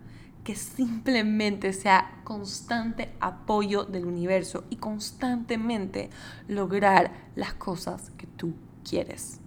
que 0.44 0.56
simplemente 0.56 1.72
sea 1.72 2.20
constante 2.24 3.12
apoyo 3.20 3.84
del 3.84 4.06
universo 4.06 4.64
y 4.70 4.76
constantemente 4.76 6.10
lograr 6.48 7.12
las 7.36 7.54
cosas 7.54 8.10
que 8.16 8.26
tú 8.26 8.54
quieres. 8.88 9.38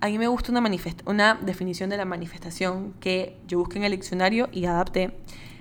A 0.00 0.08
mí 0.08 0.18
me 0.18 0.26
gusta 0.26 0.50
una, 0.50 0.62
una 1.06 1.34
definición 1.34 1.88
de 1.88 1.96
la 1.96 2.04
manifestación 2.04 2.92
que 2.94 3.38
yo 3.46 3.60
busqué 3.60 3.78
en 3.78 3.84
el 3.84 3.92
diccionario 3.92 4.48
y 4.52 4.66
adapté. 4.66 5.16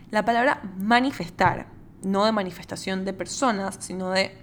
La 0.10 0.26
palabra 0.26 0.62
manifestar, 0.78 1.68
no 2.04 2.26
de 2.26 2.32
manifestación 2.32 3.06
de 3.06 3.14
personas, 3.14 3.78
sino 3.80 4.10
de 4.10 4.36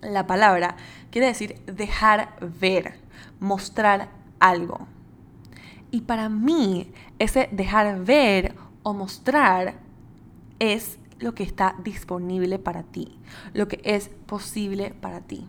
la 0.00 0.26
palabra, 0.26 0.76
quiere 1.10 1.26
decir 1.26 1.60
dejar 1.66 2.36
ver, 2.58 2.98
mostrar 3.38 4.08
algo. 4.40 4.86
Y 5.90 6.02
para 6.02 6.28
mí, 6.28 6.92
ese 7.18 7.48
dejar 7.52 8.04
ver 8.04 8.54
o 8.82 8.94
mostrar 8.94 9.74
es 10.58 10.98
lo 11.18 11.34
que 11.34 11.42
está 11.42 11.74
disponible 11.82 12.58
para 12.58 12.82
ti, 12.84 13.18
lo 13.52 13.68
que 13.68 13.80
es 13.84 14.08
posible 14.26 14.94
para 15.00 15.20
ti. 15.20 15.46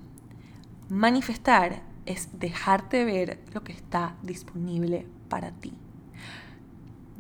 Manifestar 0.90 1.84
es 2.06 2.40
dejarte 2.40 3.06
ver 3.06 3.40
lo 3.54 3.64
que 3.64 3.72
está 3.72 4.16
disponible 4.24 5.06
para 5.30 5.52
ti. 5.52 5.74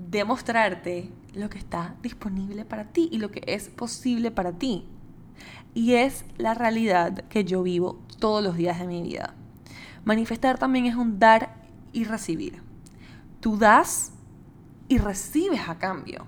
Demostrarte 0.09 1.11
lo 1.35 1.49
que 1.49 1.59
está 1.59 1.95
disponible 2.01 2.65
para 2.65 2.85
ti 2.85 3.09
y 3.11 3.19
lo 3.19 3.29
que 3.29 3.43
es 3.45 3.69
posible 3.69 4.31
para 4.31 4.53
ti. 4.53 4.85
Y 5.75 5.93
es 5.93 6.25
la 6.37 6.55
realidad 6.55 7.25
que 7.25 7.45
yo 7.45 7.61
vivo 7.61 7.99
todos 8.17 8.43
los 8.43 8.57
días 8.57 8.79
de 8.79 8.87
mi 8.87 9.03
vida. 9.03 9.35
Manifestar 10.05 10.57
también 10.57 10.87
es 10.87 10.95
un 10.95 11.19
dar 11.19 11.55
y 11.93 12.05
recibir. 12.05 12.63
Tú 13.39 13.57
das 13.57 14.11
y 14.89 14.97
recibes 14.97 15.69
a 15.69 15.77
cambio. 15.77 16.25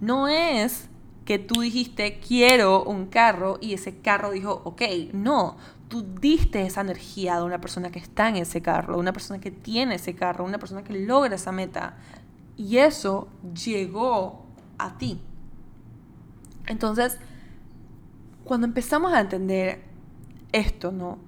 No 0.00 0.28
es 0.28 0.88
que 1.24 1.38
tú 1.38 1.60
dijiste 1.60 2.20
quiero 2.20 2.84
un 2.84 3.06
carro 3.06 3.58
y 3.60 3.74
ese 3.74 3.98
carro 3.98 4.30
dijo 4.30 4.62
ok. 4.64 4.82
No, 5.12 5.56
tú 5.88 6.06
diste 6.20 6.64
esa 6.64 6.82
energía 6.82 7.36
de 7.36 7.42
una 7.42 7.60
persona 7.60 7.90
que 7.90 7.98
está 7.98 8.28
en 8.28 8.36
ese 8.36 8.62
carro, 8.62 8.94
de 8.94 9.00
una 9.00 9.12
persona 9.12 9.40
que 9.40 9.50
tiene 9.50 9.96
ese 9.96 10.14
carro, 10.14 10.44
una 10.44 10.58
persona 10.58 10.84
que 10.84 10.98
logra 10.98 11.34
esa 11.34 11.50
meta. 11.50 11.96
Y 12.56 12.76
eso 12.76 13.28
llegó 13.54 14.44
a 14.78 14.96
ti. 14.98 15.20
Entonces, 16.66 17.18
cuando 18.44 18.66
empezamos 18.66 19.12
a 19.12 19.20
entender 19.20 19.82
esto, 20.52 20.92
¿no? 20.92 21.18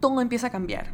Todo 0.00 0.20
empieza 0.20 0.48
a 0.48 0.50
cambiar. 0.50 0.88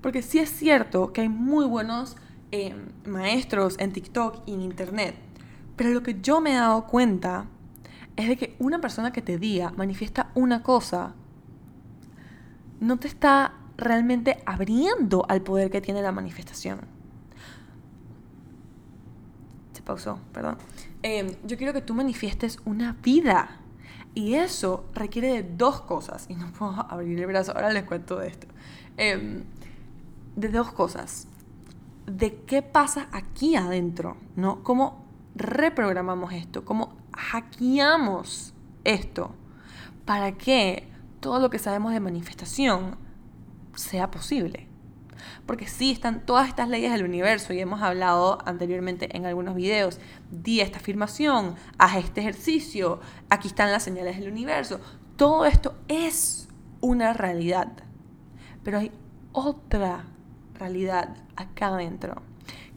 Porque 0.00 0.22
sí 0.22 0.38
es 0.38 0.50
cierto 0.50 1.12
que 1.12 1.22
hay 1.22 1.28
muy 1.28 1.66
buenos 1.66 2.16
eh, 2.52 2.74
maestros 3.04 3.76
en 3.78 3.92
TikTok 3.92 4.42
y 4.46 4.54
en 4.54 4.62
Internet. 4.62 5.16
Pero 5.76 5.90
lo 5.90 6.02
que 6.02 6.20
yo 6.20 6.40
me 6.40 6.52
he 6.52 6.56
dado 6.56 6.86
cuenta 6.86 7.46
es 8.16 8.28
de 8.28 8.36
que 8.36 8.56
una 8.58 8.80
persona 8.80 9.12
que 9.12 9.22
te 9.22 9.38
diga, 9.38 9.72
manifiesta 9.76 10.30
una 10.34 10.62
cosa, 10.62 11.14
no 12.80 12.98
te 12.98 13.08
está 13.08 13.54
realmente 13.76 14.42
abriendo 14.46 15.26
al 15.28 15.42
poder 15.42 15.70
que 15.70 15.80
tiene 15.80 16.02
la 16.02 16.12
manifestación. 16.12 16.80
Se 19.72 19.82
pausó, 19.82 20.18
perdón. 20.32 20.56
Em, 21.02 21.34
yo 21.44 21.56
quiero 21.56 21.72
que 21.72 21.82
tú 21.82 21.94
manifiestes 21.94 22.58
una 22.64 22.96
vida. 23.02 23.60
Y 24.14 24.34
eso 24.34 24.86
requiere 24.94 25.28
de 25.28 25.42
dos 25.42 25.82
cosas. 25.82 26.24
Y 26.30 26.36
no 26.36 26.50
puedo 26.52 26.72
abrir 26.90 27.20
el 27.20 27.26
brazo, 27.26 27.52
ahora 27.52 27.70
les 27.70 27.84
cuento 27.84 28.16
de 28.18 28.28
esto. 28.28 28.46
Em, 28.96 29.44
de 30.36 30.48
dos 30.48 30.72
cosas. 30.72 31.28
De 32.06 32.42
qué 32.46 32.62
pasa 32.62 33.08
aquí 33.12 33.56
adentro, 33.56 34.16
¿no? 34.36 34.62
¿Cómo 34.62 35.04
reprogramamos 35.34 36.32
esto? 36.32 36.64
¿Cómo 36.64 36.96
hackeamos 37.12 38.54
esto? 38.84 39.34
Para 40.04 40.32
que 40.32 40.88
todo 41.20 41.40
lo 41.40 41.50
que 41.50 41.58
sabemos 41.58 41.92
de 41.92 42.00
manifestación 42.00 42.96
sea 43.74 44.10
posible. 44.10 44.68
Porque 45.46 45.66
sí 45.66 45.90
están 45.90 46.24
todas 46.24 46.48
estas 46.48 46.68
leyes 46.68 46.92
del 46.92 47.04
universo 47.04 47.52
y 47.52 47.60
hemos 47.60 47.82
hablado 47.82 48.38
anteriormente 48.46 49.16
en 49.16 49.26
algunos 49.26 49.54
videos. 49.54 49.98
Di 50.30 50.60
esta 50.60 50.78
afirmación, 50.78 51.56
haz 51.78 51.96
este 51.96 52.20
ejercicio, 52.20 53.00
aquí 53.28 53.48
están 53.48 53.72
las 53.72 53.82
señales 53.82 54.18
del 54.18 54.30
universo. 54.30 54.80
Todo 55.16 55.44
esto 55.46 55.74
es 55.88 56.48
una 56.80 57.12
realidad. 57.12 57.72
Pero 58.62 58.78
hay 58.78 58.92
otra 59.32 60.04
realidad 60.56 61.16
acá 61.36 61.68
adentro 61.68 62.22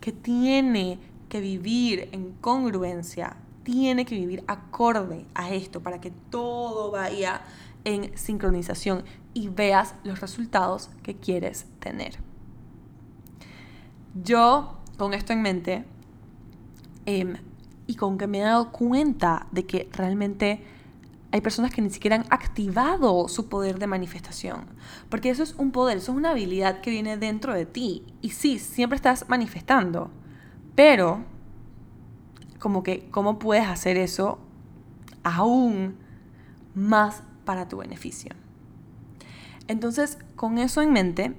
que 0.02 0.12
tiene 0.12 1.00
que 1.28 1.42
vivir 1.42 2.10
en 2.12 2.32
congruencia, 2.42 3.36
tiene 3.64 4.06
que 4.06 4.16
vivir 4.16 4.44
acorde 4.48 5.26
a 5.36 5.54
esto 5.54 5.82
para 5.82 6.02
que 6.02 6.12
todo 6.30 6.92
vaya 6.92 7.42
en 7.84 8.18
sincronización 8.18 9.04
y 9.34 9.50
veas 9.50 9.96
los 10.04 10.22
resultados 10.22 10.90
que 11.04 11.16
quieres 11.16 11.66
tener. 11.80 12.18
Yo, 14.24 14.78
con 14.98 15.14
esto 15.14 15.34
en 15.34 15.42
mente, 15.42 15.86
em, 17.06 17.36
y 17.88 17.96
con 17.96 18.18
que 18.18 18.28
me 18.28 18.40
he 18.40 18.44
dado 18.44 18.72
cuenta 18.72 19.48
de 19.52 19.66
que 19.66 19.90
realmente 19.94 20.64
hay 21.32 21.42
personas 21.42 21.72
que 21.72 21.82
ni 21.82 21.90
siquiera 21.90 22.16
han 22.16 22.26
activado 22.30 23.28
su 23.28 23.50
poder 23.50 23.78
de 23.78 23.88
manifestación. 23.88 24.66
Porque 25.10 25.30
eso 25.30 25.44
es 25.44 25.54
un 25.56 25.72
poder, 25.72 25.98
eso 25.98 26.12
es 26.12 26.18
una 26.18 26.32
habilidad 26.32 26.82
que 26.82 26.90
viene 26.90 27.18
dentro 27.18 27.54
de 27.54 27.66
ti. 27.66 28.04
Y 28.22 28.32
sí, 28.32 28.58
siempre 28.58 28.96
estás 28.96 29.30
manifestando. 29.30 30.10
Pero, 30.76 31.24
como 32.58 32.82
que, 32.82 33.10
¿cómo 33.12 33.38
puedes 33.38 33.68
hacer 33.68 33.98
eso 33.98 34.40
aún 35.24 35.98
más 36.74 37.22
para 37.46 37.68
tu 37.68 37.78
beneficio? 37.78 38.32
Entonces, 39.68 40.18
con 40.36 40.58
eso 40.58 40.82
en 40.82 40.92
mente, 40.92 41.36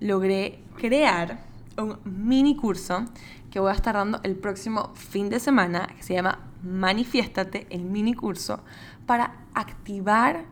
logré 0.00 0.62
crear 0.76 1.40
un 1.78 1.98
mini 2.04 2.56
curso 2.56 3.06
que 3.50 3.58
voy 3.58 3.70
a 3.70 3.74
estar 3.74 3.94
dando 3.94 4.20
el 4.22 4.36
próximo 4.36 4.92
fin 4.94 5.30
de 5.30 5.40
semana, 5.40 5.88
que 5.96 6.02
se 6.02 6.14
llama 6.14 6.40
Manifiéstate, 6.62 7.66
el 7.70 7.84
mini 7.84 8.14
curso, 8.14 8.62
para 9.10 9.32
activar 9.54 10.44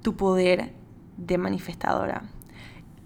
tu 0.00 0.16
poder 0.16 0.72
de 1.18 1.36
manifestadora. 1.36 2.22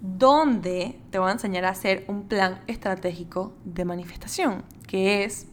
Donde 0.00 1.00
te 1.10 1.18
voy 1.18 1.30
a 1.30 1.32
enseñar 1.32 1.64
a 1.64 1.70
hacer 1.70 2.04
un 2.06 2.28
plan 2.28 2.60
estratégico 2.68 3.52
de 3.64 3.84
manifestación, 3.84 4.62
que 4.86 5.24
es 5.24 5.48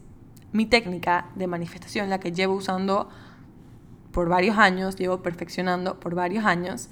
mi 0.52 0.66
técnica 0.66 1.26
de 1.34 1.48
manifestación, 1.48 2.08
la 2.08 2.20
que 2.20 2.30
llevo 2.30 2.54
usando 2.54 3.08
por 4.12 4.28
varios 4.28 4.58
años, 4.58 4.94
llevo 4.94 5.22
perfeccionando 5.22 5.98
por 5.98 6.14
varios 6.14 6.44
años 6.44 6.88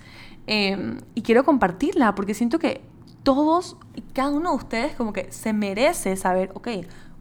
Em, 0.46 0.98
y 1.14 1.22
quiero 1.22 1.44
compartirla 1.44 2.14
porque 2.14 2.32
siento 2.32 2.58
que 2.58 2.80
todos 3.24 3.76
y 3.94 4.02
cada 4.02 4.30
uno 4.30 4.50
de 4.50 4.56
ustedes 4.56 4.94
como 4.94 5.12
que 5.12 5.32
se 5.32 5.52
merece 5.52 6.16
saber, 6.16 6.50
ok, 6.54 6.68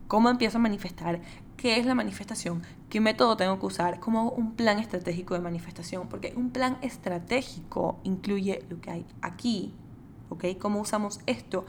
cómo 0.08 0.30
empiezo 0.30 0.60
a 0.60 0.62
manifestar, 0.62 1.22
qué 1.58 1.80
es 1.80 1.88
la 1.88 1.96
manifestación, 1.96 2.62
qué 2.90 3.02
método 3.02 3.38
tengo 3.38 3.60
que 3.60 3.66
usar, 3.66 4.00
cómo 4.00 4.20
hago 4.20 4.32
un 4.32 4.56
plan 4.56 4.80
estratégico 4.80 5.34
de 5.34 5.42
manifestación, 5.42 6.08
porque 6.08 6.34
un 6.36 6.52
plan 6.52 6.78
estratégico 6.82 8.00
incluye 8.04 8.64
lo 8.70 8.80
que 8.80 8.92
hay 8.92 9.06
aquí, 9.22 9.74
ok, 10.30 10.46
cómo 10.60 10.80
usamos 10.80 11.20
esto 11.26 11.66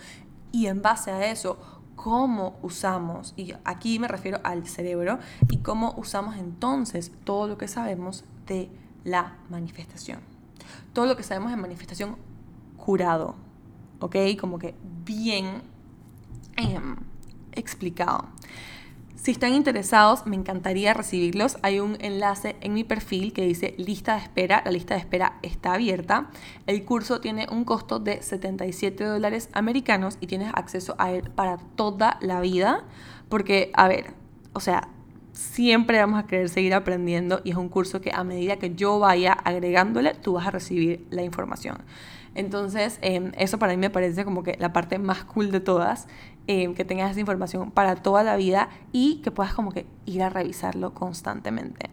y 0.52 0.66
en 0.66 0.82
base 0.82 1.10
a 1.10 1.30
eso, 1.30 1.58
cómo 1.96 2.56
usamos, 2.62 3.34
y 3.36 3.54
aquí 3.64 3.98
me 3.98 4.08
refiero 4.08 4.40
al 4.44 4.66
cerebro, 4.66 5.18
y 5.48 5.58
cómo 5.58 5.94
usamos 5.96 6.36
entonces 6.36 7.12
todo 7.24 7.48
lo 7.48 7.58
que 7.58 7.68
sabemos 7.68 8.24
de 8.46 8.70
la 9.04 9.36
manifestación. 9.50 10.20
Todo 10.92 11.06
lo 11.06 11.16
que 11.16 11.22
sabemos 11.22 11.52
en 11.52 11.60
manifestación 11.60 12.16
jurado, 12.76 13.34
¿ok? 14.00 14.16
Como 14.38 14.58
que 14.58 14.74
bien 15.04 15.62
em, 16.56 16.96
explicado. 17.52 18.26
Si 19.16 19.30
están 19.30 19.54
interesados, 19.54 20.26
me 20.26 20.36
encantaría 20.36 20.92
recibirlos. 20.92 21.56
Hay 21.62 21.80
un 21.80 21.96
enlace 22.00 22.54
en 22.60 22.74
mi 22.74 22.84
perfil 22.84 23.32
que 23.32 23.46
dice 23.46 23.74
lista 23.78 24.14
de 24.14 24.22
espera. 24.22 24.62
La 24.64 24.70
lista 24.70 24.94
de 24.94 25.00
espera 25.00 25.38
está 25.42 25.72
abierta. 25.72 26.30
El 26.66 26.84
curso 26.84 27.20
tiene 27.20 27.46
un 27.50 27.64
costo 27.64 27.98
de 27.98 28.22
77 28.22 29.02
dólares 29.04 29.48
americanos 29.54 30.18
y 30.20 30.26
tienes 30.26 30.52
acceso 30.54 30.94
a 30.98 31.12
él 31.12 31.30
para 31.30 31.56
toda 31.56 32.18
la 32.20 32.40
vida. 32.40 32.84
Porque, 33.30 33.70
a 33.74 33.88
ver, 33.88 34.12
o 34.52 34.60
sea, 34.60 34.88
siempre 35.32 35.98
vamos 35.98 36.22
a 36.22 36.26
querer 36.26 36.50
seguir 36.50 36.74
aprendiendo 36.74 37.40
y 37.42 37.50
es 37.50 37.56
un 37.56 37.70
curso 37.70 38.02
que 38.02 38.10
a 38.12 38.22
medida 38.22 38.58
que 38.58 38.74
yo 38.74 38.98
vaya 38.98 39.32
agregándole, 39.32 40.14
tú 40.14 40.34
vas 40.34 40.46
a 40.46 40.50
recibir 40.50 41.06
la 41.10 41.22
información. 41.22 41.78
Entonces, 42.36 42.98
em, 43.00 43.32
eso 43.38 43.58
para 43.58 43.72
mí 43.72 43.78
me 43.78 43.88
parece 43.88 44.24
como 44.26 44.42
que 44.42 44.56
la 44.58 44.72
parte 44.74 44.98
más 44.98 45.24
cool 45.24 45.50
de 45.50 45.60
todas, 45.60 46.06
em, 46.46 46.74
que 46.74 46.84
tengas 46.84 47.10
esa 47.10 47.20
información 47.20 47.70
para 47.70 47.96
toda 47.96 48.22
la 48.22 48.36
vida 48.36 48.68
y 48.92 49.16
que 49.22 49.30
puedas 49.30 49.54
como 49.54 49.72
que 49.72 49.86
ir 50.04 50.22
a 50.22 50.30
revisarlo 50.30 50.94
constantemente. 50.94 51.90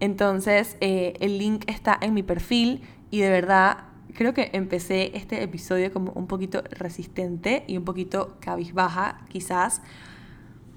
Entonces, 0.00 0.76
eh, 0.80 1.14
el 1.20 1.38
link 1.38 1.64
está 1.66 1.96
en 2.00 2.14
mi 2.14 2.22
perfil 2.22 2.82
y 3.10 3.20
de 3.20 3.30
verdad 3.30 3.84
creo 4.14 4.34
que 4.34 4.50
empecé 4.52 5.16
este 5.16 5.42
episodio 5.42 5.92
como 5.92 6.12
un 6.12 6.26
poquito 6.26 6.62
resistente 6.70 7.64
y 7.66 7.76
un 7.76 7.84
poquito 7.84 8.36
cabizbaja 8.40 9.20
quizás, 9.28 9.82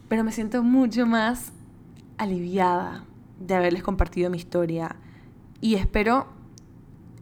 pero 0.08 0.24
me 0.24 0.32
siento 0.32 0.64
mucho 0.64 1.06
más 1.06 1.52
aliviada 2.18 3.06
de 3.40 3.56
haberles 3.56 3.84
compartido 3.84 4.30
mi 4.30 4.38
historia 4.38 4.96
y 5.62 5.76
espero 5.76 6.28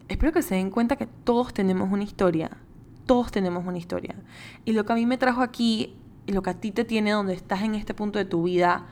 espero 0.07 0.31
que 0.31 0.41
se 0.41 0.55
den 0.55 0.69
cuenta 0.69 0.95
que 0.95 1.07
todos 1.07 1.53
tenemos 1.53 1.91
una 1.91 2.03
historia. 2.03 2.51
Todos 3.05 3.31
tenemos 3.31 3.65
una 3.65 3.77
historia. 3.77 4.15
Y 4.65 4.73
lo 4.73 4.85
que 4.85 4.93
a 4.93 4.95
mí 4.95 5.05
me 5.05 5.17
trajo 5.17 5.41
aquí 5.41 5.95
y 6.25 6.33
lo 6.33 6.41
que 6.41 6.49
a 6.49 6.59
ti 6.59 6.71
te 6.71 6.85
tiene 6.85 7.11
donde 7.11 7.33
estás 7.33 7.61
en 7.61 7.75
este 7.75 7.93
punto 7.93 8.19
de 8.19 8.25
tu 8.25 8.43
vida 8.43 8.85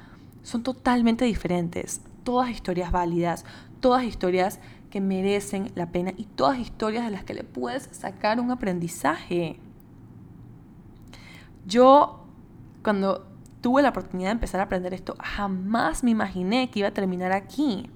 son 0.43 0.63
totalmente 0.63 1.25
diferentes. 1.25 2.01
Todas 2.23 2.49
historias 2.49 2.91
válidas, 2.91 3.45
todas 3.79 4.03
historias 4.03 4.59
que 4.91 5.01
merecen 5.01 5.71
la 5.75 5.91
pena 5.91 6.13
y 6.15 6.25
todas 6.25 6.59
historias 6.59 7.05
de 7.05 7.11
las 7.11 7.23
que 7.23 7.33
le 7.33 7.43
puedes 7.43 7.89
sacar 7.91 8.39
un 8.39 8.51
aprendizaje. 8.51 9.59
Yo, 11.65 12.27
cuando 12.83 13.25
tuve 13.61 13.81
la 13.81 13.89
oportunidad 13.89 14.29
de 14.29 14.33
empezar 14.33 14.59
a 14.59 14.65
aprender 14.65 14.93
esto, 14.93 15.15
jamás 15.19 16.03
me 16.03 16.11
imaginé 16.11 16.69
que 16.69 16.79
iba 16.79 16.89
a 16.89 16.93
terminar 16.93 17.31
aquí. 17.31 17.89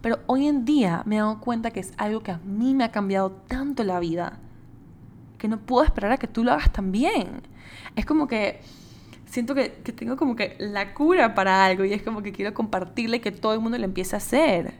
Pero 0.00 0.18
hoy 0.26 0.46
en 0.46 0.64
día 0.64 1.02
me 1.06 1.16
he 1.16 1.18
dado 1.18 1.40
cuenta 1.40 1.70
que 1.70 1.80
es 1.80 1.92
algo 1.96 2.20
que 2.20 2.32
a 2.32 2.38
mí 2.38 2.74
me 2.74 2.84
ha 2.84 2.90
cambiado 2.90 3.30
tanto 3.30 3.84
la 3.84 4.00
vida 4.00 4.40
que 5.38 5.48
no 5.48 5.58
puedo 5.58 5.84
esperar 5.84 6.12
a 6.12 6.16
que 6.16 6.26
tú 6.26 6.44
lo 6.44 6.52
hagas 6.52 6.72
también. 6.72 7.42
Es 7.94 8.06
como 8.06 8.26
que 8.26 8.60
siento 9.26 9.54
que, 9.54 9.68
tengo 9.68 10.16
como 10.16 10.36
que 10.36 10.56
la 10.58 10.94
cura 10.94 11.34
para 11.34 11.64
algo 11.64 11.84
y 11.84 11.92
es 11.92 12.02
como 12.02 12.22
que 12.22 12.32
quiero 12.32 12.54
compartirle 12.54 13.20
que 13.20 13.32
todo 13.32 13.52
el 13.52 13.60
mundo 13.60 13.78
lo 13.78 13.84
empiece 13.84 14.16
a 14.16 14.18
hacer. 14.18 14.74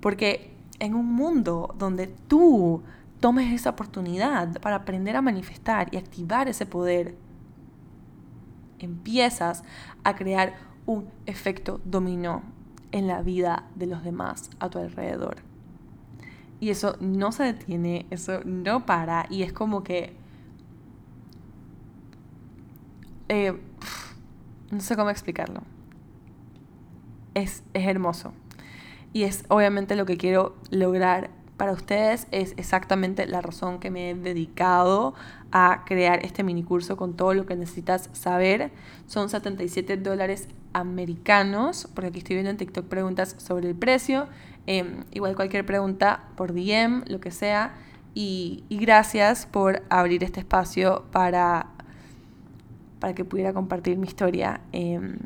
Porque 0.00 0.52
en 0.78 0.94
un 0.94 1.06
mundo 1.06 1.74
donde 1.78 2.06
tú 2.06 2.82
tomes 3.20 3.52
esa 3.52 3.70
oportunidad 3.70 4.60
para 4.60 4.76
aprender 4.76 5.16
a 5.16 5.22
manifestar 5.22 5.88
y 5.92 5.96
activar 5.96 6.48
ese 6.48 6.66
poder, 6.66 7.16
empiezas 8.78 9.64
a 10.02 10.14
crear 10.14 10.54
un 10.86 11.08
efecto 11.26 11.80
dominó 11.84 12.42
en 12.92 13.06
la 13.06 13.22
vida 13.22 13.64
de 13.74 13.86
los 13.86 14.04
demás 14.04 14.50
a 14.60 14.68
tu 14.68 14.78
alrededor. 14.78 15.53
Y 16.60 16.70
eso 16.70 16.96
no 17.00 17.32
se 17.32 17.44
detiene, 17.44 18.06
eso 18.10 18.40
no 18.44 18.86
para 18.86 19.26
y 19.30 19.42
es 19.42 19.52
como 19.52 19.82
que... 19.82 20.14
Eh, 23.28 23.58
no 24.70 24.80
sé 24.80 24.96
cómo 24.96 25.10
explicarlo. 25.10 25.62
Es, 27.34 27.62
es 27.74 27.86
hermoso. 27.86 28.32
Y 29.12 29.22
es 29.22 29.44
obviamente 29.48 29.96
lo 29.96 30.06
que 30.06 30.16
quiero 30.16 30.56
lograr 30.70 31.30
para 31.56 31.72
ustedes. 31.72 32.26
Es 32.30 32.54
exactamente 32.56 33.26
la 33.26 33.40
razón 33.40 33.78
que 33.78 33.90
me 33.90 34.10
he 34.10 34.14
dedicado 34.14 35.14
a 35.52 35.84
crear 35.86 36.24
este 36.24 36.42
mini 36.42 36.64
curso 36.64 36.96
con 36.96 37.14
todo 37.14 37.34
lo 37.34 37.46
que 37.46 37.56
necesitas 37.56 38.10
saber. 38.12 38.72
Son 39.06 39.28
77 39.28 39.96
dólares 39.98 40.48
americanos, 40.72 41.88
porque 41.94 42.08
aquí 42.08 42.18
estoy 42.18 42.36
viendo 42.36 42.50
en 42.50 42.56
TikTok 42.56 42.86
preguntas 42.86 43.36
sobre 43.38 43.68
el 43.68 43.76
precio. 43.76 44.26
Em, 44.66 45.04
igual 45.12 45.36
cualquier 45.36 45.66
pregunta 45.66 46.24
por 46.36 46.54
DM, 46.54 47.04
lo 47.06 47.20
que 47.20 47.30
sea. 47.30 47.74
Y, 48.14 48.64
gracias 48.70 49.46
por 49.46 49.82
abrir 49.90 50.24
este 50.24 50.40
espacio 50.40 51.04
para, 51.10 51.66
para 53.00 53.14
que 53.14 53.24
pudiera 53.24 53.52
compartir 53.52 53.98
mi 53.98 54.06
historia. 54.06 54.60
Em, 54.72 55.18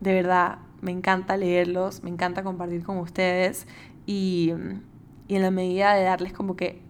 de 0.00 0.12
verdad, 0.12 0.58
me 0.82 0.90
encanta 0.92 1.36
leerlos, 1.36 2.02
me 2.02 2.10
encanta 2.10 2.42
compartir 2.42 2.82
con 2.82 2.98
ustedes 2.98 3.66
y, 4.06 4.50
en 5.28 5.42
la 5.42 5.50
medida 5.50 5.94
de 5.94 6.04
darles 6.04 6.32
como 6.32 6.56
que 6.56 6.80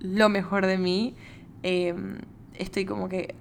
lo 0.00 0.28
mejor 0.28 0.66
de 0.66 0.78
mí, 0.78 1.14
em, 1.62 2.18
estoy 2.54 2.84
como 2.84 3.08
que, 3.08 3.34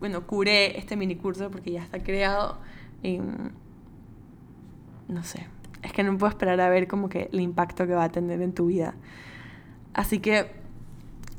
bueno, 0.00 0.26
curé 0.26 0.78
este 0.78 0.96
mini 0.96 1.16
curso 1.16 1.50
porque 1.50 1.72
ya 1.72 1.82
está 1.82 1.98
creado. 2.00 2.58
no 5.08 5.22
sé, 5.22 5.46
es 5.82 5.92
que 5.92 6.02
no 6.02 6.16
puedo 6.18 6.30
esperar 6.30 6.60
a 6.60 6.68
ver 6.68 6.88
como 6.88 7.08
que 7.08 7.28
el 7.32 7.40
impacto 7.40 7.86
que 7.86 7.94
va 7.94 8.04
a 8.04 8.08
tener 8.10 8.42
en 8.42 8.52
tu 8.52 8.66
vida. 8.66 8.94
Así 9.94 10.18
que 10.20 10.58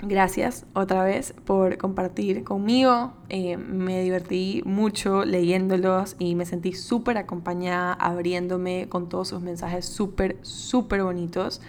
Gracias 0.02 0.66
otra 0.74 1.04
vez 1.04 1.34
por 1.44 1.78
compartir 1.78 2.46
conmigo. 2.46 3.12
Eh, 3.28 3.58
me 3.58 4.02
divertí 4.02 4.62
mucho 4.64 5.26
leyéndolos 5.26 6.16
y 6.20 6.36
me 6.36 6.46
sentí 6.46 6.72
súper 6.72 7.18
acompañada 7.18 7.94
abriéndome 7.94 8.88
con 8.88 9.10
todos 9.10 9.28
sus 9.28 9.42
mensajes 9.42 9.84
súper, 9.84 10.38
súper 10.42 11.04
bonitos. 11.04 11.62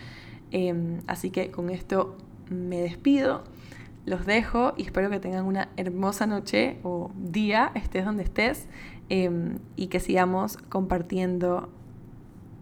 Em, 0.53 1.01
así 1.09 1.31
que 1.31 1.51
con 1.51 1.71
esto 1.71 2.17
me 2.49 2.81
despido. 2.81 3.43
Los 4.07 4.27
dejo 4.27 4.75
y 4.77 4.83
espero 4.83 5.11
que 5.11 5.19
tengan 5.19 5.45
una 5.45 5.71
hermosa 5.77 6.29
noche 6.29 6.79
o 6.85 7.11
día, 7.17 7.73
estés 7.75 8.05
donde 8.05 8.23
estés, 8.23 8.69
em, 9.09 9.59
y 9.75 9.89
que 9.89 9.99
sigamos 9.99 10.57
compartiendo 10.57 11.69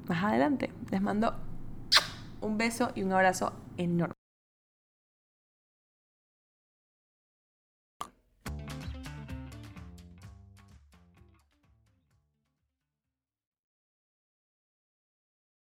más 0.09 0.25
adelante. 0.25 0.71
Les 0.91 1.01
mando 1.01 1.35
un 2.41 2.59
beso 2.59 2.91
y 2.95 3.03
un 3.03 3.13
abrazo 3.13 3.53
enorme. 3.77 4.18